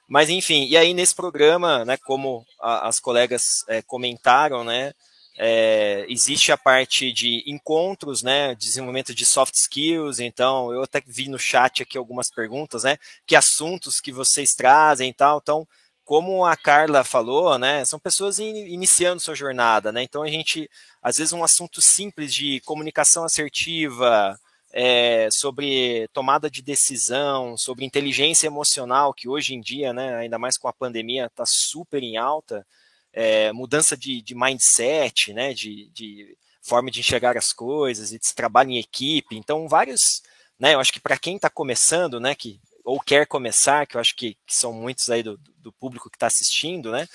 Mas 0.07 0.29
enfim, 0.29 0.67
e 0.67 0.75
aí 0.75 0.93
nesse 0.93 1.15
programa, 1.15 1.85
né, 1.85 1.97
como 1.97 2.45
a, 2.59 2.87
as 2.87 2.99
colegas 2.99 3.63
é, 3.67 3.81
comentaram, 3.81 4.63
né, 4.63 4.93
é, 5.37 6.05
existe 6.09 6.51
a 6.51 6.57
parte 6.57 7.13
de 7.13 7.43
encontros, 7.47 8.21
né, 8.21 8.53
desenvolvimento 8.55 9.15
de 9.15 9.25
soft 9.25 9.55
skills. 9.55 10.19
Então, 10.19 10.73
eu 10.73 10.83
até 10.83 11.01
vi 11.05 11.29
no 11.29 11.39
chat 11.39 11.81
aqui 11.81 11.97
algumas 11.97 12.29
perguntas, 12.29 12.83
né, 12.83 12.97
que 13.25 13.35
assuntos 13.35 14.01
que 14.01 14.11
vocês 14.11 14.53
trazem 14.53 15.09
e 15.09 15.13
tal. 15.13 15.39
Então, 15.41 15.67
como 16.03 16.43
a 16.43 16.57
Carla 16.57 17.03
falou, 17.03 17.57
né, 17.57 17.85
são 17.85 17.99
pessoas 17.99 18.39
in, 18.39 18.67
iniciando 18.67 19.21
sua 19.21 19.35
jornada, 19.35 19.91
né. 19.93 20.03
Então, 20.03 20.23
a 20.23 20.27
gente, 20.27 20.69
às 21.01 21.17
vezes, 21.17 21.31
um 21.31 21.43
assunto 21.43 21.81
simples 21.81 22.33
de 22.33 22.59
comunicação 22.61 23.23
assertiva, 23.23 24.37
é, 24.71 25.29
sobre 25.31 26.07
tomada 26.13 26.49
de 26.49 26.61
decisão, 26.61 27.57
sobre 27.57 27.85
inteligência 27.85 28.47
emocional, 28.47 29.13
que 29.13 29.27
hoje 29.27 29.53
em 29.55 29.61
dia, 29.61 29.93
né, 29.93 30.15
ainda 30.15 30.37
mais 30.37 30.57
com 30.57 30.67
a 30.67 30.73
pandemia, 30.73 31.25
está 31.25 31.45
super 31.45 32.03
em 32.03 32.17
alta. 32.17 32.65
é, 33.13 33.51
mudança 33.51 33.97
de, 33.97 34.21
de, 34.21 34.35
mindset, 34.35 35.33
né, 35.33 35.53
de, 35.53 35.89
de, 35.91 36.37
forma 36.61 36.91
de 36.91 36.99
enxergar 36.99 37.37
as 37.37 37.51
coisas, 37.51 38.11
e 38.13 38.19
de 38.19 38.35
trabalho 38.35 38.69
em 38.71 38.77
equipe. 38.77 39.35
Então, 39.35 39.67
vários, 39.67 40.21
né, 40.59 40.75
eu 40.75 40.79
acho 40.79 40.93
que 40.93 40.99
para 40.99 41.17
quem 41.17 41.35
está 41.35 41.49
começando, 41.49 42.19
né, 42.19 42.35
que 42.35 42.59
ou 42.85 42.99
quer 42.99 43.27
começar, 43.27 43.85
que 43.85 43.97
eu 43.97 44.01
acho 44.01 44.15
que, 44.15 44.35
que 44.47 44.55
são 44.55 44.73
muitos 44.73 45.09
aí 45.09 45.21
do, 45.21 45.37
do 45.57 45.71
público 45.73 46.09
que 46.09 46.15
está 46.15 46.27
assistindo, 46.27 46.91
né, 46.91 47.07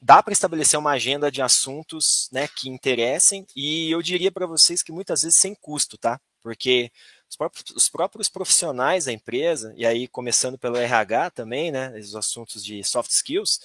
dá 0.00 0.22
para 0.22 0.32
estabelecer 0.32 0.78
uma 0.78 0.92
agenda 0.92 1.30
de 1.30 1.40
assuntos, 1.40 2.28
né, 2.32 2.48
que 2.48 2.68
interessem. 2.68 3.46
E 3.56 3.90
eu 3.90 4.02
diria 4.02 4.32
para 4.32 4.46
vocês 4.46 4.82
que 4.82 4.92
muitas 4.92 5.22
vezes 5.22 5.38
sem 5.38 5.54
custo, 5.54 5.96
tá? 5.96 6.20
Porque 6.42 6.90
os 7.28 7.36
próprios, 7.36 7.70
os 7.70 7.88
próprios, 7.88 8.28
profissionais 8.28 9.06
da 9.06 9.12
empresa, 9.12 9.72
e 9.76 9.86
aí 9.86 10.06
começando 10.06 10.58
pelo 10.58 10.76
RH 10.76 11.30
também, 11.30 11.70
né, 11.70 11.96
os 11.98 12.14
assuntos 12.14 12.64
de 12.64 12.84
soft 12.84 13.10
skills, 13.10 13.60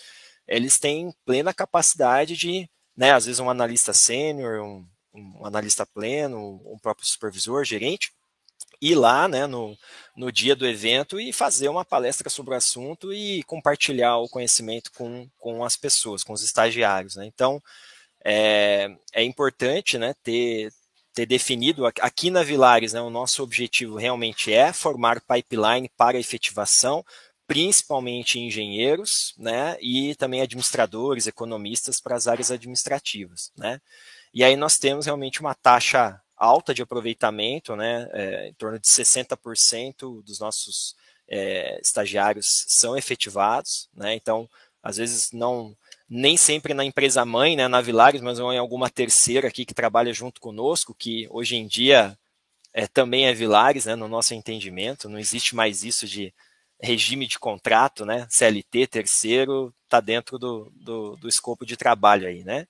eles 0.47 0.79
têm 0.79 1.13
plena 1.25 1.53
capacidade 1.53 2.37
de, 2.37 2.69
né, 2.95 3.11
às 3.11 3.25
vezes 3.25 3.39
um 3.39 3.49
analista 3.49 3.93
sênior, 3.93 4.61
um, 4.63 4.85
um, 5.13 5.45
analista 5.45 5.85
pleno, 5.85 6.61
um 6.65 6.77
próprio 6.79 7.05
supervisor, 7.05 7.65
gerente, 7.65 8.13
ir 8.81 8.95
lá, 8.95 9.27
né, 9.27 9.45
no, 9.47 9.77
no 10.15 10.31
dia 10.31 10.55
do 10.55 10.65
evento 10.67 11.19
e 11.19 11.33
fazer 11.33 11.67
uma 11.67 11.83
palestra 11.83 12.29
sobre 12.29 12.53
o 12.53 12.57
assunto 12.57 13.11
e 13.13 13.43
compartilhar 13.43 14.17
o 14.17 14.29
conhecimento 14.29 14.91
com, 14.93 15.27
com 15.37 15.63
as 15.63 15.75
pessoas, 15.75 16.23
com 16.23 16.33
os 16.33 16.43
estagiários, 16.43 17.15
né. 17.15 17.25
Então, 17.25 17.61
é, 18.23 18.95
é 19.13 19.23
importante, 19.23 19.97
né, 19.97 20.13
ter, 20.23 20.71
ter 21.17 21.25
definido 21.25 21.87
aqui 21.87 22.29
na 22.29 22.43
Vilares, 22.43 22.93
né, 22.93 23.01
o 23.01 23.09
nosso 23.09 23.41
objetivo 23.41 23.95
realmente 23.95 24.53
é 24.53 24.71
formar 24.71 25.19
pipeline 25.19 25.89
para 25.97 26.19
efetivação, 26.19 27.03
principalmente 27.47 28.39
engenheiros, 28.39 29.33
né, 29.35 29.75
e 29.81 30.13
também 30.13 30.41
administradores, 30.41 31.25
economistas 31.25 31.99
para 31.99 32.15
as 32.15 32.27
áreas 32.27 32.51
administrativas, 32.51 33.51
né. 33.57 33.81
E 34.31 34.43
aí 34.43 34.55
nós 34.55 34.77
temos 34.77 35.07
realmente 35.07 35.41
uma 35.41 35.55
taxa 35.55 36.21
alta 36.35 36.71
de 36.71 36.83
aproveitamento, 36.83 37.75
né, 37.75 38.07
é, 38.13 38.49
em 38.49 38.53
torno 38.53 38.77
de 38.77 38.87
60% 38.87 40.21
dos 40.21 40.39
nossos 40.39 40.95
é, 41.27 41.79
estagiários 41.81 42.63
são 42.67 42.95
efetivados, 42.95 43.89
né, 43.91 44.13
então 44.13 44.47
às 44.83 44.97
vezes 44.97 45.31
não 45.31 45.75
nem 46.09 46.37
sempre 46.37 46.73
na 46.73 46.85
empresa 46.85 47.25
mãe, 47.25 47.55
né, 47.55 47.67
na 47.67 47.81
Vilares, 47.81 48.21
mas 48.21 48.39
em 48.39 48.57
alguma 48.57 48.89
terceira 48.89 49.47
aqui 49.47 49.65
que 49.65 49.73
trabalha 49.73 50.13
junto 50.13 50.39
conosco, 50.39 50.95
que 50.95 51.27
hoje 51.29 51.57
em 51.57 51.67
dia 51.67 52.17
é, 52.73 52.87
também 52.87 53.27
é 53.27 53.33
Vilares, 53.33 53.85
né, 53.85 53.95
no 53.95 54.07
nosso 54.07 54.33
entendimento, 54.33 55.09
não 55.09 55.19
existe 55.19 55.55
mais 55.55 55.83
isso 55.83 56.07
de 56.07 56.33
regime 56.79 57.27
de 57.27 57.39
contrato, 57.39 58.05
né, 58.05 58.27
CLT, 58.29 58.87
terceiro, 58.87 59.73
está 59.83 59.99
dentro 59.99 60.37
do, 60.37 60.71
do, 60.75 61.15
do, 61.17 61.27
escopo 61.27 61.65
de 61.65 61.75
trabalho 61.75 62.27
aí, 62.27 62.43
né. 62.43 62.67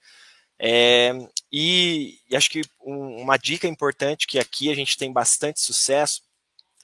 É, 0.60 1.12
e, 1.52 2.20
e, 2.30 2.36
acho 2.36 2.50
que 2.50 2.64
um, 2.82 3.22
uma 3.22 3.38
dica 3.38 3.68
importante 3.68 4.26
que 4.26 4.40
aqui 4.40 4.72
a 4.72 4.76
gente 4.76 4.98
tem 4.98 5.12
bastante 5.12 5.60
sucesso 5.60 6.24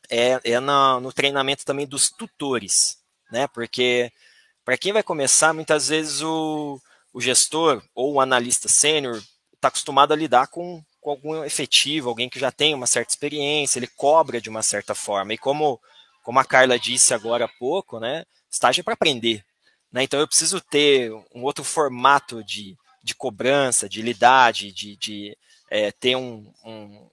é, 0.10 0.40
é 0.44 0.60
na, 0.60 1.00
no 1.00 1.12
treinamento 1.12 1.66
também 1.66 1.88
dos 1.88 2.12
tutores, 2.12 3.00
né, 3.32 3.48
porque 3.48 4.12
para 4.66 4.78
quem 4.78 4.94
vai 4.94 5.04
começar, 5.04 5.54
muitas 5.54 5.90
vezes 5.90 6.22
o, 6.22 6.80
o 7.14 7.22
gestor 7.22 7.84
ou 7.94 8.14
o 8.14 8.22
analista 8.22 8.68
sênior 8.68 9.22
está 9.54 9.68
acostumado 9.68 10.14
a 10.14 10.16
lidar 10.16 10.48
com, 10.48 10.84
com 11.00 11.10
algum 11.10 11.44
efetivo, 11.44 12.10
alguém 12.10 12.30
que 12.30 12.40
já 12.40 12.52
tem 12.52 12.74
uma 12.74 12.88
certa 12.88 13.12
experiência, 13.12 13.80
ele 13.80 13.88
cobra 13.88 14.42
de 14.42 14.50
uma 14.50 14.64
certa 14.64 14.96
forma. 14.96 15.34
E 15.34 15.38
como, 15.38 15.80
como 16.24 16.40
a 16.40 16.46
Carla 16.46 16.80
disse 16.80 17.14
agora 17.14 17.46
há 17.46 17.50
pouco, 17.60 18.00
né, 18.00 18.26
estágio 18.50 18.82
é 18.82 18.84
para 18.84 18.94
aprender. 18.94 19.44
Né? 19.92 20.04
Então 20.04 20.20
eu 20.20 20.28
preciso 20.28 20.60
ter 20.60 21.12
um 21.34 21.44
outro 21.44 21.64
formato 21.64 22.44
de, 22.44 22.76
de 23.04 23.14
cobrança, 23.14 23.88
de 23.88 24.02
lidar, 24.02 24.52
de, 24.52 24.72
de, 24.72 24.96
de 24.98 25.38
é, 25.70 25.92
ter 25.92 26.16
um, 26.16 26.52
um, 26.66 27.10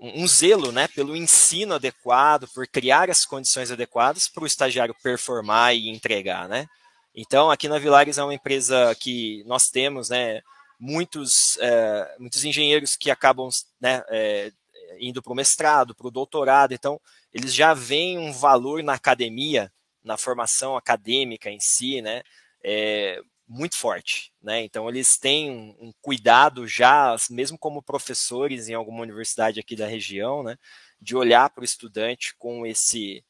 um 0.00 0.26
zelo 0.26 0.72
né, 0.72 0.88
pelo 0.88 1.16
ensino 1.16 1.74
adequado, 1.74 2.48
por 2.48 2.66
criar 2.66 3.10
as 3.10 3.24
condições 3.24 3.70
adequadas 3.70 4.28
para 4.28 4.44
o 4.44 4.46
estagiário 4.46 4.94
performar 5.02 5.74
e 5.74 5.88
entregar. 5.88 6.48
Né? 6.48 6.66
Então, 7.14 7.50
aqui 7.50 7.68
na 7.68 7.78
Vilares 7.78 8.18
é 8.18 8.24
uma 8.24 8.34
empresa 8.34 8.94
que 8.98 9.44
nós 9.46 9.70
temos 9.70 10.08
né, 10.08 10.42
muitos, 10.78 11.56
é, 11.60 12.16
muitos 12.18 12.44
engenheiros 12.44 12.96
que 12.96 13.10
acabam 13.10 13.48
né, 13.80 14.02
é, 14.08 14.52
indo 14.98 15.22
para 15.22 15.32
o 15.32 15.36
mestrado, 15.36 15.94
para 15.94 16.06
o 16.06 16.10
doutorado, 16.10 16.72
então 16.72 17.00
eles 17.32 17.54
já 17.54 17.74
veem 17.74 18.18
um 18.18 18.32
valor 18.32 18.82
na 18.82 18.94
academia, 18.94 19.72
na 20.02 20.16
formação 20.16 20.76
acadêmica 20.76 21.50
em 21.50 21.58
si, 21.60 22.02
né, 22.02 22.22
é, 22.62 23.20
muito 23.46 23.76
forte, 23.76 24.32
né? 24.42 24.62
Então 24.64 24.88
eles 24.88 25.18
têm 25.18 25.50
um, 25.50 25.92
cuidado 26.00 26.66
já, 26.66 27.14
mesmo 27.30 27.58
como 27.58 27.82
professores 27.82 28.68
em 28.68 28.74
alguma 28.74 29.02
universidade 29.02 29.60
aqui 29.60 29.76
da 29.76 29.86
região, 29.86 30.42
né, 30.42 30.56
de 31.00 31.16
olhar 31.16 31.50
para 31.50 31.62
o 31.62 31.64
estudante 31.64 32.34
com 32.38 32.66
esse 32.66 33.24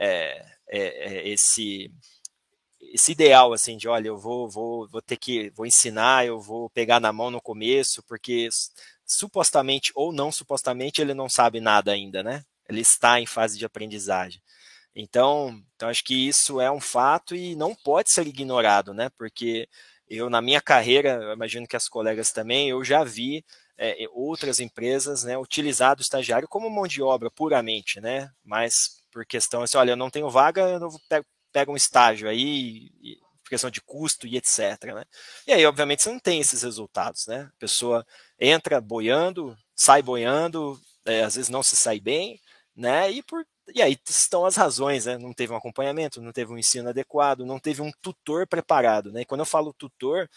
é, 0.00 0.44
é, 0.68 1.18
é, 1.18 1.28
esse 1.28 1.90
esse 2.80 3.12
ideal 3.12 3.52
assim 3.52 3.76
de 3.76 3.88
olha 3.88 4.08
eu 4.08 4.18
vou 4.18 4.48
vou 4.48 4.88
vou 4.88 5.02
ter 5.02 5.16
que 5.16 5.50
vou 5.50 5.66
ensinar 5.66 6.26
eu 6.26 6.40
vou 6.40 6.70
pegar 6.70 7.00
na 7.00 7.12
mão 7.12 7.30
no 7.30 7.40
começo 7.40 8.02
porque 8.04 8.48
supostamente 9.04 9.92
ou 9.94 10.12
não 10.12 10.32
supostamente 10.32 11.00
ele 11.02 11.14
não 11.14 11.28
sabe 11.28 11.60
nada 11.60 11.92
ainda 11.92 12.22
né? 12.22 12.44
Ele 12.68 12.80
está 12.80 13.20
em 13.20 13.26
fase 13.26 13.58
de 13.58 13.64
aprendizagem 13.64 14.40
então, 14.94 15.62
então 15.76 15.88
acho 15.88 16.04
que 16.04 16.28
isso 16.28 16.60
é 16.60 16.70
um 16.70 16.80
fato 16.80 17.34
e 17.34 17.54
não 17.56 17.74
pode 17.74 18.10
ser 18.10 18.26
ignorado, 18.26 18.92
né? 18.92 19.10
Porque 19.16 19.68
eu, 20.08 20.30
na 20.30 20.40
minha 20.40 20.60
carreira, 20.60 21.32
imagino 21.34 21.66
que 21.66 21.76
as 21.76 21.88
colegas 21.88 22.32
também, 22.32 22.70
eu 22.70 22.82
já 22.84 23.04
vi 23.04 23.44
é, 23.76 24.06
outras 24.12 24.58
empresas 24.58 25.22
né, 25.24 25.38
utilizar 25.38 25.96
o 25.98 26.00
estagiário 26.00 26.48
como 26.48 26.68
mão 26.70 26.86
de 26.86 27.02
obra 27.02 27.30
puramente, 27.30 28.00
né? 28.00 28.30
Mas 28.44 29.02
por 29.12 29.24
questão 29.26 29.62
assim, 29.62 29.76
olha, 29.78 29.92
eu 29.92 29.96
não 29.96 30.10
tenho 30.10 30.28
vaga, 30.30 30.62
eu 30.62 30.80
não 30.80 30.90
pego, 31.08 31.26
pego 31.52 31.72
um 31.72 31.76
estágio 31.76 32.28
aí, 32.28 32.90
e, 33.02 33.18
por 33.42 33.50
questão 33.50 33.70
de 33.70 33.80
custo 33.80 34.26
e 34.26 34.36
etc. 34.36 34.84
Né? 34.94 35.04
E 35.46 35.52
aí, 35.52 35.64
obviamente, 35.66 36.02
você 36.02 36.10
não 36.10 36.18
tem 36.20 36.40
esses 36.40 36.62
resultados, 36.62 37.26
né? 37.26 37.50
A 37.54 37.58
pessoa 37.58 38.06
entra 38.38 38.80
boiando, 38.80 39.56
sai 39.74 40.02
boiando, 40.02 40.78
é, 41.04 41.22
às 41.22 41.36
vezes 41.36 41.48
não 41.48 41.62
se 41.62 41.76
sai 41.76 42.00
bem, 42.00 42.40
né? 42.76 43.10
E 43.10 43.22
por 43.22 43.44
e 43.74 43.82
aí 43.82 43.96
estão 44.08 44.44
as 44.46 44.56
razões, 44.56 45.06
né? 45.06 45.18
Não 45.18 45.32
teve 45.32 45.52
um 45.52 45.56
acompanhamento, 45.56 46.20
não 46.20 46.32
teve 46.32 46.52
um 46.52 46.58
ensino 46.58 46.88
adequado, 46.88 47.44
não 47.44 47.58
teve 47.58 47.82
um 47.82 47.90
tutor 48.02 48.46
preparado, 48.46 49.12
né? 49.12 49.22
E 49.22 49.24
quando 49.24 49.40
eu 49.40 49.46
falo 49.46 49.72
tutor, 49.72 50.28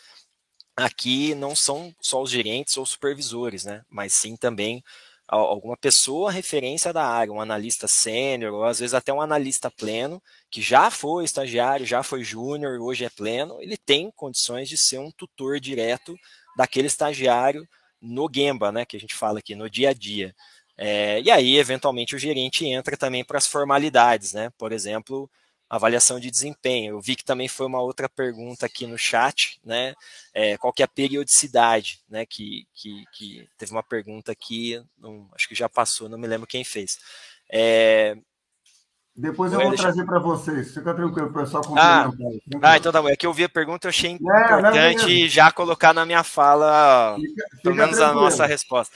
aqui 0.76 1.36
não 1.36 1.56
são 1.56 1.94
só 2.02 2.22
os 2.22 2.30
gerentes 2.32 2.78
ou 2.78 2.86
supervisores, 2.86 3.66
né? 3.66 3.84
Mas 3.90 4.14
sim 4.14 4.36
também 4.36 4.84
alguma 5.28 5.78
pessoa 5.78 6.30
referência 6.30 6.92
da 6.92 7.06
área, 7.06 7.32
um 7.32 7.40
analista 7.40 7.88
sênior, 7.88 8.54
ou 8.54 8.66
às 8.66 8.80
vezes 8.80 8.94
até 8.94 9.14
um 9.14 9.22
analista 9.22 9.72
pleno, 9.72 10.22
que 10.50 10.62
já 10.62 10.92
foi 10.92 11.24
estagiário, 11.24 11.86
já 11.86 12.04
foi 12.04 12.22
júnior, 12.24 12.82
hoje 12.82 13.06
é 13.06 13.10
pleno, 13.10 13.62
ele 13.62 13.78
tem 13.78 14.12
condições 14.12 14.68
de 14.68 14.76
ser 14.78 15.00
um 15.00 15.10
tutor 15.12 15.58
direto 15.60 16.18
daquele 16.58 16.88
estagiário 16.88 17.66
no 18.02 18.30
Gemba, 18.34 18.72
né, 18.74 18.84
que 18.86 18.98
a 18.98 19.00
gente 19.00 19.16
fala 19.16 19.40
aqui, 19.40 19.56
no 19.56 19.70
dia 19.70 19.92
a 19.92 19.94
dia. 19.94 20.36
É, 20.84 21.22
e 21.22 21.30
aí, 21.30 21.60
eventualmente, 21.60 22.16
o 22.16 22.18
gerente 22.18 22.66
entra 22.66 22.98
também 22.98 23.24
para 23.24 23.38
as 23.38 23.46
formalidades, 23.46 24.34
né? 24.34 24.52
Por 24.58 24.72
exemplo, 24.72 25.30
avaliação 25.70 26.20
de 26.20 26.32
desempenho. 26.32 26.96
Eu 26.96 27.00
vi 27.00 27.16
que 27.16 27.24
também 27.24 27.48
foi 27.48 27.68
uma 27.68 27.80
outra 27.80 28.10
pergunta 28.10 28.66
aqui 28.66 28.88
no 28.88 28.98
chat, 28.98 29.60
né? 29.64 29.94
É, 30.34 30.58
qual 30.58 30.74
que 30.74 30.82
é 30.82 30.86
a 30.86 30.88
periodicidade, 30.88 32.00
né? 32.10 32.26
Que, 32.26 32.66
que, 32.74 33.04
que 33.14 33.48
teve 33.60 33.72
uma 33.72 33.84
pergunta 33.84 34.32
aqui, 34.32 34.84
não, 34.98 35.30
acho 35.36 35.48
que 35.48 35.54
já 35.54 35.70
passou, 35.70 36.10
não 36.10 36.18
me 36.18 36.26
lembro 36.26 36.48
quem 36.48 36.64
fez. 36.64 36.98
É, 37.48 38.18
depois 39.16 39.54
eu 39.54 39.60
vou 39.60 39.70
deixa... 39.70 39.84
trazer 39.84 40.04
para 40.04 40.18
vocês. 40.18 40.74
Fica 40.74 40.96
tranquilo, 40.96 41.32
pessoal. 41.32 41.64
Ah, 41.78 42.10
ah, 42.64 42.78
então 42.78 42.92
tá 42.92 43.00
bom. 43.00 43.10
É 43.10 43.16
que 43.16 43.28
eu 43.28 43.34
vi 43.34 43.44
a 43.44 43.50
pergunta, 43.50 43.86
eu 43.86 43.90
achei 43.90 44.10
é, 44.10 44.14
importante 44.16 45.30
já 45.30 45.52
colocar 45.52 45.94
na 45.94 46.08
minha 46.08 46.24
fala, 46.24 47.18
fica, 47.20 47.46
pelo 47.62 47.76
menos 47.76 48.00
a 48.00 48.14
nossa 48.14 48.48
resposta. 48.48 48.96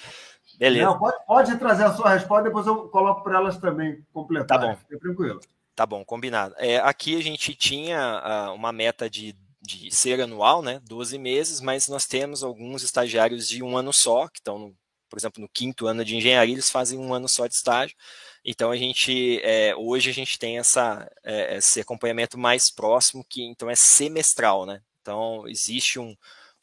Beleza. 0.58 0.86
Não, 0.86 0.98
pode, 0.98 1.26
pode, 1.26 1.58
trazer 1.58 1.84
a 1.84 1.94
sua 1.94 2.10
resposta, 2.10 2.44
depois 2.44 2.66
eu 2.66 2.88
coloco 2.90 3.24
para 3.24 3.38
elas 3.38 3.58
também 3.58 4.04
completar. 4.14 4.60
Tá 4.60 4.68
bom. 4.68 4.76
Fica 4.76 5.00
tranquilo. 5.00 5.40
Tá 5.76 5.86
bom, 5.86 6.06
combinado. 6.06 6.56
É, 6.58 6.78
aqui 6.78 7.18
a 7.18 7.22
gente 7.22 7.54
tinha 7.54 8.50
uh, 8.52 8.56
uma 8.56 8.72
meta 8.72 9.10
de, 9.10 9.36
de 9.62 9.94
ser 9.94 10.22
anual, 10.22 10.62
né? 10.62 10.80
12 10.86 11.18
meses, 11.18 11.60
mas 11.60 11.90
nós 11.90 12.06
temos 12.06 12.44
alguns 12.44 12.82
estagiários 12.82 13.48
de 13.50 13.62
um 13.62 13.76
ano 13.76 13.92
só, 13.92 14.30
que 14.30 14.40
estão, 14.40 14.58
no, 14.58 14.76
por 15.10 15.20
exemplo, 15.20 15.42
no 15.42 15.50
quinto 15.50 15.86
ano 15.88 16.06
de 16.06 16.16
engenharia, 16.16 16.54
eles 16.54 16.70
fazem 16.70 16.98
um 16.98 17.14
ano 17.14 17.28
só 17.28 17.46
de 17.46 17.56
estágio. 17.56 17.96
Então 18.44 18.72
a 18.72 18.78
gente 18.78 19.42
é, 19.44 19.76
hoje 19.76 20.10
a 20.10 20.14
gente 20.14 20.40
tem 20.40 20.60
essa, 20.60 21.12
é, 21.24 21.58
esse 21.58 21.82
acompanhamento 21.82 22.38
mais 22.38 22.70
próximo, 22.70 23.26
que 23.28 23.44
então 23.44 23.70
é 23.70 23.76
semestral, 23.76 24.66
né? 24.66 24.82
Então 25.02 25.48
existe 25.48 26.00
um, 26.00 26.16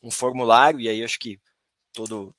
um 0.03 0.11
formulário, 0.11 0.81
e 0.81 0.89
aí 0.89 1.05
acho 1.05 1.19
que 1.19 1.39
todo, 1.93 2.35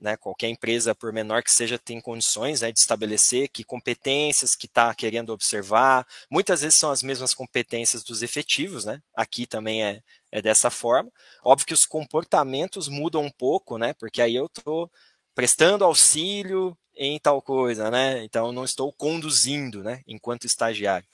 né, 0.00 0.16
qualquer 0.16 0.48
empresa, 0.48 0.94
por 0.94 1.12
menor 1.12 1.42
que 1.42 1.50
seja, 1.50 1.78
tem 1.78 2.00
condições 2.00 2.60
né, 2.60 2.70
de 2.70 2.78
estabelecer 2.78 3.48
que 3.48 3.64
competências 3.64 4.54
que 4.54 4.66
está 4.66 4.94
querendo 4.94 5.30
observar. 5.30 6.06
Muitas 6.30 6.62
vezes 6.62 6.78
são 6.78 6.90
as 6.90 7.02
mesmas 7.02 7.34
competências 7.34 8.04
dos 8.04 8.22
efetivos, 8.22 8.84
né? 8.84 9.02
Aqui 9.14 9.46
também 9.46 9.84
é, 9.84 10.02
é 10.30 10.42
dessa 10.42 10.70
forma. 10.70 11.10
Óbvio 11.44 11.66
que 11.66 11.74
os 11.74 11.86
comportamentos 11.86 12.88
mudam 12.88 13.22
um 13.22 13.30
pouco, 13.30 13.78
né? 13.78 13.94
Porque 13.94 14.20
aí 14.20 14.34
eu 14.34 14.46
estou 14.46 14.90
prestando 15.34 15.84
auxílio 15.84 16.76
em 16.94 17.18
tal 17.18 17.40
coisa, 17.40 17.90
né? 17.90 18.22
Então 18.24 18.52
não 18.52 18.64
estou 18.64 18.92
conduzindo, 18.92 19.82
né? 19.82 20.02
Enquanto 20.06 20.44
estagiário 20.44 21.06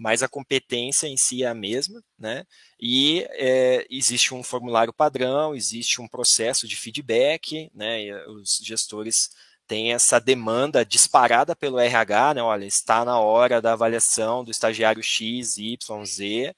mas 0.00 0.22
a 0.22 0.28
competência 0.28 1.06
em 1.06 1.16
si 1.18 1.44
é 1.44 1.46
a 1.46 1.52
mesma, 1.54 2.02
né? 2.18 2.46
E 2.80 3.26
é, 3.32 3.86
existe 3.90 4.32
um 4.32 4.42
formulário 4.42 4.94
padrão, 4.94 5.54
existe 5.54 6.00
um 6.00 6.08
processo 6.08 6.66
de 6.66 6.74
feedback, 6.74 7.70
né? 7.74 8.04
E 8.04 8.12
os 8.28 8.60
gestores 8.64 9.28
têm 9.66 9.92
essa 9.92 10.18
demanda 10.18 10.86
disparada 10.86 11.54
pelo 11.54 11.78
RH, 11.78 12.32
né? 12.32 12.42
Olha, 12.42 12.64
está 12.64 13.04
na 13.04 13.20
hora 13.20 13.60
da 13.60 13.74
avaliação 13.74 14.42
do 14.42 14.50
estagiário 14.50 15.02
X, 15.02 15.58
Y, 15.58 16.04
Z, 16.06 16.56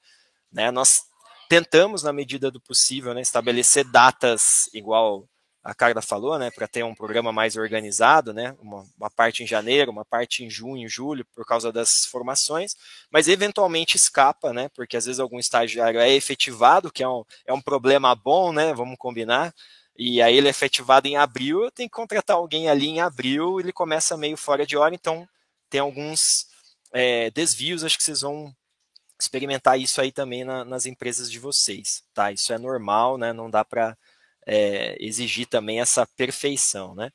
né? 0.49 0.71
Nós 0.71 1.01
tentamos, 1.49 2.01
na 2.01 2.13
medida 2.13 2.49
do 2.49 2.61
possível, 2.61 3.13
né, 3.13 3.19
estabelecer 3.19 3.83
datas 3.83 4.69
igual 4.73 5.27
a 5.63 5.73
Carla 5.73 6.01
falou, 6.01 6.37
né, 6.37 6.51
para 6.51 6.67
ter 6.67 6.83
um 6.83 6.93
programa 6.93 7.31
mais 7.31 7.55
organizado, 7.55 8.33
né, 8.33 8.53
uma, 8.59 8.85
uma, 8.97 9.09
parte 9.09 9.43
em 9.43 9.47
janeiro, 9.47 9.91
uma 9.91 10.03
parte 10.03 10.43
em 10.43 10.49
junho, 10.49 10.89
julho, 10.89 11.25
por 11.33 11.45
causa 11.45 11.71
das 11.71 12.05
formações, 12.05 12.75
mas 13.09 13.29
eventualmente 13.29 13.95
escapa, 13.95 14.51
né, 14.51 14.69
porque 14.75 14.97
às 14.97 15.05
vezes 15.05 15.21
algum 15.21 15.39
estagiário 15.39 16.01
é 16.01 16.09
efetivado, 16.11 16.91
que 16.91 17.01
é 17.01 17.07
um, 17.07 17.23
é 17.45 17.53
um 17.53 17.61
problema 17.61 18.13
bom, 18.13 18.51
né, 18.51 18.73
vamos 18.73 18.97
combinar, 18.97 19.55
e 19.97 20.21
aí 20.21 20.35
ele 20.35 20.47
é 20.47 20.49
efetivado 20.49 21.07
em 21.07 21.15
abril, 21.15 21.63
eu 21.63 21.71
tenho 21.71 21.89
que 21.89 21.95
contratar 21.95 22.35
alguém 22.35 22.67
ali 22.69 22.87
em 22.87 22.99
abril, 22.99 23.59
ele 23.59 23.71
começa 23.71 24.17
meio 24.17 24.35
fora 24.35 24.65
de 24.65 24.75
hora, 24.75 24.93
então 24.93 25.25
tem 25.69 25.79
alguns 25.79 26.47
é, 26.91 27.31
desvios, 27.31 27.85
acho 27.85 27.97
que 27.97 28.03
vocês 28.03 28.19
vão 28.19 28.53
experimentar 29.17 29.79
isso 29.79 30.01
aí 30.01 30.11
também 30.11 30.43
na, 30.43 30.65
nas 30.65 30.85
empresas 30.85 31.31
de 31.31 31.39
vocês, 31.39 32.03
tá, 32.13 32.33
isso 32.33 32.51
é 32.51 32.57
normal, 32.57 33.17
né, 33.17 33.31
não 33.31 33.49
dá 33.49 33.63
para 33.63 33.95
é, 34.45 34.95
exigir 34.99 35.47
também 35.47 35.79
essa 35.79 36.05
perfeição, 36.05 36.95
né? 36.95 37.11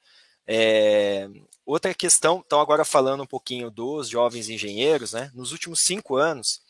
É, 0.46 1.28
outra 1.66 1.92
questão, 1.92 2.42
então 2.44 2.60
agora 2.60 2.84
falando 2.84 3.22
um 3.22 3.26
pouquinho 3.26 3.70
dos 3.70 4.08
jovens 4.08 4.48
engenheiros, 4.48 5.12
né? 5.12 5.30
Nos 5.34 5.52
últimos 5.52 5.80
cinco 5.80 6.16
anos, 6.16 6.62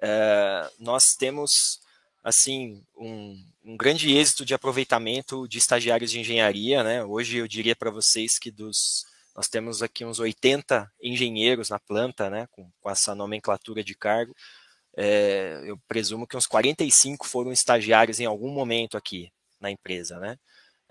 é, 0.00 0.70
nós 0.78 1.14
temos 1.16 1.80
assim 2.22 2.82
um, 2.96 3.44
um, 3.64 3.76
grande 3.76 4.16
êxito 4.16 4.44
de 4.44 4.54
aproveitamento 4.54 5.46
de 5.48 5.58
estagiários 5.58 6.10
de 6.10 6.20
engenharia, 6.20 6.82
né? 6.84 7.04
Hoje 7.04 7.38
eu 7.38 7.48
diria 7.48 7.76
para 7.76 7.90
vocês 7.90 8.38
que 8.38 8.50
dos 8.50 9.04
nós 9.36 9.48
temos 9.48 9.82
aqui 9.82 10.04
uns 10.04 10.20
80 10.20 10.90
engenheiros 11.02 11.68
na 11.68 11.78
planta, 11.78 12.30
né? 12.30 12.46
Com, 12.52 12.70
com 12.80 12.90
essa 12.90 13.14
nomenclatura 13.16 13.82
de 13.82 13.94
cargo. 13.94 14.34
É, 14.96 15.60
eu 15.64 15.76
presumo 15.88 16.26
que 16.26 16.36
uns 16.36 16.46
45 16.46 17.26
foram 17.26 17.50
estagiários 17.50 18.20
em 18.20 18.26
algum 18.26 18.50
momento 18.50 18.96
aqui, 18.96 19.32
na 19.64 19.70
empresa, 19.70 20.20
né? 20.20 20.38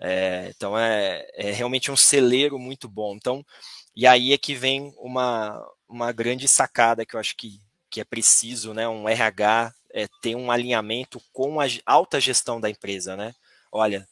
É, 0.00 0.52
então 0.54 0.76
é, 0.78 1.26
é 1.34 1.50
realmente 1.52 1.90
um 1.90 1.96
celeiro 1.96 2.58
muito 2.58 2.88
bom. 2.88 3.14
Então, 3.14 3.44
e 3.96 4.06
aí 4.06 4.32
é 4.32 4.38
que 4.38 4.54
vem 4.54 4.92
uma, 4.98 5.64
uma 5.88 6.12
grande 6.12 6.48
sacada 6.48 7.06
que 7.06 7.16
eu 7.16 7.20
acho 7.20 7.36
que, 7.36 7.60
que 7.88 8.00
é 8.00 8.04
preciso, 8.04 8.74
né? 8.74 8.88
Um 8.88 9.08
RH 9.08 9.72
é, 9.92 10.06
ter 10.20 10.34
um 10.34 10.50
alinhamento 10.50 11.22
com 11.32 11.60
a 11.60 11.66
alta 11.86 12.20
gestão 12.20 12.60
da 12.60 12.68
empresa, 12.68 13.16
né? 13.16 13.32
Olha, 13.72 14.06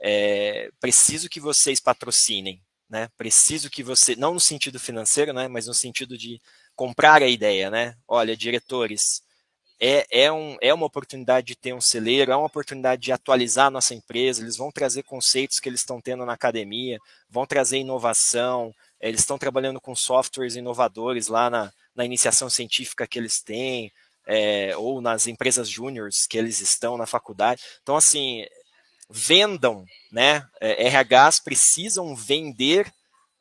é, 0.00 0.70
preciso 0.80 1.28
que 1.28 1.40
vocês 1.40 1.80
patrocinem, 1.80 2.60
né? 2.88 3.08
Preciso 3.16 3.70
que 3.70 3.82
você, 3.82 4.16
não 4.16 4.34
no 4.34 4.40
sentido 4.40 4.80
financeiro, 4.80 5.32
né? 5.32 5.46
Mas 5.48 5.66
no 5.66 5.74
sentido 5.74 6.18
de 6.18 6.40
comprar 6.74 7.22
a 7.22 7.28
ideia, 7.28 7.70
né? 7.70 7.96
Olha, 8.08 8.36
diretores, 8.36 9.22
é, 9.80 10.24
é, 10.24 10.30
um, 10.30 10.56
é 10.60 10.74
uma 10.74 10.84
oportunidade 10.84 11.46
de 11.46 11.56
ter 11.56 11.72
um 11.72 11.80
celeiro, 11.80 12.30
é 12.30 12.36
uma 12.36 12.46
oportunidade 12.46 13.00
de 13.00 13.12
atualizar 13.12 13.66
a 13.66 13.70
nossa 13.70 13.94
empresa, 13.94 14.42
eles 14.42 14.56
vão 14.56 14.70
trazer 14.70 15.02
conceitos 15.04 15.58
que 15.58 15.68
eles 15.68 15.80
estão 15.80 16.00
tendo 16.00 16.26
na 16.26 16.34
academia, 16.34 16.98
vão 17.30 17.46
trazer 17.46 17.78
inovação, 17.78 18.74
eles 19.00 19.20
estão 19.20 19.38
trabalhando 19.38 19.80
com 19.80 19.96
softwares 19.96 20.54
inovadores 20.54 21.28
lá 21.28 21.48
na, 21.48 21.72
na 21.94 22.04
iniciação 22.04 22.50
científica 22.50 23.06
que 23.06 23.18
eles 23.18 23.40
têm, 23.40 23.90
é, 24.26 24.76
ou 24.76 25.00
nas 25.00 25.26
empresas 25.26 25.68
júniores 25.68 26.26
que 26.26 26.36
eles 26.36 26.60
estão 26.60 26.98
na 26.98 27.06
faculdade. 27.06 27.62
Então, 27.82 27.96
assim, 27.96 28.44
vendam, 29.08 29.84
né? 30.12 30.46
É, 30.60 30.88
RHs 30.88 31.40
precisam 31.40 32.14
vender 32.14 32.92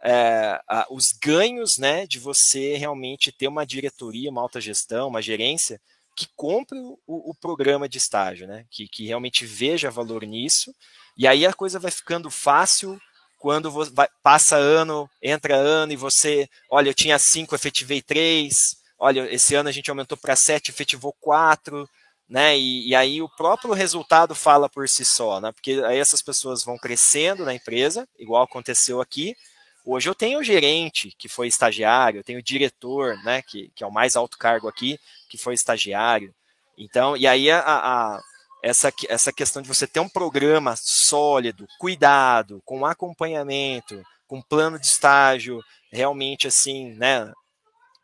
é, 0.01 0.57
os 0.89 1.11
ganhos, 1.21 1.77
né, 1.77 2.07
de 2.07 2.17
você 2.17 2.77
realmente 2.77 3.31
ter 3.33 3.49
uma 3.49 3.65
diretoria, 3.65 4.29
uma 4.29 4.41
alta 4.41 4.61
gestão, 4.61 5.09
uma 5.09 5.21
gerência 5.21 5.79
que 6.19 6.27
compre 6.35 6.77
o, 6.77 6.99
o, 7.07 7.33
programa 7.33 7.87
de 7.87 7.97
estágio, 7.97 8.45
né? 8.45 8.65
Que, 8.69 8.89
que 8.89 9.05
realmente 9.05 9.45
veja 9.45 9.89
valor 9.89 10.23
nisso. 10.23 10.75
E 11.17 11.25
aí 11.25 11.45
a 11.45 11.53
coisa 11.53 11.79
vai 11.79 11.91
ficando 11.91 12.29
fácil 12.29 12.99
quando 13.37 13.71
você 13.71 13.89
vai, 13.91 14.09
passa 14.21 14.57
ano, 14.57 15.09
entra 15.23 15.55
ano 15.55 15.93
e 15.93 15.95
você, 15.95 16.49
olha, 16.69 16.89
eu 16.89 16.93
tinha 16.93 17.17
cinco, 17.17 17.55
efetivei 17.55 18.01
três. 18.01 18.75
Olha, 18.97 19.33
esse 19.33 19.55
ano 19.55 19.69
a 19.69 19.71
gente 19.71 19.89
aumentou 19.89 20.17
para 20.17 20.35
sete, 20.35 20.71
efetivou 20.71 21.15
quatro, 21.21 21.89
né? 22.27 22.57
E, 22.59 22.89
e, 22.89 22.95
aí 22.95 23.21
o 23.21 23.29
próprio 23.29 23.71
resultado 23.73 24.35
fala 24.35 24.67
por 24.67 24.89
si 24.89 25.05
só, 25.05 25.39
né? 25.39 25.53
Porque 25.53 25.81
aí 25.85 25.99
essas 25.99 26.21
pessoas 26.21 26.65
vão 26.65 26.77
crescendo 26.77 27.45
na 27.45 27.53
empresa, 27.53 28.05
igual 28.19 28.43
aconteceu 28.43 28.99
aqui. 28.99 29.37
Hoje 29.85 30.09
eu 30.09 30.15
tenho 30.15 30.39
o 30.39 30.43
gerente, 30.43 31.15
que 31.17 31.29
foi 31.29 31.47
estagiário, 31.47 32.19
eu 32.19 32.23
tenho 32.25 32.39
o 32.39 32.43
diretor, 32.43 33.15
né, 33.23 33.41
que, 33.41 33.71
que 33.73 33.83
é 33.83 33.87
o 33.87 33.91
mais 33.91 34.15
alto 34.17 34.37
cargo 34.37 34.67
aqui, 34.67 34.99
que 35.29 35.37
foi 35.37 35.53
estagiário. 35.53 36.33
Então, 36.77 37.15
e 37.15 37.27
aí 37.27 37.51
a, 37.51 37.59
a, 37.59 38.21
essa, 38.63 38.91
essa 39.07 39.31
questão 39.31 39.61
de 39.61 39.67
você 39.67 39.85
ter 39.87 39.99
um 39.99 40.09
programa 40.09 40.75
sólido, 40.77 41.67
cuidado, 41.79 42.61
com 42.65 42.85
acompanhamento, 42.85 44.03
com 44.27 44.41
plano 44.41 44.79
de 44.79 44.85
estágio, 44.85 45.61
realmente 45.91 46.47
assim, 46.47 46.93
né, 46.93 47.31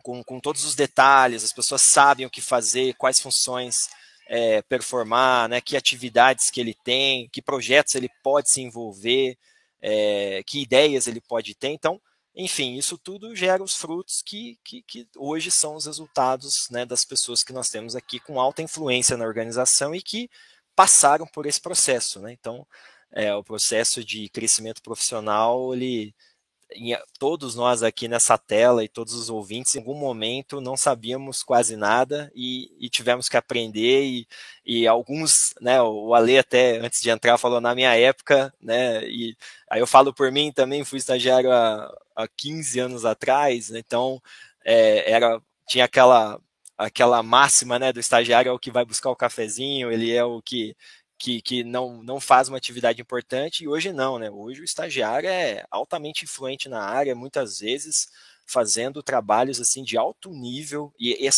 com, 0.03 0.23
com 0.23 0.39
todos 0.39 0.63
os 0.63 0.75
detalhes, 0.75 1.43
as 1.43 1.53
pessoas 1.53 1.81
sabem 1.81 2.25
o 2.25 2.29
que 2.29 2.41
fazer, 2.41 2.95
quais 2.95 3.19
funções 3.19 3.89
é, 4.27 4.61
performar, 4.63 5.49
né, 5.49 5.61
que 5.61 5.77
atividades 5.77 6.49
que 6.49 6.59
ele 6.59 6.75
tem, 6.83 7.29
que 7.31 7.41
projetos 7.41 7.95
ele 7.95 8.09
pode 8.23 8.49
se 8.49 8.61
envolver, 8.61 9.37
é, 9.81 10.41
que 10.45 10.61
ideias 10.61 11.07
ele 11.07 11.21
pode 11.21 11.53
ter. 11.55 11.69
Então, 11.69 11.99
enfim, 12.35 12.75
isso 12.75 12.97
tudo 12.97 13.35
gera 13.35 13.63
os 13.63 13.75
frutos 13.75 14.21
que, 14.21 14.59
que, 14.63 14.81
que 14.83 15.07
hoje 15.15 15.49
são 15.49 15.75
os 15.75 15.85
resultados 15.85 16.67
né, 16.69 16.85
das 16.85 17.05
pessoas 17.05 17.43
que 17.43 17.53
nós 17.53 17.69
temos 17.69 17.95
aqui 17.95 18.19
com 18.19 18.39
alta 18.39 18.61
influência 18.61 19.15
na 19.15 19.25
organização 19.25 19.95
e 19.95 20.01
que 20.01 20.29
passaram 20.75 21.25
por 21.25 21.45
esse 21.45 21.61
processo. 21.61 22.19
Né? 22.19 22.33
Então, 22.33 22.67
é, 23.11 23.33
o 23.33 23.43
processo 23.43 24.03
de 24.03 24.27
crescimento 24.29 24.81
profissional, 24.81 25.73
ele, 25.73 26.13
todos 27.19 27.55
nós 27.55 27.83
aqui 27.83 28.07
nessa 28.07 28.37
tela 28.37 28.83
e 28.83 28.89
todos 28.89 29.13
os 29.13 29.29
ouvintes, 29.29 29.75
em 29.75 29.79
algum 29.79 29.95
momento 29.95 30.59
não 30.59 30.75
sabíamos 30.75 31.43
quase 31.43 31.75
nada 31.75 32.31
e, 32.35 32.71
e 32.79 32.89
tivemos 32.89 33.29
que 33.29 33.37
aprender 33.37 34.03
e, 34.03 34.27
e, 34.65 34.87
alguns, 34.87 35.53
né, 35.61 35.81
o 35.81 36.13
Ale 36.13 36.37
até 36.37 36.77
antes 36.79 37.01
de 37.01 37.09
entrar 37.09 37.37
falou 37.37 37.61
na 37.61 37.75
minha 37.75 37.95
época, 37.95 38.53
né, 38.61 39.03
e 39.07 39.35
aí 39.69 39.79
eu 39.79 39.87
falo 39.87 40.13
por 40.13 40.31
mim 40.31 40.51
também, 40.51 40.83
fui 40.83 40.97
estagiário 40.97 41.51
há, 41.51 41.91
há 42.15 42.27
15 42.27 42.79
anos 42.79 43.05
atrás, 43.05 43.69
né, 43.69 43.79
então 43.79 44.21
é, 44.65 45.11
era, 45.11 45.41
tinha 45.67 45.85
aquela 45.85 46.39
aquela 46.77 47.23
máxima, 47.23 47.79
né, 47.79 47.93
do 47.93 47.99
estagiário 48.01 48.49
é 48.49 48.51
o 48.51 48.59
que 48.59 48.71
vai 48.71 48.83
buscar 48.83 49.09
o 49.09 49.15
cafezinho, 49.15 49.91
ele 49.91 50.13
é 50.13 50.23
o 50.25 50.41
que 50.41 50.75
que, 51.17 51.41
que 51.41 51.63
não, 51.63 52.03
não 52.03 52.19
faz 52.19 52.49
uma 52.49 52.57
atividade 52.57 53.01
importante, 53.01 53.63
e 53.63 53.67
hoje 53.67 53.93
não, 53.93 54.19
né? 54.19 54.29
Hoje 54.29 54.61
o 54.61 54.65
estagiário 54.65 55.29
é 55.29 55.65
altamente 55.71 56.25
influente 56.25 56.67
na 56.67 56.81
área, 56.81 57.15
muitas 57.15 57.59
vezes 57.59 58.07
fazendo 58.45 59.01
trabalhos 59.01 59.59
assim 59.59 59.83
de 59.83 59.97
alto 59.97 60.29
nível, 60.29 60.93
e 60.99 61.25
é 61.25 61.29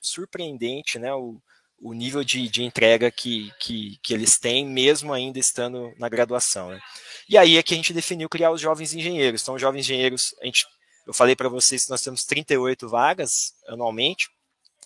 surpreendente 0.00 0.98
né, 0.98 1.12
o, 1.12 1.40
o 1.80 1.92
nível 1.92 2.22
de, 2.22 2.48
de 2.48 2.62
entrega 2.62 3.10
que, 3.10 3.52
que, 3.58 3.98
que 4.02 4.14
eles 4.14 4.38
têm, 4.38 4.64
mesmo 4.64 5.12
ainda 5.12 5.38
estando 5.38 5.92
na 5.98 6.08
graduação. 6.08 6.70
Né? 6.70 6.80
E 7.28 7.36
aí 7.36 7.56
é 7.56 7.62
que 7.62 7.74
a 7.74 7.76
gente 7.76 7.92
definiu 7.92 8.28
criar 8.28 8.52
os 8.52 8.60
jovens 8.60 8.94
engenheiros. 8.94 9.42
Então, 9.42 9.54
os 9.56 9.60
jovens 9.60 9.80
engenheiros, 9.80 10.34
a 10.40 10.46
gente, 10.46 10.64
eu 11.06 11.12
falei 11.12 11.34
para 11.34 11.48
vocês 11.48 11.84
que 11.84 11.90
nós 11.90 12.02
temos 12.02 12.24
38 12.24 12.88
vagas 12.88 13.54
anualmente, 13.66 14.28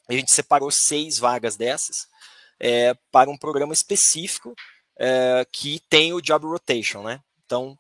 a 0.09 0.13
gente 0.15 0.31
separou 0.31 0.71
seis 0.71 1.19
vagas 1.19 1.57
dessas, 1.57 2.07
é, 2.59 2.95
para 3.11 3.31
um 3.31 3.37
programa 3.37 3.73
específico 3.73 4.55
é, 4.99 5.47
que 5.53 5.81
tem 5.89 6.13
o 6.13 6.21
job 6.21 6.47
rotation, 6.47 7.03
né? 7.03 7.21
Então, 7.45 7.79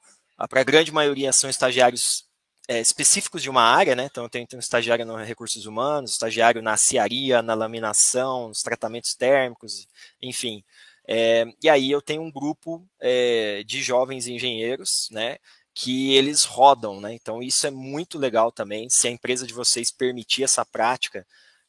para 0.49 0.61
a 0.61 0.65
grande 0.65 0.93
maioria 0.93 1.33
são 1.33 1.49
estagiários 1.49 2.27
é, 2.69 2.81
específicos 2.81 3.43
de 3.43 3.51
uma 3.51 3.63
área, 3.63 3.95
né? 3.95 4.05
Então, 4.11 4.25
eu 4.25 4.31
tenho, 4.31 4.47
tenho 4.47 4.59
um 4.59 4.61
estagiário 4.61 5.07
nos 5.07 5.27
recursos 5.27 5.67
humanos, 5.67 6.13
estagiário 6.13 6.61
na 6.63 6.77
ciaria, 6.77 7.43
na 7.43 7.55
laminação, 7.55 8.49
nos 8.49 8.63
tratamentos 8.63 9.15
térmicos, 9.15 9.87
enfim. 10.21 10.65
É, 11.09 11.47
e 11.63 11.69
aí 11.69 11.91
eu 11.91 12.03
tenho 12.03 12.23
um 12.23 12.31
grupo 12.31 12.85
é, 13.01 13.63
de 13.65 13.83
jovens 13.83 14.27
engenheiros, 14.27 15.09
né? 15.11 15.39
Que 15.75 16.15
eles 16.15 16.45
rodam, 16.45 17.01
né? 17.01 17.15
Então, 17.15 17.43
isso 17.43 17.67
é 17.67 17.71
muito 17.71 18.19
legal 18.19 18.51
também. 18.51 18.89
Se 18.91 19.07
a 19.09 19.11
empresa 19.11 19.47
de 19.47 19.55
vocês 19.55 19.91
permitir 19.93 20.43
essa 20.43 20.65
prática, 20.65 21.27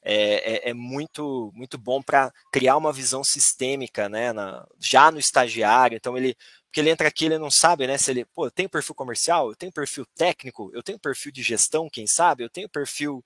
é, 0.10 0.70
é, 0.70 0.70
é 0.70 0.74
muito 0.74 1.51
muito 1.53 1.78
bom 1.78 2.01
para 2.01 2.32
criar 2.51 2.78
uma 2.78 2.93
visão 2.93 3.24
sistêmica, 3.24 4.08
né, 4.08 4.32
na, 4.32 4.66
já 4.80 5.12
no 5.12 5.20
estagiário. 5.20 5.97
Então 5.97 6.18
ele 6.18 6.36
porque 6.68 6.82
ele 6.82 6.89
entra 6.89 7.08
aqui, 7.08 7.26
ele 7.26 7.38
não 7.38 7.49
sabe, 7.49 7.88
né? 7.88 7.97
Se 7.97 8.12
ele, 8.12 8.26
pô, 8.26 8.45
eu 8.45 8.51
tenho 8.51 8.70
perfil 8.70 8.93
comercial, 8.93 9.49
eu 9.49 9.55
tenho 9.55 9.72
perfil 9.72 10.05
técnico, 10.16 10.70
eu 10.74 10.84
tenho 10.84 10.99
perfil 10.99 11.32
de 11.32 11.41
gestão, 11.41 11.89
quem 11.89 12.05
sabe, 12.05 12.43
eu 12.43 12.49
tenho 12.49 12.70
perfil 12.70 13.24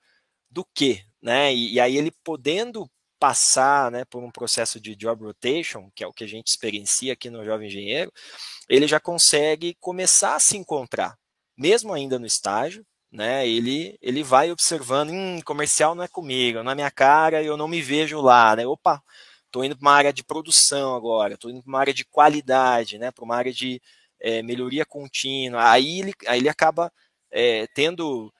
do 0.50 0.64
quê, 0.74 1.04
né? 1.20 1.52
E, 1.54 1.74
e 1.74 1.80
aí 1.80 1.96
ele 1.96 2.10
podendo 2.24 2.90
passar, 3.18 3.90
né, 3.90 4.04
por 4.04 4.22
um 4.24 4.30
processo 4.32 4.80
de 4.80 4.96
job 4.96 5.24
rotation, 5.24 5.90
que 5.94 6.02
é 6.02 6.06
o 6.06 6.12
que 6.12 6.24
a 6.24 6.26
gente 6.26 6.48
experiencia 6.48 7.12
aqui 7.12 7.30
no 7.30 7.44
Jovem 7.44 7.68
Engenheiro, 7.68 8.12
ele 8.68 8.88
já 8.88 8.98
consegue 8.98 9.76
começar 9.80 10.34
a 10.34 10.40
se 10.40 10.56
encontrar, 10.56 11.16
mesmo 11.56 11.92
ainda 11.92 12.18
no 12.18 12.26
estágio, 12.26 12.84
né? 13.12 13.46
Ele 13.48 13.98
ele 14.02 14.22
vai 14.22 14.50
observando, 14.50 15.10
hum, 15.10 15.40
comercial 15.42 15.94
não 15.94 16.04
é 16.04 16.08
comigo, 16.08 16.62
na 16.62 16.72
é 16.72 16.74
minha 16.74 16.90
cara, 16.90 17.42
eu 17.42 17.56
não 17.56 17.68
me 17.68 17.82
vejo 17.82 18.20
lá, 18.20 18.56
né? 18.56 18.66
Opa, 18.66 19.02
estou 19.46 19.64
indo 19.64 19.76
para 19.76 19.82
uma 19.88 19.92
área 19.94 20.12
de 20.12 20.24
produção 20.24 20.94
agora, 20.96 21.34
estou 21.34 21.50
indo 21.50 21.62
para 21.62 21.68
uma 21.68 21.80
área 21.80 21.94
de 21.94 22.04
qualidade, 22.04 22.98
né? 22.98 23.10
Para 23.10 23.24
uma 23.24 23.36
área 23.36 23.52
de 23.52 23.80
é, 24.20 24.42
melhoria 24.42 24.84
contínua. 24.86 25.70
Aí 25.70 26.00
ele, 26.00 26.14
aí 26.26 26.40
ele 26.40 26.48
acaba 26.48 26.92
é, 27.30 27.66
tendo 27.74 28.32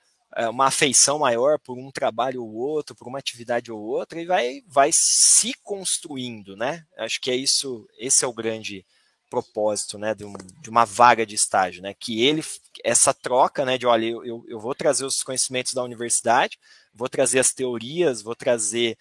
uma 0.51 0.67
afeição 0.67 1.19
maior 1.19 1.59
por 1.59 1.79
um 1.79 1.91
trabalho 1.91 2.43
ou 2.43 2.55
outro, 2.55 2.97
por 2.97 3.07
uma 3.07 3.19
atividade 3.19 3.71
ou 3.71 3.79
outra, 3.79 4.21
e 4.21 4.25
vai, 4.25 4.63
vai 4.67 4.91
se 4.93 5.53
construindo, 5.63 6.57
né? 6.57 6.85
Acho 6.97 7.21
que 7.21 7.31
é 7.31 7.37
isso, 7.37 7.87
esse 7.99 8.25
é 8.25 8.29
o 8.29 8.33
grande 8.33 8.85
propósito, 9.33 9.99
né, 9.99 10.15
de, 10.15 10.27
um, 10.27 10.35
de 10.61 10.69
uma 10.69 10.85
vaga 10.85 11.25
de 11.25 11.35
estágio, 11.35 11.83
né, 11.83 11.95
que 11.95 12.23
ele, 12.23 12.45
essa 12.85 13.15
troca, 13.15 13.65
né, 13.65 13.79
de, 13.79 13.87
olha, 13.87 14.05
eu, 14.05 14.45
eu 14.47 14.61
vou 14.61 14.75
trazer 14.75 15.07
os 15.07 15.23
conhecimentos 15.23 15.73
da 15.73 15.83
universidade, 15.83 16.59
vou 16.93 17.09
trazer 17.09 17.39
as 17.39 17.51
teorias, 17.51 18.21
vou 18.21 18.37
trazer 18.37 18.99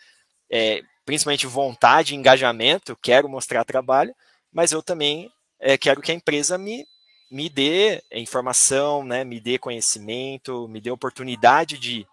é, 0.50 0.82
principalmente 1.06 1.46
vontade, 1.46 2.16
engajamento, 2.16 2.98
quero 3.02 3.28
mostrar 3.28 3.66
trabalho, 3.66 4.16
mas 4.54 4.72
eu 4.72 4.82
também 4.82 5.30
é, 5.60 5.78
quero 5.78 6.02
que 6.02 6.14
a 6.14 6.16
empresa 6.16 6.58
me, 6.58 6.86
me 7.30 7.50
dê 7.50 8.02
informação, 8.14 9.04
né, 9.04 9.26
me 9.26 9.42
dê 9.42 9.58
conhecimento, 9.58 10.66
me 10.70 10.80
dê 10.80 10.92
oportunidade 10.92 11.78
de 11.78 12.08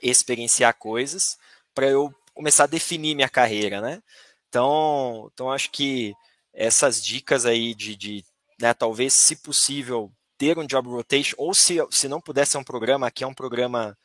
experienciar 0.00 0.74
coisas 0.74 1.36
para 1.74 1.88
eu 1.88 2.14
começar 2.32 2.64
a 2.64 2.68
definir 2.68 3.16
minha 3.16 3.28
carreira, 3.28 3.80
né? 3.80 4.00
Então, 4.48 5.28
então 5.34 5.50
acho 5.50 5.72
que 5.72 6.14
essas 6.58 7.00
dicas 7.00 7.46
aí 7.46 7.72
de, 7.72 7.94
de 7.94 8.24
né, 8.60 8.74
talvez, 8.74 9.14
se 9.14 9.36
possível, 9.36 10.10
ter 10.36 10.58
um 10.58 10.66
job 10.66 10.88
rotation, 10.88 11.36
ou 11.38 11.54
se, 11.54 11.76
se 11.90 12.08
não 12.08 12.20
puder 12.20 12.46
ser 12.46 12.58
um 12.58 12.64
programa, 12.64 13.10
que 13.12 13.22
é 13.22 13.26
um 13.26 13.34
programa 13.34 13.96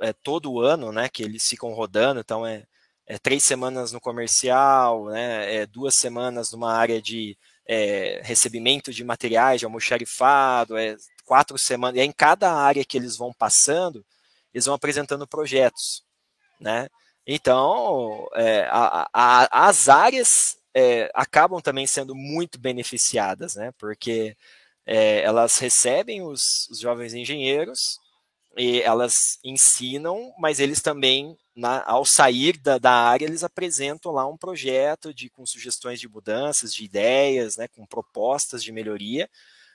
é, 0.00 0.12
todo 0.14 0.60
ano, 0.60 0.90
né, 0.90 1.08
que 1.10 1.22
eles 1.22 1.46
ficam 1.46 1.70
rodando, 1.74 2.20
então 2.20 2.46
é, 2.46 2.64
é 3.06 3.18
três 3.18 3.44
semanas 3.44 3.92
no 3.92 4.00
comercial, 4.00 5.06
né, 5.06 5.54
é 5.54 5.66
duas 5.66 5.96
semanas 5.96 6.50
numa 6.50 6.72
área 6.72 7.00
de 7.00 7.36
é, 7.66 8.22
recebimento 8.24 8.90
de 8.90 9.04
materiais 9.04 9.60
de 9.60 9.66
almoxarifado, 9.66 10.78
é 10.78 10.96
quatro 11.26 11.58
semanas, 11.58 12.00
e 12.00 12.02
em 12.02 12.12
cada 12.12 12.50
área 12.50 12.84
que 12.86 12.96
eles 12.96 13.18
vão 13.18 13.34
passando, 13.34 14.02
eles 14.54 14.64
vão 14.64 14.74
apresentando 14.74 15.26
projetos, 15.26 16.02
né, 16.58 16.88
então, 17.26 18.26
é, 18.34 18.66
a, 18.70 19.06
a, 19.12 19.68
as 19.68 19.90
áreas 19.90 20.56
é, 20.78 21.10
acabam 21.12 21.60
também 21.60 21.88
sendo 21.88 22.14
muito 22.14 22.56
beneficiadas, 22.56 23.56
né? 23.56 23.72
Porque 23.78 24.36
é, 24.86 25.22
elas 25.22 25.58
recebem 25.58 26.22
os, 26.22 26.68
os, 26.70 26.78
jovens 26.78 27.14
engenheiros 27.14 27.98
e 28.56 28.80
elas 28.82 29.40
ensinam, 29.42 30.32
mas 30.38 30.60
eles 30.60 30.80
também, 30.80 31.36
na, 31.54 31.82
ao 31.84 32.04
sair 32.04 32.56
da, 32.58 32.78
da, 32.78 32.92
área, 32.92 33.24
eles 33.26 33.42
apresentam 33.42 34.12
lá 34.12 34.24
um 34.26 34.36
projeto 34.36 35.12
de, 35.12 35.28
com 35.28 35.44
sugestões 35.44 35.98
de 35.98 36.08
mudanças, 36.08 36.72
de 36.72 36.84
ideias, 36.84 37.56
né, 37.56 37.66
com 37.68 37.84
propostas 37.84 38.62
de 38.62 38.70
melhoria, 38.70 39.28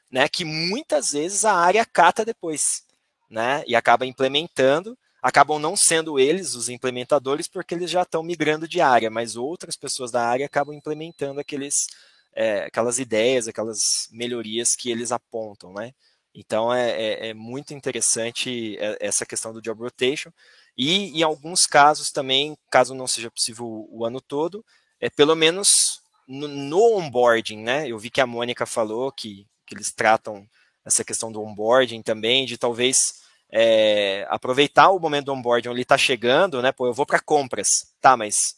né, 0.10 0.30
que 0.30 0.45
muitas 0.45 1.12
vezes 1.12 1.43
a 1.43 1.54
área 1.54 1.86
cata 1.86 2.24
depois, 2.24 2.86
né, 3.30 3.62
e 3.68 3.76
acaba 3.76 4.06
implementando 4.06 4.97
acabam 5.24 5.58
não 5.58 5.78
sendo 5.78 6.20
eles 6.20 6.54
os 6.54 6.68
implementadores 6.68 7.48
porque 7.48 7.74
eles 7.74 7.90
já 7.90 8.02
estão 8.02 8.22
migrando 8.22 8.68
de 8.68 8.82
área, 8.82 9.10
mas 9.10 9.38
outras 9.38 9.78
pessoas 9.78 10.12
da 10.12 10.28
área 10.28 10.46
acabam 10.46 10.76
implementando 10.76 11.40
aqueles, 11.40 11.88
é, 12.36 12.66
aquelas 12.66 13.00
ideias, 13.00 13.48
aquelas 13.48 14.10
melhorias 14.12 14.76
que 14.76 14.92
eles 14.92 15.14
apontam, 15.14 15.74
né? 15.74 15.94
Então 16.36 16.74
é, 16.74 16.92
é, 16.92 17.28
é, 17.30 17.34
muito 17.34 17.74
interessante 17.74 18.78
é, 18.78 18.98
essa 19.00 19.26
questão 19.26 19.54
do 19.54 19.62
job 19.62 19.82
rotation. 19.82 20.30
E 20.78 21.18
em 21.18 21.24
alguns 21.24 21.66
casos 21.66 22.12
também, 22.12 22.58
caso 22.70 22.94
não 22.94 23.08
seja 23.08 23.32
possível 23.32 23.88
o 23.90 24.06
ano 24.06 24.20
todo, 24.20 24.66
é 25.00 25.10
pelo 25.10 25.36
menos 25.36 26.02
no, 26.28 26.50
no 26.50 26.98
onboarding, 26.98 27.64
né? 27.64 27.88
Eu 27.88 27.98
vi 27.98 28.10
que 28.10 28.20
a 28.20 28.28
Mônica 28.28 28.66
falou 28.66 29.10
que, 29.12 29.48
que 29.66 29.74
eles 29.74 29.94
tratam 29.94 30.46
essa 30.84 31.04
questão 31.04 31.32
do 31.32 31.42
onboarding 31.42 32.02
também, 32.02 32.46
de 32.46 32.58
talvez 32.58 33.23
é, 33.56 34.26
aproveitar 34.30 34.89
o 34.89 34.99
momento 34.99 35.26
do 35.26 35.34
onboarding, 35.34 35.70
ele 35.70 35.84
está 35.84 35.95
chegando, 35.95 36.60
né? 36.60 36.72
Pô, 36.72 36.88
eu 36.88 36.93
vou 36.93 37.06
para 37.06 37.20
compras, 37.20 37.93
tá, 38.01 38.18
mas 38.18 38.56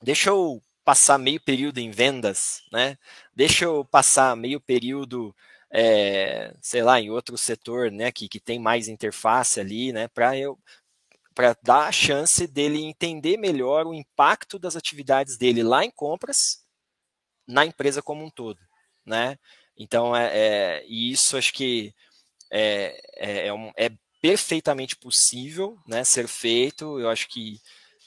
deixa 0.00 0.30
eu 0.30 0.62
passar 0.84 1.18
meio 1.18 1.40
período 1.40 1.78
em 1.78 1.90
vendas, 1.90 2.62
né? 2.72 2.96
Deixa 3.34 3.64
eu 3.64 3.84
passar 3.84 4.36
meio 4.36 4.60
período, 4.60 5.34
é, 5.68 6.54
sei 6.60 6.82
lá, 6.84 7.00
em 7.00 7.10
outro 7.10 7.36
setor, 7.36 7.90
né? 7.90 8.12
Que, 8.12 8.28
que 8.28 8.38
tem 8.38 8.60
mais 8.60 8.86
interface 8.86 9.58
ali, 9.58 9.92
né? 9.92 10.06
Para 10.08 10.36
eu 10.38 10.56
para 11.34 11.56
dar 11.62 11.88
a 11.88 11.92
chance 11.92 12.46
dele 12.46 12.82
entender 12.84 13.38
melhor 13.38 13.86
o 13.86 13.94
impacto 13.94 14.58
das 14.58 14.76
atividades 14.76 15.38
dele 15.38 15.62
lá 15.62 15.82
em 15.82 15.90
compras 15.90 16.62
na 17.46 17.64
empresa 17.64 18.02
como 18.02 18.24
um 18.24 18.30
todo, 18.30 18.60
né? 19.04 19.38
Então 19.76 20.14
é, 20.14 20.30
é 20.34 20.86
isso 20.86 21.36
acho 21.36 21.52
que 21.54 21.94
é, 22.50 23.00
é, 23.16 23.46
é, 23.48 23.54
um, 23.54 23.72
é 23.76 23.90
perfeitamente 24.22 24.96
possível 24.96 25.76
né, 25.86 26.04
ser 26.04 26.28
feito. 26.28 27.00
Eu 27.00 27.10
acho 27.10 27.28
que 27.28 27.60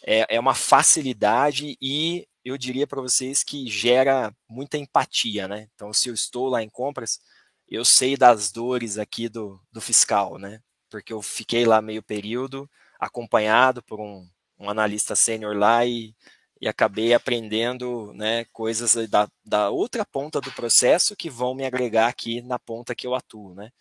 é, 0.04 0.36
é 0.36 0.40
uma 0.40 0.56
facilidade 0.56 1.78
e 1.82 2.26
eu 2.44 2.58
diria 2.58 2.88
para 2.88 3.02
vocês 3.02 3.44
que 3.44 3.68
gera 3.70 4.34
muita 4.48 4.78
empatia, 4.78 5.48
né? 5.48 5.68
Então, 5.74 5.92
se 5.92 6.10
eu 6.10 6.14
estou 6.14 6.48
lá 6.48 6.64
em 6.64 6.70
compras, 6.70 7.20
eu 7.68 7.84
sei 7.84 8.16
das 8.16 8.52
dores 8.52 8.98
aqui 8.98 9.28
do, 9.28 9.60
do 9.72 9.82
fiscal, 9.82 10.38
né? 10.38 10.62
Porque 10.90 11.12
eu 11.12 11.22
fiquei 11.22 11.66
lá 11.66 11.82
meio 11.82 12.04
período, 12.04 12.70
acompanhado 13.00 13.84
por 13.84 14.00
um, 14.00 14.28
um 14.60 14.70
analista 14.70 15.16
sênior 15.16 15.56
lá 15.58 15.86
e, 15.86 16.16
e 16.62 16.68
acabei 16.68 17.14
aprendendo 17.14 18.14
né, 18.14 18.46
coisas 18.54 19.10
da, 19.10 19.28
da 19.44 19.70
outra 19.70 20.06
ponta 20.06 20.40
do 20.40 20.52
processo 20.52 21.16
que 21.16 21.30
vão 21.30 21.56
me 21.56 21.66
agregar 21.66 22.08
aqui 22.08 22.42
na 22.42 22.60
ponta 22.60 22.96
que 22.96 23.08
eu 23.08 23.16
atuo, 23.16 23.54
né? 23.56 23.72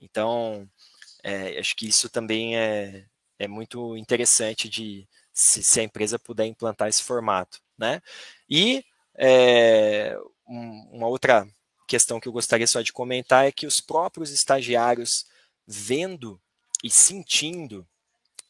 Então, 0.00 0.68
é, 1.22 1.58
acho 1.58 1.74
que 1.76 1.88
isso 1.88 2.08
também 2.08 2.56
é, 2.56 3.04
é 3.38 3.48
muito 3.48 3.96
interessante 3.96 4.68
de 4.68 5.06
se, 5.32 5.62
se, 5.62 5.80
a 5.80 5.82
empresa 5.82 6.18
puder 6.18 6.46
implantar 6.46 6.88
esse 6.88 7.02
formato, 7.02 7.60
né? 7.76 8.02
E 8.48 8.84
é, 9.16 10.16
um, 10.48 10.90
uma 10.92 11.06
outra 11.08 11.46
questão 11.86 12.20
que 12.20 12.28
eu 12.28 12.32
gostaria 12.32 12.66
só 12.66 12.82
de 12.82 12.92
comentar 12.92 13.46
é 13.46 13.52
que 13.52 13.66
os 13.66 13.80
próprios 13.80 14.30
estagiários 14.30 15.26
vendo 15.66 16.40
e 16.82 16.90
sentindo 16.90 17.86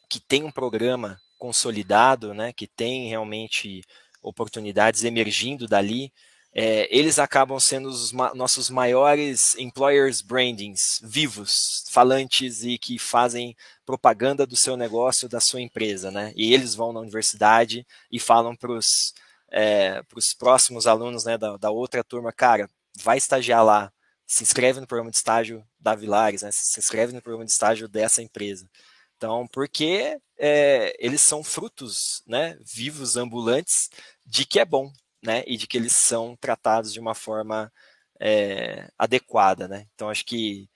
que 0.09 0.21
tem 0.21 0.43
um 0.43 0.51
programa 0.51 1.21
consolidado, 1.39 2.35
né, 2.35 2.53
que 2.53 2.67
tem 2.67 3.09
realmente 3.09 3.83
oportunidades 4.21 5.05
emergindo 5.05 5.69
dali, 5.69 6.13
é, 6.53 6.89
eles 6.97 7.19
acabam 7.19 7.61
sendo 7.61 7.89
os 7.89 8.11
ma 8.13 8.35
nossos 8.35 8.71
maiores 8.71 9.57
employers 9.59 10.23
brandings 10.23 11.01
vivos, 11.05 11.85
falantes 11.91 12.65
e 12.65 12.79
que 12.79 12.99
fazem 12.99 13.57
propaganda 13.85 14.47
do 14.47 14.57
seu 14.57 14.77
negócio, 14.77 15.29
da 15.29 15.41
sua 15.41 15.61
empresa, 15.61 16.11
né? 16.11 16.33
E 16.37 16.55
eles 16.55 16.75
vão 16.75 16.93
na 16.93 17.01
universidade 17.01 17.87
e 18.11 18.19
falam 18.19 18.57
para 18.57 18.73
os 18.73 19.15
é, 19.51 20.03
próximos 20.39 20.87
alunos 20.87 21.25
né, 21.25 21.39
da, 21.39 21.57
da, 21.57 21.71
outra 21.71 22.05
turma, 22.05 22.33
cara, 22.33 22.69
vai 23.03 23.19
estagiar 23.19 23.65
lá, 23.65 23.93
se 24.27 24.43
inscreve 24.43 24.81
no 24.81 24.87
programa 24.87 25.11
de 25.11 25.17
estágio 25.17 25.65
da 25.79 25.95
Vilares, 25.95 26.43
né? 26.43 26.51
Se 26.53 26.81
inscreve 26.81 27.13
no 27.13 27.23
programa 27.23 27.45
de 27.45 27.53
estágio 27.53 27.89
dessa 27.89 28.23
empresa. 28.23 28.69
Então, 29.17 29.47
porque 29.49 30.19
é, 30.39 30.95
eles 30.99 31.21
são 31.21 31.43
frutos, 31.43 32.23
né, 32.27 32.57
vivos, 32.65 33.17
ambulantes, 33.17 33.91
de 34.25 34.47
que 34.47 34.61
é 34.61 34.65
bom, 34.65 34.93
né, 35.23 35.43
e 35.47 35.57
de 35.57 35.67
que 35.67 35.77
eles 35.77 35.93
são 35.93 36.37
tratados 36.37 36.93
de 36.93 37.01
uma 37.01 37.15
forma 37.15 37.73
é, 38.21 38.89
adequada, 38.99 39.69
né? 39.69 39.87
Então 39.95 40.11
acho 40.11 40.25
que 40.25 40.69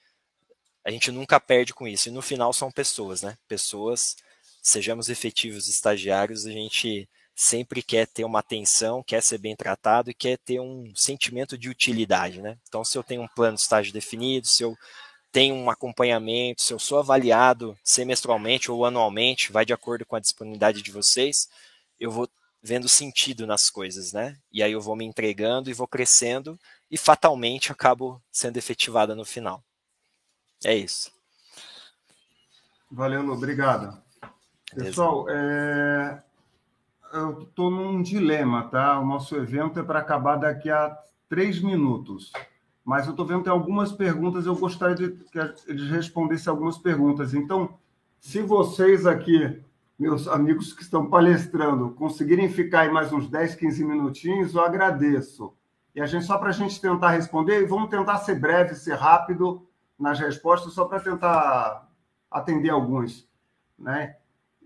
a 0.84 0.90
gente 0.90 1.10
nunca 1.10 1.40
perde 1.40 1.74
com 1.74 1.86
isso. 1.86 2.08
E 2.08 2.12
no 2.12 2.22
final 2.22 2.52
são 2.52 2.70
pessoas, 2.70 3.22
né? 3.22 3.36
Pessoas, 3.48 4.16
sejamos 4.62 5.08
efetivos 5.08 5.68
estagiários, 5.68 6.46
a 6.46 6.50
gente 6.50 7.08
sempre 7.34 7.82
quer 7.82 8.06
ter 8.06 8.24
uma 8.24 8.40
atenção, 8.40 9.02
quer 9.02 9.22
ser 9.22 9.38
bem 9.38 9.56
tratado 9.56 10.10
e 10.10 10.14
quer 10.14 10.38
ter 10.38 10.60
um 10.60 10.92
sentimento 10.94 11.56
de 11.56 11.68
utilidade, 11.68 12.42
né? 12.42 12.58
Então 12.68 12.84
se 12.84 12.96
eu 12.98 13.02
tenho 13.02 13.22
um 13.22 13.28
plano 13.28 13.56
de 13.56 13.62
estágio 13.62 13.92
definido, 13.92 14.46
se 14.46 14.62
eu 14.62 14.76
tenho 15.32 15.54
um 15.54 15.70
acompanhamento, 15.70 16.62
se 16.62 16.74
eu 16.74 16.78
sou 16.78 16.98
avaliado 16.98 17.76
semestralmente 17.82 18.70
ou 18.70 18.84
anualmente, 18.84 19.50
vai 19.50 19.64
de 19.64 19.72
acordo 19.72 20.04
com 20.04 20.14
a 20.14 20.20
disponibilidade 20.20 20.82
de 20.82 20.92
vocês, 20.92 21.48
eu 21.98 22.10
vou 22.10 22.28
vendo 22.62 22.88
sentido 22.88 23.46
nas 23.46 23.68
coisas, 23.68 24.12
né? 24.12 24.36
E 24.52 24.62
aí 24.62 24.72
eu 24.72 24.80
vou 24.80 24.94
me 24.94 25.04
entregando 25.04 25.68
e 25.68 25.74
vou 25.74 25.88
crescendo 25.88 26.58
e 26.90 26.96
fatalmente 26.96 27.72
acabo 27.72 28.22
sendo 28.30 28.56
efetivada 28.56 29.14
no 29.14 29.24
final. 29.24 29.64
É 30.64 30.74
isso. 30.74 31.10
Valeu, 32.90 33.26
obrigado. 33.30 34.00
Pessoal, 34.74 35.26
é... 35.28 36.22
eu 37.12 37.42
estou 37.42 37.70
num 37.70 38.02
dilema, 38.02 38.68
tá? 38.68 38.98
O 39.00 39.06
nosso 39.06 39.34
evento 39.36 39.80
é 39.80 39.82
para 39.82 39.98
acabar 39.98 40.36
daqui 40.36 40.70
a 40.70 40.96
três 41.28 41.60
minutos. 41.60 42.32
Mas 42.84 43.06
eu 43.06 43.12
estou 43.12 43.26
vendo 43.26 43.38
que 43.38 43.44
tem 43.44 43.52
algumas 43.52 43.92
perguntas, 43.92 44.44
eu 44.44 44.56
gostaria 44.56 44.94
de 44.94 45.24
que 45.24 45.38
eles 45.66 45.90
respondessem 45.90 46.50
algumas 46.50 46.78
perguntas. 46.78 47.32
Então, 47.32 47.78
se 48.20 48.42
vocês 48.42 49.06
aqui, 49.06 49.62
meus 50.02 50.26
amigos 50.26 50.72
que 50.72 50.82
estão 50.82 51.08
palestrando, 51.08 51.90
conseguirem 51.92 52.48
ficar 52.48 52.80
aí 52.80 52.90
mais 52.90 53.12
uns 53.12 53.28
10, 53.28 53.54
15 53.54 53.84
minutinhos, 53.84 54.52
eu 54.52 54.60
agradeço. 54.60 55.54
E 55.94 56.00
a 56.00 56.06
gente, 56.06 56.24
só 56.24 56.38
para 56.38 56.48
a 56.48 56.52
gente 56.52 56.80
tentar 56.80 57.10
responder, 57.10 57.62
e 57.62 57.66
vamos 57.66 57.88
tentar 57.88 58.18
ser 58.18 58.34
breve, 58.34 58.74
ser 58.74 58.96
rápido 58.96 59.64
nas 59.96 60.18
respostas, 60.18 60.72
só 60.72 60.86
para 60.86 60.98
tentar 60.98 61.88
atender 62.28 62.70
alguns. 62.70 63.28
Né? 63.78 64.16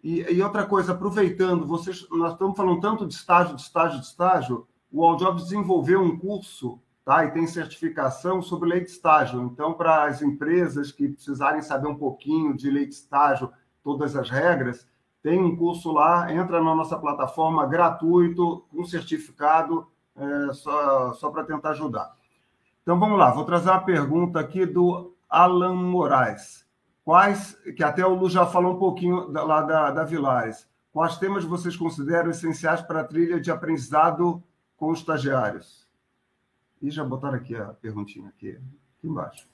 E, 0.02 0.22
e, 0.22 0.40
outra 0.40 0.64
coisa, 0.64 0.92
aproveitando, 0.92 1.66
vocês, 1.66 2.06
nós 2.12 2.32
estamos 2.32 2.56
falando 2.56 2.80
tanto 2.80 3.06
de 3.06 3.12
estágio, 3.12 3.56
de 3.56 3.60
estágio, 3.60 4.00
de 4.00 4.06
estágio, 4.06 4.66
o 4.90 5.04
Aljob 5.04 5.42
desenvolveu 5.42 6.00
um 6.00 6.18
curso 6.18 6.80
tá? 7.04 7.26
e 7.26 7.30
tem 7.32 7.46
certificação 7.46 8.40
sobre 8.40 8.70
lei 8.70 8.80
de 8.80 8.88
estágio. 8.88 9.42
Então, 9.42 9.74
para 9.74 10.04
as 10.04 10.22
empresas 10.22 10.90
que 10.90 11.10
precisarem 11.10 11.60
saber 11.60 11.88
um 11.88 11.98
pouquinho 11.98 12.56
de 12.56 12.70
lei 12.70 12.86
de 12.86 12.94
estágio, 12.94 13.52
todas 13.84 14.16
as 14.16 14.30
regras, 14.30 14.86
tem 15.26 15.42
um 15.42 15.56
curso 15.56 15.90
lá, 15.90 16.32
entra 16.32 16.62
na 16.62 16.72
nossa 16.72 16.96
plataforma 16.96 17.66
gratuito, 17.66 18.64
com 18.70 18.84
certificado, 18.84 19.84
é, 20.14 20.52
só, 20.52 21.14
só 21.14 21.30
para 21.32 21.42
tentar 21.42 21.70
ajudar. 21.70 22.14
Então, 22.80 22.96
vamos 22.96 23.18
lá, 23.18 23.32
vou 23.32 23.44
trazer 23.44 23.70
uma 23.70 23.80
pergunta 23.80 24.38
aqui 24.38 24.64
do 24.64 25.16
Alan 25.28 25.74
Moraes. 25.74 26.64
Quais, 27.04 27.58
que 27.76 27.82
até 27.82 28.06
o 28.06 28.14
Lu 28.14 28.30
já 28.30 28.46
falou 28.46 28.76
um 28.76 28.78
pouquinho 28.78 29.32
lá 29.32 29.62
da, 29.62 29.90
da 29.90 30.04
Vilares, 30.04 30.64
quais 30.92 31.18
temas 31.18 31.44
vocês 31.44 31.76
consideram 31.76 32.30
essenciais 32.30 32.80
para 32.80 33.00
a 33.00 33.04
trilha 33.04 33.40
de 33.40 33.50
aprendizado 33.50 34.40
com 34.76 34.92
os 34.92 35.00
estagiários? 35.00 35.88
E 36.80 36.88
já 36.88 37.02
botaram 37.02 37.34
aqui 37.34 37.56
a 37.56 37.74
perguntinha 37.82 38.28
aqui, 38.28 38.50
aqui 38.50 39.08
embaixo. 39.08 39.44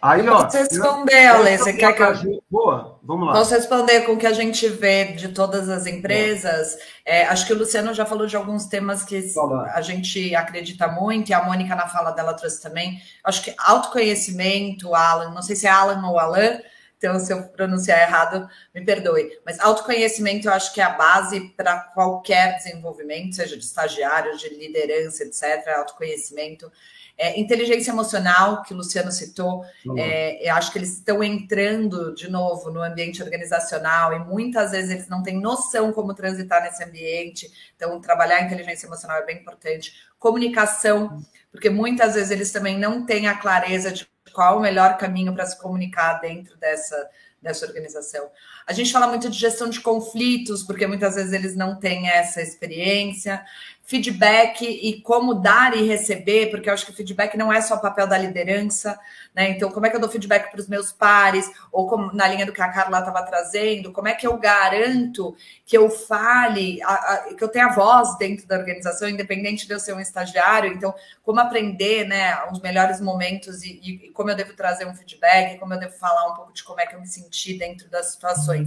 Aí, 0.00 0.28
ó. 0.28 0.44
Posso 0.44 0.58
responder, 0.58 1.26
Ale? 1.26 1.58
Você 1.58 1.72
quer 1.72 1.92
que 1.92 2.02
eu. 2.02 2.42
Boa, 2.48 2.98
vamos 3.02 3.26
lá. 3.26 3.32
Posso 3.32 3.54
responder 3.54 4.02
com 4.02 4.12
o 4.12 4.16
que 4.16 4.26
a 4.26 4.32
gente 4.32 4.68
vê 4.68 5.06
de 5.06 5.28
todas 5.28 5.68
as 5.68 5.86
empresas? 5.86 6.76
É, 7.04 7.26
acho 7.26 7.46
que 7.46 7.52
o 7.52 7.58
Luciano 7.58 7.92
já 7.92 8.06
falou 8.06 8.26
de 8.26 8.36
alguns 8.36 8.66
temas 8.66 9.02
que 9.02 9.32
a 9.72 9.80
gente 9.82 10.34
acredita 10.36 10.86
muito, 10.86 11.30
e 11.30 11.34
a 11.34 11.42
Mônica, 11.42 11.74
na 11.74 11.88
fala 11.88 12.12
dela, 12.12 12.34
trouxe 12.34 12.62
também. 12.62 13.02
Acho 13.24 13.42
que 13.42 13.54
autoconhecimento, 13.58 14.94
Alan, 14.94 15.30
não 15.30 15.42
sei 15.42 15.56
se 15.56 15.66
é 15.66 15.70
Alan 15.70 16.06
ou 16.08 16.18
Alan, 16.18 16.60
então, 16.98 17.18
se 17.20 17.32
eu 17.32 17.44
pronunciar 17.44 18.00
errado, 18.00 18.48
me 18.74 18.84
perdoe. 18.84 19.38
Mas 19.46 19.60
autoconhecimento 19.60 20.48
eu 20.48 20.52
acho 20.52 20.74
que 20.74 20.80
é 20.80 20.84
a 20.84 20.90
base 20.90 21.40
para 21.56 21.78
qualquer 21.94 22.56
desenvolvimento, 22.56 23.36
seja 23.36 23.56
de 23.56 23.64
estagiário, 23.64 24.36
de 24.36 24.48
liderança, 24.48 25.22
etc. 25.22 25.68
Autoconhecimento. 25.76 26.70
É, 27.16 27.38
inteligência 27.38 27.90
emocional, 27.90 28.62
que 28.62 28.72
o 28.72 28.76
Luciano 28.76 29.10
citou, 29.10 29.64
uhum. 29.84 29.98
é, 29.98 30.40
eu 30.48 30.54
acho 30.54 30.70
que 30.70 30.78
eles 30.78 30.98
estão 30.98 31.22
entrando 31.22 32.14
de 32.14 32.30
novo 32.30 32.70
no 32.70 32.80
ambiente 32.80 33.22
organizacional 33.22 34.12
e 34.12 34.18
muitas 34.20 34.70
vezes 34.72 34.90
eles 34.90 35.08
não 35.08 35.22
têm 35.22 35.40
noção 35.40 35.92
como 35.92 36.14
transitar 36.14 36.62
nesse 36.62 36.82
ambiente. 36.82 37.48
Então, 37.76 38.00
trabalhar 38.00 38.36
a 38.36 38.42
inteligência 38.42 38.86
emocional 38.86 39.18
é 39.18 39.26
bem 39.26 39.38
importante. 39.38 39.94
Comunicação, 40.18 41.20
porque 41.50 41.70
muitas 41.70 42.14
vezes 42.14 42.30
eles 42.30 42.52
também 42.52 42.78
não 42.78 43.04
têm 43.04 43.26
a 43.26 43.36
clareza 43.36 43.90
de 43.90 44.08
qual 44.32 44.58
o 44.58 44.60
melhor 44.60 44.96
caminho 44.96 45.34
para 45.34 45.46
se 45.46 45.58
comunicar 45.60 46.20
dentro 46.20 46.56
dessa, 46.56 47.10
dessa 47.40 47.66
organização. 47.66 48.30
A 48.68 48.74
gente 48.74 48.92
fala 48.92 49.06
muito 49.06 49.30
de 49.30 49.38
gestão 49.38 49.70
de 49.70 49.80
conflitos, 49.80 50.62
porque 50.62 50.86
muitas 50.86 51.14
vezes 51.14 51.32
eles 51.32 51.56
não 51.56 51.76
têm 51.76 52.10
essa 52.10 52.42
experiência 52.42 53.42
feedback 53.88 54.66
e 54.66 55.00
como 55.00 55.32
dar 55.32 55.74
e 55.74 55.86
receber, 55.86 56.50
porque 56.50 56.68
eu 56.68 56.74
acho 56.74 56.84
que 56.84 56.92
feedback 56.92 57.38
não 57.38 57.50
é 57.50 57.58
só 57.62 57.76
o 57.76 57.80
papel 57.80 58.06
da 58.06 58.18
liderança, 58.18 59.00
né? 59.34 59.48
Então, 59.48 59.70
como 59.70 59.86
é 59.86 59.88
que 59.88 59.96
eu 59.96 60.00
dou 60.00 60.10
feedback 60.10 60.50
para 60.50 60.60
os 60.60 60.68
meus 60.68 60.92
pares, 60.92 61.50
ou 61.72 61.88
como, 61.88 62.12
na 62.12 62.28
linha 62.28 62.44
do 62.44 62.52
que 62.52 62.60
a 62.60 62.68
Carla 62.68 62.98
estava 62.98 63.22
trazendo, 63.22 63.90
como 63.90 64.06
é 64.06 64.12
que 64.12 64.26
eu 64.26 64.36
garanto 64.36 65.34
que 65.64 65.74
eu 65.74 65.88
fale, 65.88 66.82
a, 66.82 66.92
a, 66.92 67.34
que 67.34 67.42
eu 67.42 67.48
tenha 67.48 67.68
voz 67.70 68.18
dentro 68.18 68.46
da 68.46 68.58
organização, 68.58 69.08
independente 69.08 69.66
de 69.66 69.72
eu 69.72 69.80
ser 69.80 69.94
um 69.94 70.00
estagiário, 70.00 70.70
então, 70.70 70.94
como 71.24 71.40
aprender, 71.40 72.06
né, 72.06 72.36
os 72.52 72.60
melhores 72.60 73.00
momentos 73.00 73.62
e, 73.62 73.80
e, 73.82 73.90
e 74.08 74.10
como 74.10 74.28
eu 74.28 74.36
devo 74.36 74.52
trazer 74.52 74.86
um 74.86 74.94
feedback, 74.94 75.58
como 75.58 75.72
eu 75.72 75.80
devo 75.80 75.96
falar 75.96 76.30
um 76.30 76.34
pouco 76.34 76.52
de 76.52 76.62
como 76.62 76.78
é 76.78 76.84
que 76.84 76.94
eu 76.94 77.00
me 77.00 77.06
senti 77.06 77.56
dentro 77.56 77.88
das 77.88 78.12
situações. 78.12 78.57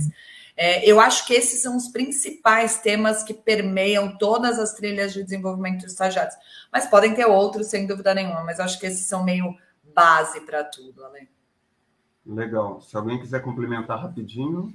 É, 0.56 0.86
eu 0.86 1.00
acho 1.00 1.26
que 1.26 1.34
esses 1.34 1.62
são 1.62 1.76
os 1.76 1.88
principais 1.88 2.80
temas 2.80 3.24
que 3.24 3.34
permeiam 3.34 4.18
todas 4.18 4.60
as 4.60 4.74
trilhas 4.74 5.14
de 5.14 5.24
desenvolvimento 5.24 5.82
dos 5.82 5.94
estagiários. 5.94 6.36
Mas 6.72 6.88
podem 6.88 7.14
ter 7.14 7.26
outros, 7.26 7.68
sem 7.68 7.88
dúvida 7.88 8.14
nenhuma, 8.14 8.44
mas 8.44 8.60
acho 8.60 8.80
que 8.80 8.86
esses 8.86 9.06
são 9.06 9.24
meio 9.24 9.56
base 9.94 10.42
para 10.42 10.64
tudo, 10.64 11.04
Ale. 11.04 11.30
Legal. 12.26 12.82
Se 12.82 12.96
alguém 12.96 13.20
quiser 13.20 13.42
complementar 13.42 14.00
rapidinho. 14.00 14.74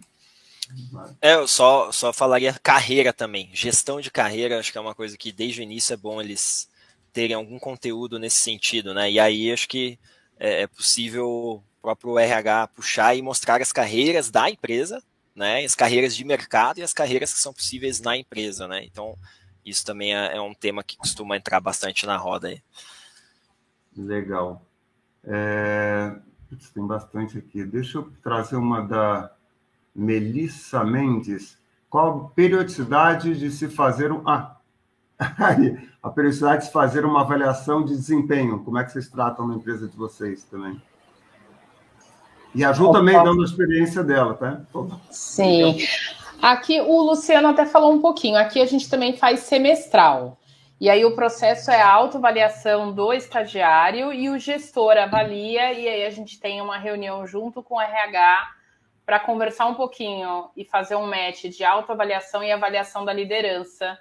É, 1.23 1.35
eu 1.35 1.47
só, 1.47 1.93
só 1.93 2.12
falaria 2.12 2.53
carreira 2.61 3.12
também. 3.12 3.51
Gestão 3.53 4.01
de 4.01 4.11
carreira, 4.11 4.59
acho 4.59 4.73
que 4.73 4.79
é 4.79 4.81
uma 4.81 4.95
coisa 4.95 5.17
que 5.17 5.31
desde 5.31 5.61
o 5.61 5.62
início 5.62 5.95
é 5.95 5.97
bom 5.97 6.21
eles 6.21 6.69
terem 7.12 7.37
algum 7.37 7.59
conteúdo 7.59 8.19
nesse 8.19 8.39
sentido, 8.39 8.93
né? 8.93 9.11
E 9.11 9.21
aí 9.21 9.53
acho 9.53 9.69
que 9.69 9.99
é, 10.39 10.62
é 10.62 10.67
possível 10.67 11.62
próprio 11.87 12.18
RH 12.18 12.68
puxar 12.68 13.14
e 13.14 13.22
mostrar 13.22 13.62
as 13.62 13.70
carreiras 13.70 14.28
da 14.28 14.51
empresa, 14.51 15.01
né, 15.37 15.64
as 15.64 15.76
carreiras 15.76 16.16
de 16.16 16.24
mercado 16.24 16.78
e 16.78 16.82
as 16.82 16.93
carreiras 16.93 17.32
que 17.32 17.39
são 17.39 17.53
possíveis 17.53 18.01
na 18.01 18.16
empresa, 18.16 18.66
né? 18.66 18.84
Então, 18.84 19.16
isso 19.64 19.84
também 19.84 20.12
é, 20.12 20.37
é 20.37 20.41
um 20.41 20.53
tema 20.53 20.82
que 20.82 20.97
costuma 20.97 21.37
entrar 21.37 21.61
bastante 21.61 22.05
na 22.05 22.16
roda 22.16 22.49
aí. 22.49 22.61
Legal. 23.97 24.62
É... 25.22 26.16
Tem 26.74 26.84
bastante 26.84 27.39
aqui. 27.39 27.64
Deixa 27.64 27.99
eu 27.99 28.12
trazer 28.22 28.57
uma 28.57 28.82
da 28.82 29.32
Melissa 29.95 30.84
Mendes. 30.84 31.59
Qual 31.91 32.26
a 32.26 32.28
periodicidade 32.30 33.39
de 33.39 33.51
se 33.51 33.68
fazer 33.68 34.11
um. 34.11 34.26
Ah! 34.28 34.57
a 36.03 36.11
periodicidade 36.11 36.61
de 36.61 36.66
se 36.66 36.72
fazer 36.72 37.05
uma 37.05 37.22
avaliação 37.22 37.84
de 37.84 37.95
desempenho. 37.95 38.62
Como 38.64 38.78
é 38.78 38.84
que 38.84 38.93
vocês 38.93 39.09
tratam 39.09 39.47
na 39.47 39.55
empresa 39.55 39.89
de 39.89 39.97
vocês 39.97 40.45
também? 40.45 40.80
E 42.57 42.65
a 42.65 42.73
Ju 42.73 42.91
também 42.91 43.23
dando 43.23 43.43
a 43.43 43.45
experiência 43.45 44.03
dela, 44.03 44.33
tá? 44.33 44.63
Sim. 45.11 45.77
Aqui 46.41 46.81
o 46.81 47.03
Luciano 47.03 47.49
até 47.49 47.67
falou 47.67 47.93
um 47.93 48.01
pouquinho. 48.01 48.39
Aqui 48.39 48.63
a 48.63 48.65
gente 48.65 48.89
também 48.89 49.15
faz 49.15 49.41
semestral. 49.41 50.39
E 50.81 50.89
aí 50.89 51.05
o 51.05 51.15
processo 51.15 51.71
é 51.71 51.83
a 51.83 51.91
autoavaliação 51.91 52.93
do 52.93 53.13
estagiário 53.13 54.11
e 54.11 54.31
o 54.31 54.39
gestor 54.39 54.97
avalia, 54.97 55.73
e 55.75 55.87
aí 55.87 56.05
a 56.07 56.11
gente 56.11 56.41
tem 56.41 56.63
uma 56.63 56.79
reunião 56.79 57.27
junto 57.27 57.63
com 57.63 57.77
o 57.77 57.81
RH 57.81 58.49
para 59.05 59.21
conversar 59.21 59.67
um 59.67 59.75
pouquinho 59.75 60.49
e 60.57 60.65
fazer 60.65 60.97
um 60.97 61.07
match 61.07 61.45
de 61.45 61.63
autoavaliação 61.63 62.43
e 62.43 62.51
avaliação 62.51 63.05
da 63.05 63.13
liderança. 63.13 63.99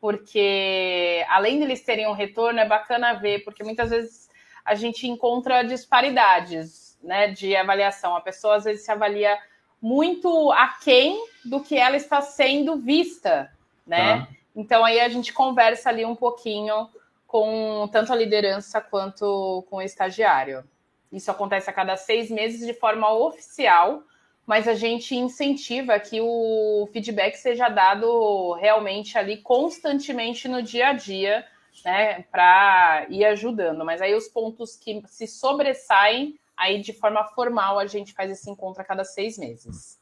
Porque 0.00 1.24
além 1.28 1.58
deles 1.58 1.82
terem 1.82 2.06
um 2.06 2.12
retorno, 2.12 2.60
é 2.60 2.68
bacana 2.68 3.14
ver, 3.14 3.42
porque 3.44 3.64
muitas 3.64 3.90
vezes 3.90 4.28
a 4.64 4.76
gente 4.76 5.08
encontra 5.08 5.64
disparidades 5.64 6.85
né, 7.02 7.28
de 7.28 7.54
avaliação. 7.54 8.16
A 8.16 8.20
pessoa 8.20 8.56
às 8.56 8.64
vezes 8.64 8.84
se 8.84 8.90
avalia 8.90 9.38
muito 9.80 10.50
aquém 10.52 11.22
do 11.44 11.60
que 11.60 11.76
ela 11.76 11.96
está 11.96 12.20
sendo 12.20 12.76
vista, 12.76 13.52
né? 13.86 14.20
Tá. 14.20 14.28
Então 14.54 14.84
aí 14.84 15.00
a 15.00 15.08
gente 15.08 15.32
conversa 15.32 15.90
ali 15.90 16.04
um 16.04 16.16
pouquinho 16.16 16.88
com 17.26 17.88
tanto 17.92 18.12
a 18.12 18.16
liderança 18.16 18.80
quanto 18.80 19.64
com 19.68 19.76
o 19.76 19.82
estagiário. 19.82 20.64
Isso 21.12 21.30
acontece 21.30 21.68
a 21.68 21.72
cada 21.72 21.96
seis 21.96 22.30
meses 22.30 22.66
de 22.66 22.72
forma 22.72 23.12
oficial, 23.12 24.02
mas 24.46 24.66
a 24.66 24.74
gente 24.74 25.14
incentiva 25.14 25.98
que 25.98 26.20
o 26.20 26.88
feedback 26.92 27.36
seja 27.36 27.68
dado 27.68 28.52
realmente 28.54 29.18
ali 29.18 29.38
constantemente 29.38 30.48
no 30.48 30.62
dia 30.62 30.88
a 30.88 30.92
dia, 30.92 31.44
né, 31.84 32.24
para 32.30 33.06
ir 33.10 33.24
ajudando. 33.24 33.84
Mas 33.84 34.00
aí 34.00 34.14
os 34.14 34.28
pontos 34.28 34.76
que 34.76 35.02
se 35.06 35.26
sobressaem 35.26 36.38
Aí, 36.56 36.80
de 36.80 36.92
forma 36.92 37.22
formal, 37.34 37.78
a 37.78 37.86
gente 37.86 38.14
faz 38.14 38.30
esse 38.30 38.50
encontro 38.50 38.80
a 38.80 38.84
cada 38.84 39.04
seis 39.04 39.36
meses. 39.36 39.98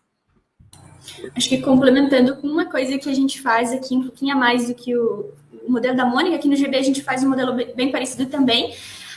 Acho 1.37 1.49
que 1.49 1.61
complementando 1.61 2.37
com 2.37 2.47
uma 2.47 2.67
coisa 2.67 2.99
que 2.99 3.09
a 3.09 3.15
gente 3.15 3.41
faz 3.41 3.73
aqui, 3.73 3.97
um 3.97 4.05
pouquinho 4.05 4.35
a 4.35 4.39
mais 4.39 4.69
do 4.69 4.75
que 4.75 4.97
o, 4.97 5.33
modelo 5.69 5.97
da 5.97 6.05
Mônica, 6.05 6.37
aqui 6.37 6.49
no 6.49 6.57
GB 6.57 6.77
a 6.77 6.83
gente 6.83 7.03
faz 7.03 7.25
um 7.25 7.29
modelo 7.29 7.55
bem 7.75 7.91
parecido 7.91 8.27
também. 8.27 8.75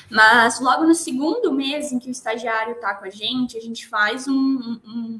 Mas 0.10 0.60
logo 0.62 0.86
no 0.86 0.96
segundo 0.96 1.52
mês 1.52 1.92
em 1.92 2.00
que 2.00 2.08
o 2.08 2.12
estagiário 2.12 2.74
está 2.74 2.94
com 2.94 3.06
a 3.06 3.10
gente, 3.10 3.58
a 3.58 3.62
gente 3.62 3.88
faz 3.88 4.28
um, 4.28 4.80
um, 4.86 5.20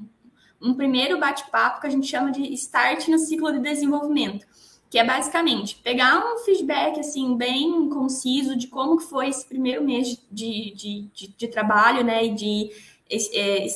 um 0.62 0.74
primeiro 0.74 1.20
bate-papo 1.20 1.82
que 1.82 1.88
a 1.88 1.90
gente 1.90 2.08
chama 2.08 2.32
de 2.32 2.42
start 2.54 3.08
no 3.10 3.20
ciclo 3.20 3.52
de 3.52 3.60
desenvolvimento, 3.60 4.48
que 4.90 4.98
é 4.98 5.04
basicamente 5.04 5.76
pegar 5.84 6.20
um 6.20 6.38
feedback 6.40 7.00
assim 7.00 7.36
bem 7.36 7.90
conciso 7.90 8.56
de 8.56 8.68
como 8.68 8.98
que 8.98 9.04
foi 9.04 9.30
esse 9.30 9.46
primeiro 9.46 9.84
mês 9.84 10.18
de, 10.32 10.74
de, 10.76 11.08
de, 11.14 11.28
de 11.38 11.48
trabalho, 11.48 12.04
né, 12.04 12.26
e 12.26 12.34
de 12.34 12.70
é, 13.10 13.68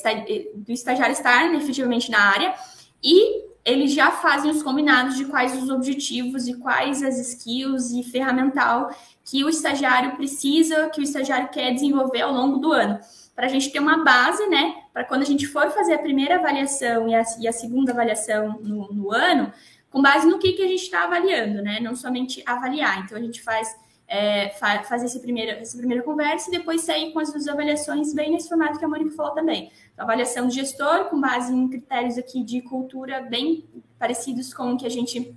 do 0.54 0.72
estagiário 0.72 1.12
estar 1.12 1.50
né, 1.50 1.56
efetivamente 1.56 2.10
na 2.10 2.20
área 2.20 2.54
e 3.02 3.50
eles 3.64 3.92
já 3.92 4.10
fazem 4.10 4.50
os 4.50 4.62
combinados 4.62 5.16
de 5.16 5.24
quais 5.26 5.56
os 5.60 5.70
objetivos 5.70 6.48
e 6.48 6.54
quais 6.54 7.02
as 7.02 7.18
skills 7.18 7.92
e 7.92 8.02
ferramental 8.02 8.90
que 9.24 9.44
o 9.44 9.48
estagiário 9.48 10.16
precisa, 10.16 10.88
que 10.90 11.00
o 11.00 11.04
estagiário 11.04 11.48
quer 11.48 11.72
desenvolver 11.72 12.22
ao 12.22 12.32
longo 12.32 12.58
do 12.58 12.72
ano. 12.72 12.98
Para 13.34 13.46
a 13.46 13.48
gente 13.48 13.70
ter 13.70 13.78
uma 13.78 14.04
base, 14.04 14.46
né? 14.48 14.74
Para 14.92 15.04
quando 15.04 15.22
a 15.22 15.26
gente 15.26 15.46
for 15.46 15.70
fazer 15.70 15.94
a 15.94 15.98
primeira 15.98 16.36
avaliação 16.36 17.08
e 17.08 17.14
a, 17.14 17.22
e 17.40 17.48
a 17.48 17.52
segunda 17.52 17.92
avaliação 17.92 18.58
no, 18.60 18.92
no, 18.92 19.12
ano, 19.12 19.52
com 19.92 20.00
base 20.00 20.26
no 20.26 20.38
que, 20.38 20.54
que 20.54 20.62
a 20.62 20.66
gente 20.66 20.82
está 20.82 21.04
avaliando, 21.04 21.62
né? 21.62 21.78
Não 21.80 21.94
somente 21.94 22.42
avaliar. 22.46 23.04
Então, 23.04 23.16
a 23.16 23.20
gente 23.20 23.42
faz 23.42 23.76
é, 24.08 24.48
fazer 24.48 25.04
essa 25.04 25.20
primeira, 25.20 25.52
essa 25.52 25.76
primeira 25.76 26.02
conversa 26.02 26.48
e 26.48 26.52
depois 26.52 26.80
sair 26.80 27.12
com 27.12 27.20
as 27.20 27.30
duas 27.30 27.46
avaliações 27.46 28.12
bem 28.14 28.32
nesse 28.32 28.48
formato 28.48 28.78
que 28.78 28.84
a 28.84 28.88
Mônica 28.88 29.14
falou 29.14 29.32
também. 29.32 29.70
Então, 29.92 30.04
avaliação 30.04 30.48
de 30.48 30.54
gestor, 30.54 31.04
com 31.04 31.20
base 31.20 31.54
em 31.54 31.68
critérios 31.68 32.16
aqui 32.16 32.42
de 32.42 32.62
cultura 32.62 33.20
bem 33.20 33.64
parecidos 33.98 34.52
com 34.52 34.72
o 34.72 34.76
que 34.78 34.86
a 34.86 34.90
gente 34.90 35.36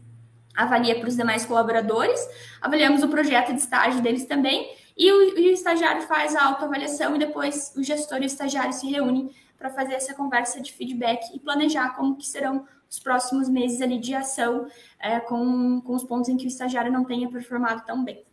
avalia 0.56 0.98
para 0.98 1.10
os 1.10 1.16
demais 1.16 1.46
colaboradores. 1.46 2.20
Avaliamos 2.62 3.04
o 3.04 3.10
projeto 3.10 3.54
de 3.54 3.60
estágio 3.60 4.02
deles 4.02 4.26
também 4.26 4.74
e 4.98 5.12
o, 5.12 5.38
e 5.38 5.50
o 5.50 5.54
estagiário 5.54 6.02
faz 6.04 6.36
a 6.36 6.46
autoavaliação 6.46 7.16
e 7.16 7.20
depois 7.20 7.74
o 7.76 7.84
gestor 7.84 8.20
e 8.20 8.22
o 8.22 8.26
estagiário 8.26 8.72
se 8.72 8.90
reúnem 8.90 9.30
para 9.58 9.70
fazer 9.70 9.96
essa 9.96 10.14
conversa 10.14 10.62
de 10.62 10.72
feedback 10.72 11.34
e 11.34 11.40
planejar 11.40 11.96
como 11.96 12.16
que 12.16 12.26
serão 12.26 12.66
os 12.96 13.00
próximos 13.00 13.50
meses 13.50 13.82
ali 13.82 14.00
de 14.00 14.14
ação 14.14 14.68
é, 15.00 15.20
com, 15.20 15.82
com 15.82 15.96
os 15.96 16.04
pontos 16.04 16.30
em 16.30 16.38
que 16.38 16.46
o 16.46 16.48
estagiário 16.48 16.92
não 16.92 17.04
tenha 17.04 17.30
performado 17.30 17.84
tão 17.86 18.04
bem. 18.04 18.24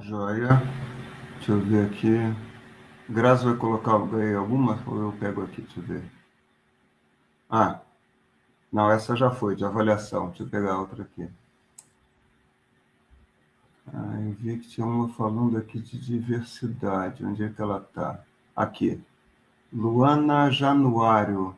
Joia. 0.00 0.48
Deixa 1.36 1.52
eu 1.52 1.60
ver 1.60 1.86
aqui. 1.86 2.16
Graça 3.08 3.44
vai 3.44 3.56
colocar 3.56 3.92
alguma 3.92 4.82
ou 4.86 4.98
eu 4.98 5.12
pego 5.12 5.42
aqui? 5.42 5.62
Deixa 5.62 5.78
eu 5.78 5.84
ver. 5.84 6.04
Ah, 7.48 7.80
não, 8.72 8.90
essa 8.90 9.14
já 9.14 9.30
foi, 9.30 9.54
de 9.54 9.64
avaliação. 9.64 10.28
Deixa 10.28 10.42
eu 10.42 10.48
pegar 10.48 10.80
outra 10.80 11.04
aqui. 11.04 11.28
Ah, 13.92 14.20
eu 14.20 14.32
vi 14.32 14.58
que 14.58 14.68
tinha 14.68 14.86
uma 14.86 15.08
falando 15.10 15.56
aqui 15.56 15.78
de 15.78 15.98
diversidade. 15.98 17.24
Onde 17.24 17.44
é 17.44 17.48
que 17.48 17.62
ela 17.62 17.78
está? 17.78 18.24
Aqui. 18.56 19.00
Luana 19.72 20.50
Januário. 20.50 21.56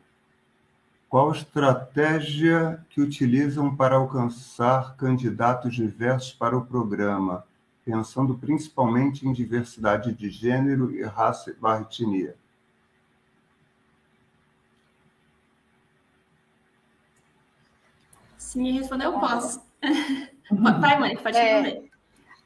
Qual 1.09 1.31
estratégia 1.31 2.83
que 2.89 3.01
utilizam 3.01 3.75
para 3.75 3.95
alcançar 3.95 4.95
candidatos 4.97 5.73
diversos 5.73 6.33
para 6.33 6.57
o 6.57 6.65
programa? 6.65 7.45
pensando 7.87 8.37
principalmente 8.37 9.25
em 9.25 9.31
diversidade 9.31 10.13
de 10.13 10.29
gênero 10.29 10.93
e 10.93 11.03
raça 11.03 11.51
e 11.51 11.81
etnia. 11.81 12.35
Se 18.37 18.59
me 18.59 18.73
responder, 18.73 19.05
eu 19.05 19.17
posso. 19.17 19.65
Vai, 20.51 20.99
mãe, 20.99 21.15
pode 21.15 21.37
é, 21.37 21.61
responder. 21.61 21.86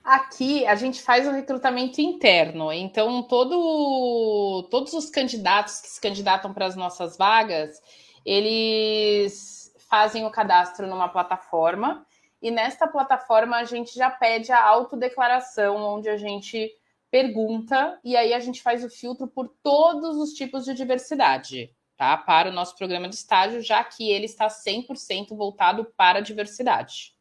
Aqui 0.03 0.65
a 0.65 0.73
gente 0.73 1.01
faz 1.01 1.27
o 1.27 1.31
recrutamento 1.31 2.01
interno, 2.01 2.71
então 2.73 3.21
todo, 3.21 4.67
todos 4.71 4.93
os 4.93 5.11
candidatos 5.11 5.79
que 5.79 5.87
se 5.87 6.01
candidatam 6.01 6.51
para 6.53 6.65
as 6.65 6.75
nossas 6.75 7.15
vagas, 7.15 7.79
eles 8.25 9.71
fazem 9.87 10.25
o 10.25 10.31
cadastro 10.31 10.87
numa 10.87 11.07
plataforma 11.07 12.03
e 12.41 12.49
nesta 12.49 12.87
plataforma 12.87 13.57
a 13.57 13.63
gente 13.63 13.93
já 13.93 14.09
pede 14.09 14.51
a 14.51 14.63
autodeclaração, 14.65 15.77
onde 15.77 16.09
a 16.09 16.17
gente 16.17 16.71
pergunta 17.11 17.99
e 18.03 18.17
aí 18.17 18.33
a 18.33 18.39
gente 18.39 18.61
faz 18.63 18.83
o 18.83 18.89
filtro 18.89 19.27
por 19.27 19.49
todos 19.61 20.17
os 20.17 20.31
tipos 20.31 20.65
de 20.65 20.73
diversidade, 20.73 21.75
tá? 21.95 22.17
Para 22.17 22.49
o 22.49 22.53
nosso 22.53 22.75
programa 22.75 23.07
de 23.07 23.15
estágio, 23.15 23.61
já 23.61 23.83
que 23.83 24.09
ele 24.09 24.25
está 24.25 24.47
100% 24.47 25.35
voltado 25.35 25.85
para 25.95 26.19
a 26.19 26.23
diversidade. 26.23 27.13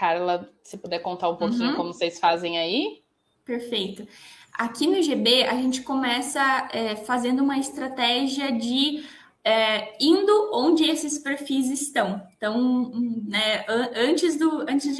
Carla, 0.00 0.50
se 0.64 0.78
puder 0.78 1.00
contar 1.00 1.28
um 1.28 1.36
pouquinho 1.36 1.72
uhum. 1.72 1.76
como 1.76 1.92
vocês 1.92 2.18
fazem 2.18 2.58
aí? 2.58 3.02
Perfeito. 3.44 4.08
Aqui 4.54 4.86
no 4.86 5.02
GB, 5.02 5.44
a 5.44 5.54
gente 5.56 5.82
começa 5.82 6.40
é, 6.72 6.96
fazendo 6.96 7.42
uma 7.42 7.58
estratégia 7.58 8.50
de 8.50 9.04
é, 9.44 9.94
indo 10.00 10.50
onde 10.54 10.84
esses 10.84 11.18
perfis 11.18 11.70
estão. 11.70 12.22
Então, 12.34 12.90
né, 13.26 13.66
antes, 13.94 14.38
do, 14.38 14.62
antes 14.62 14.86
de 14.86 14.98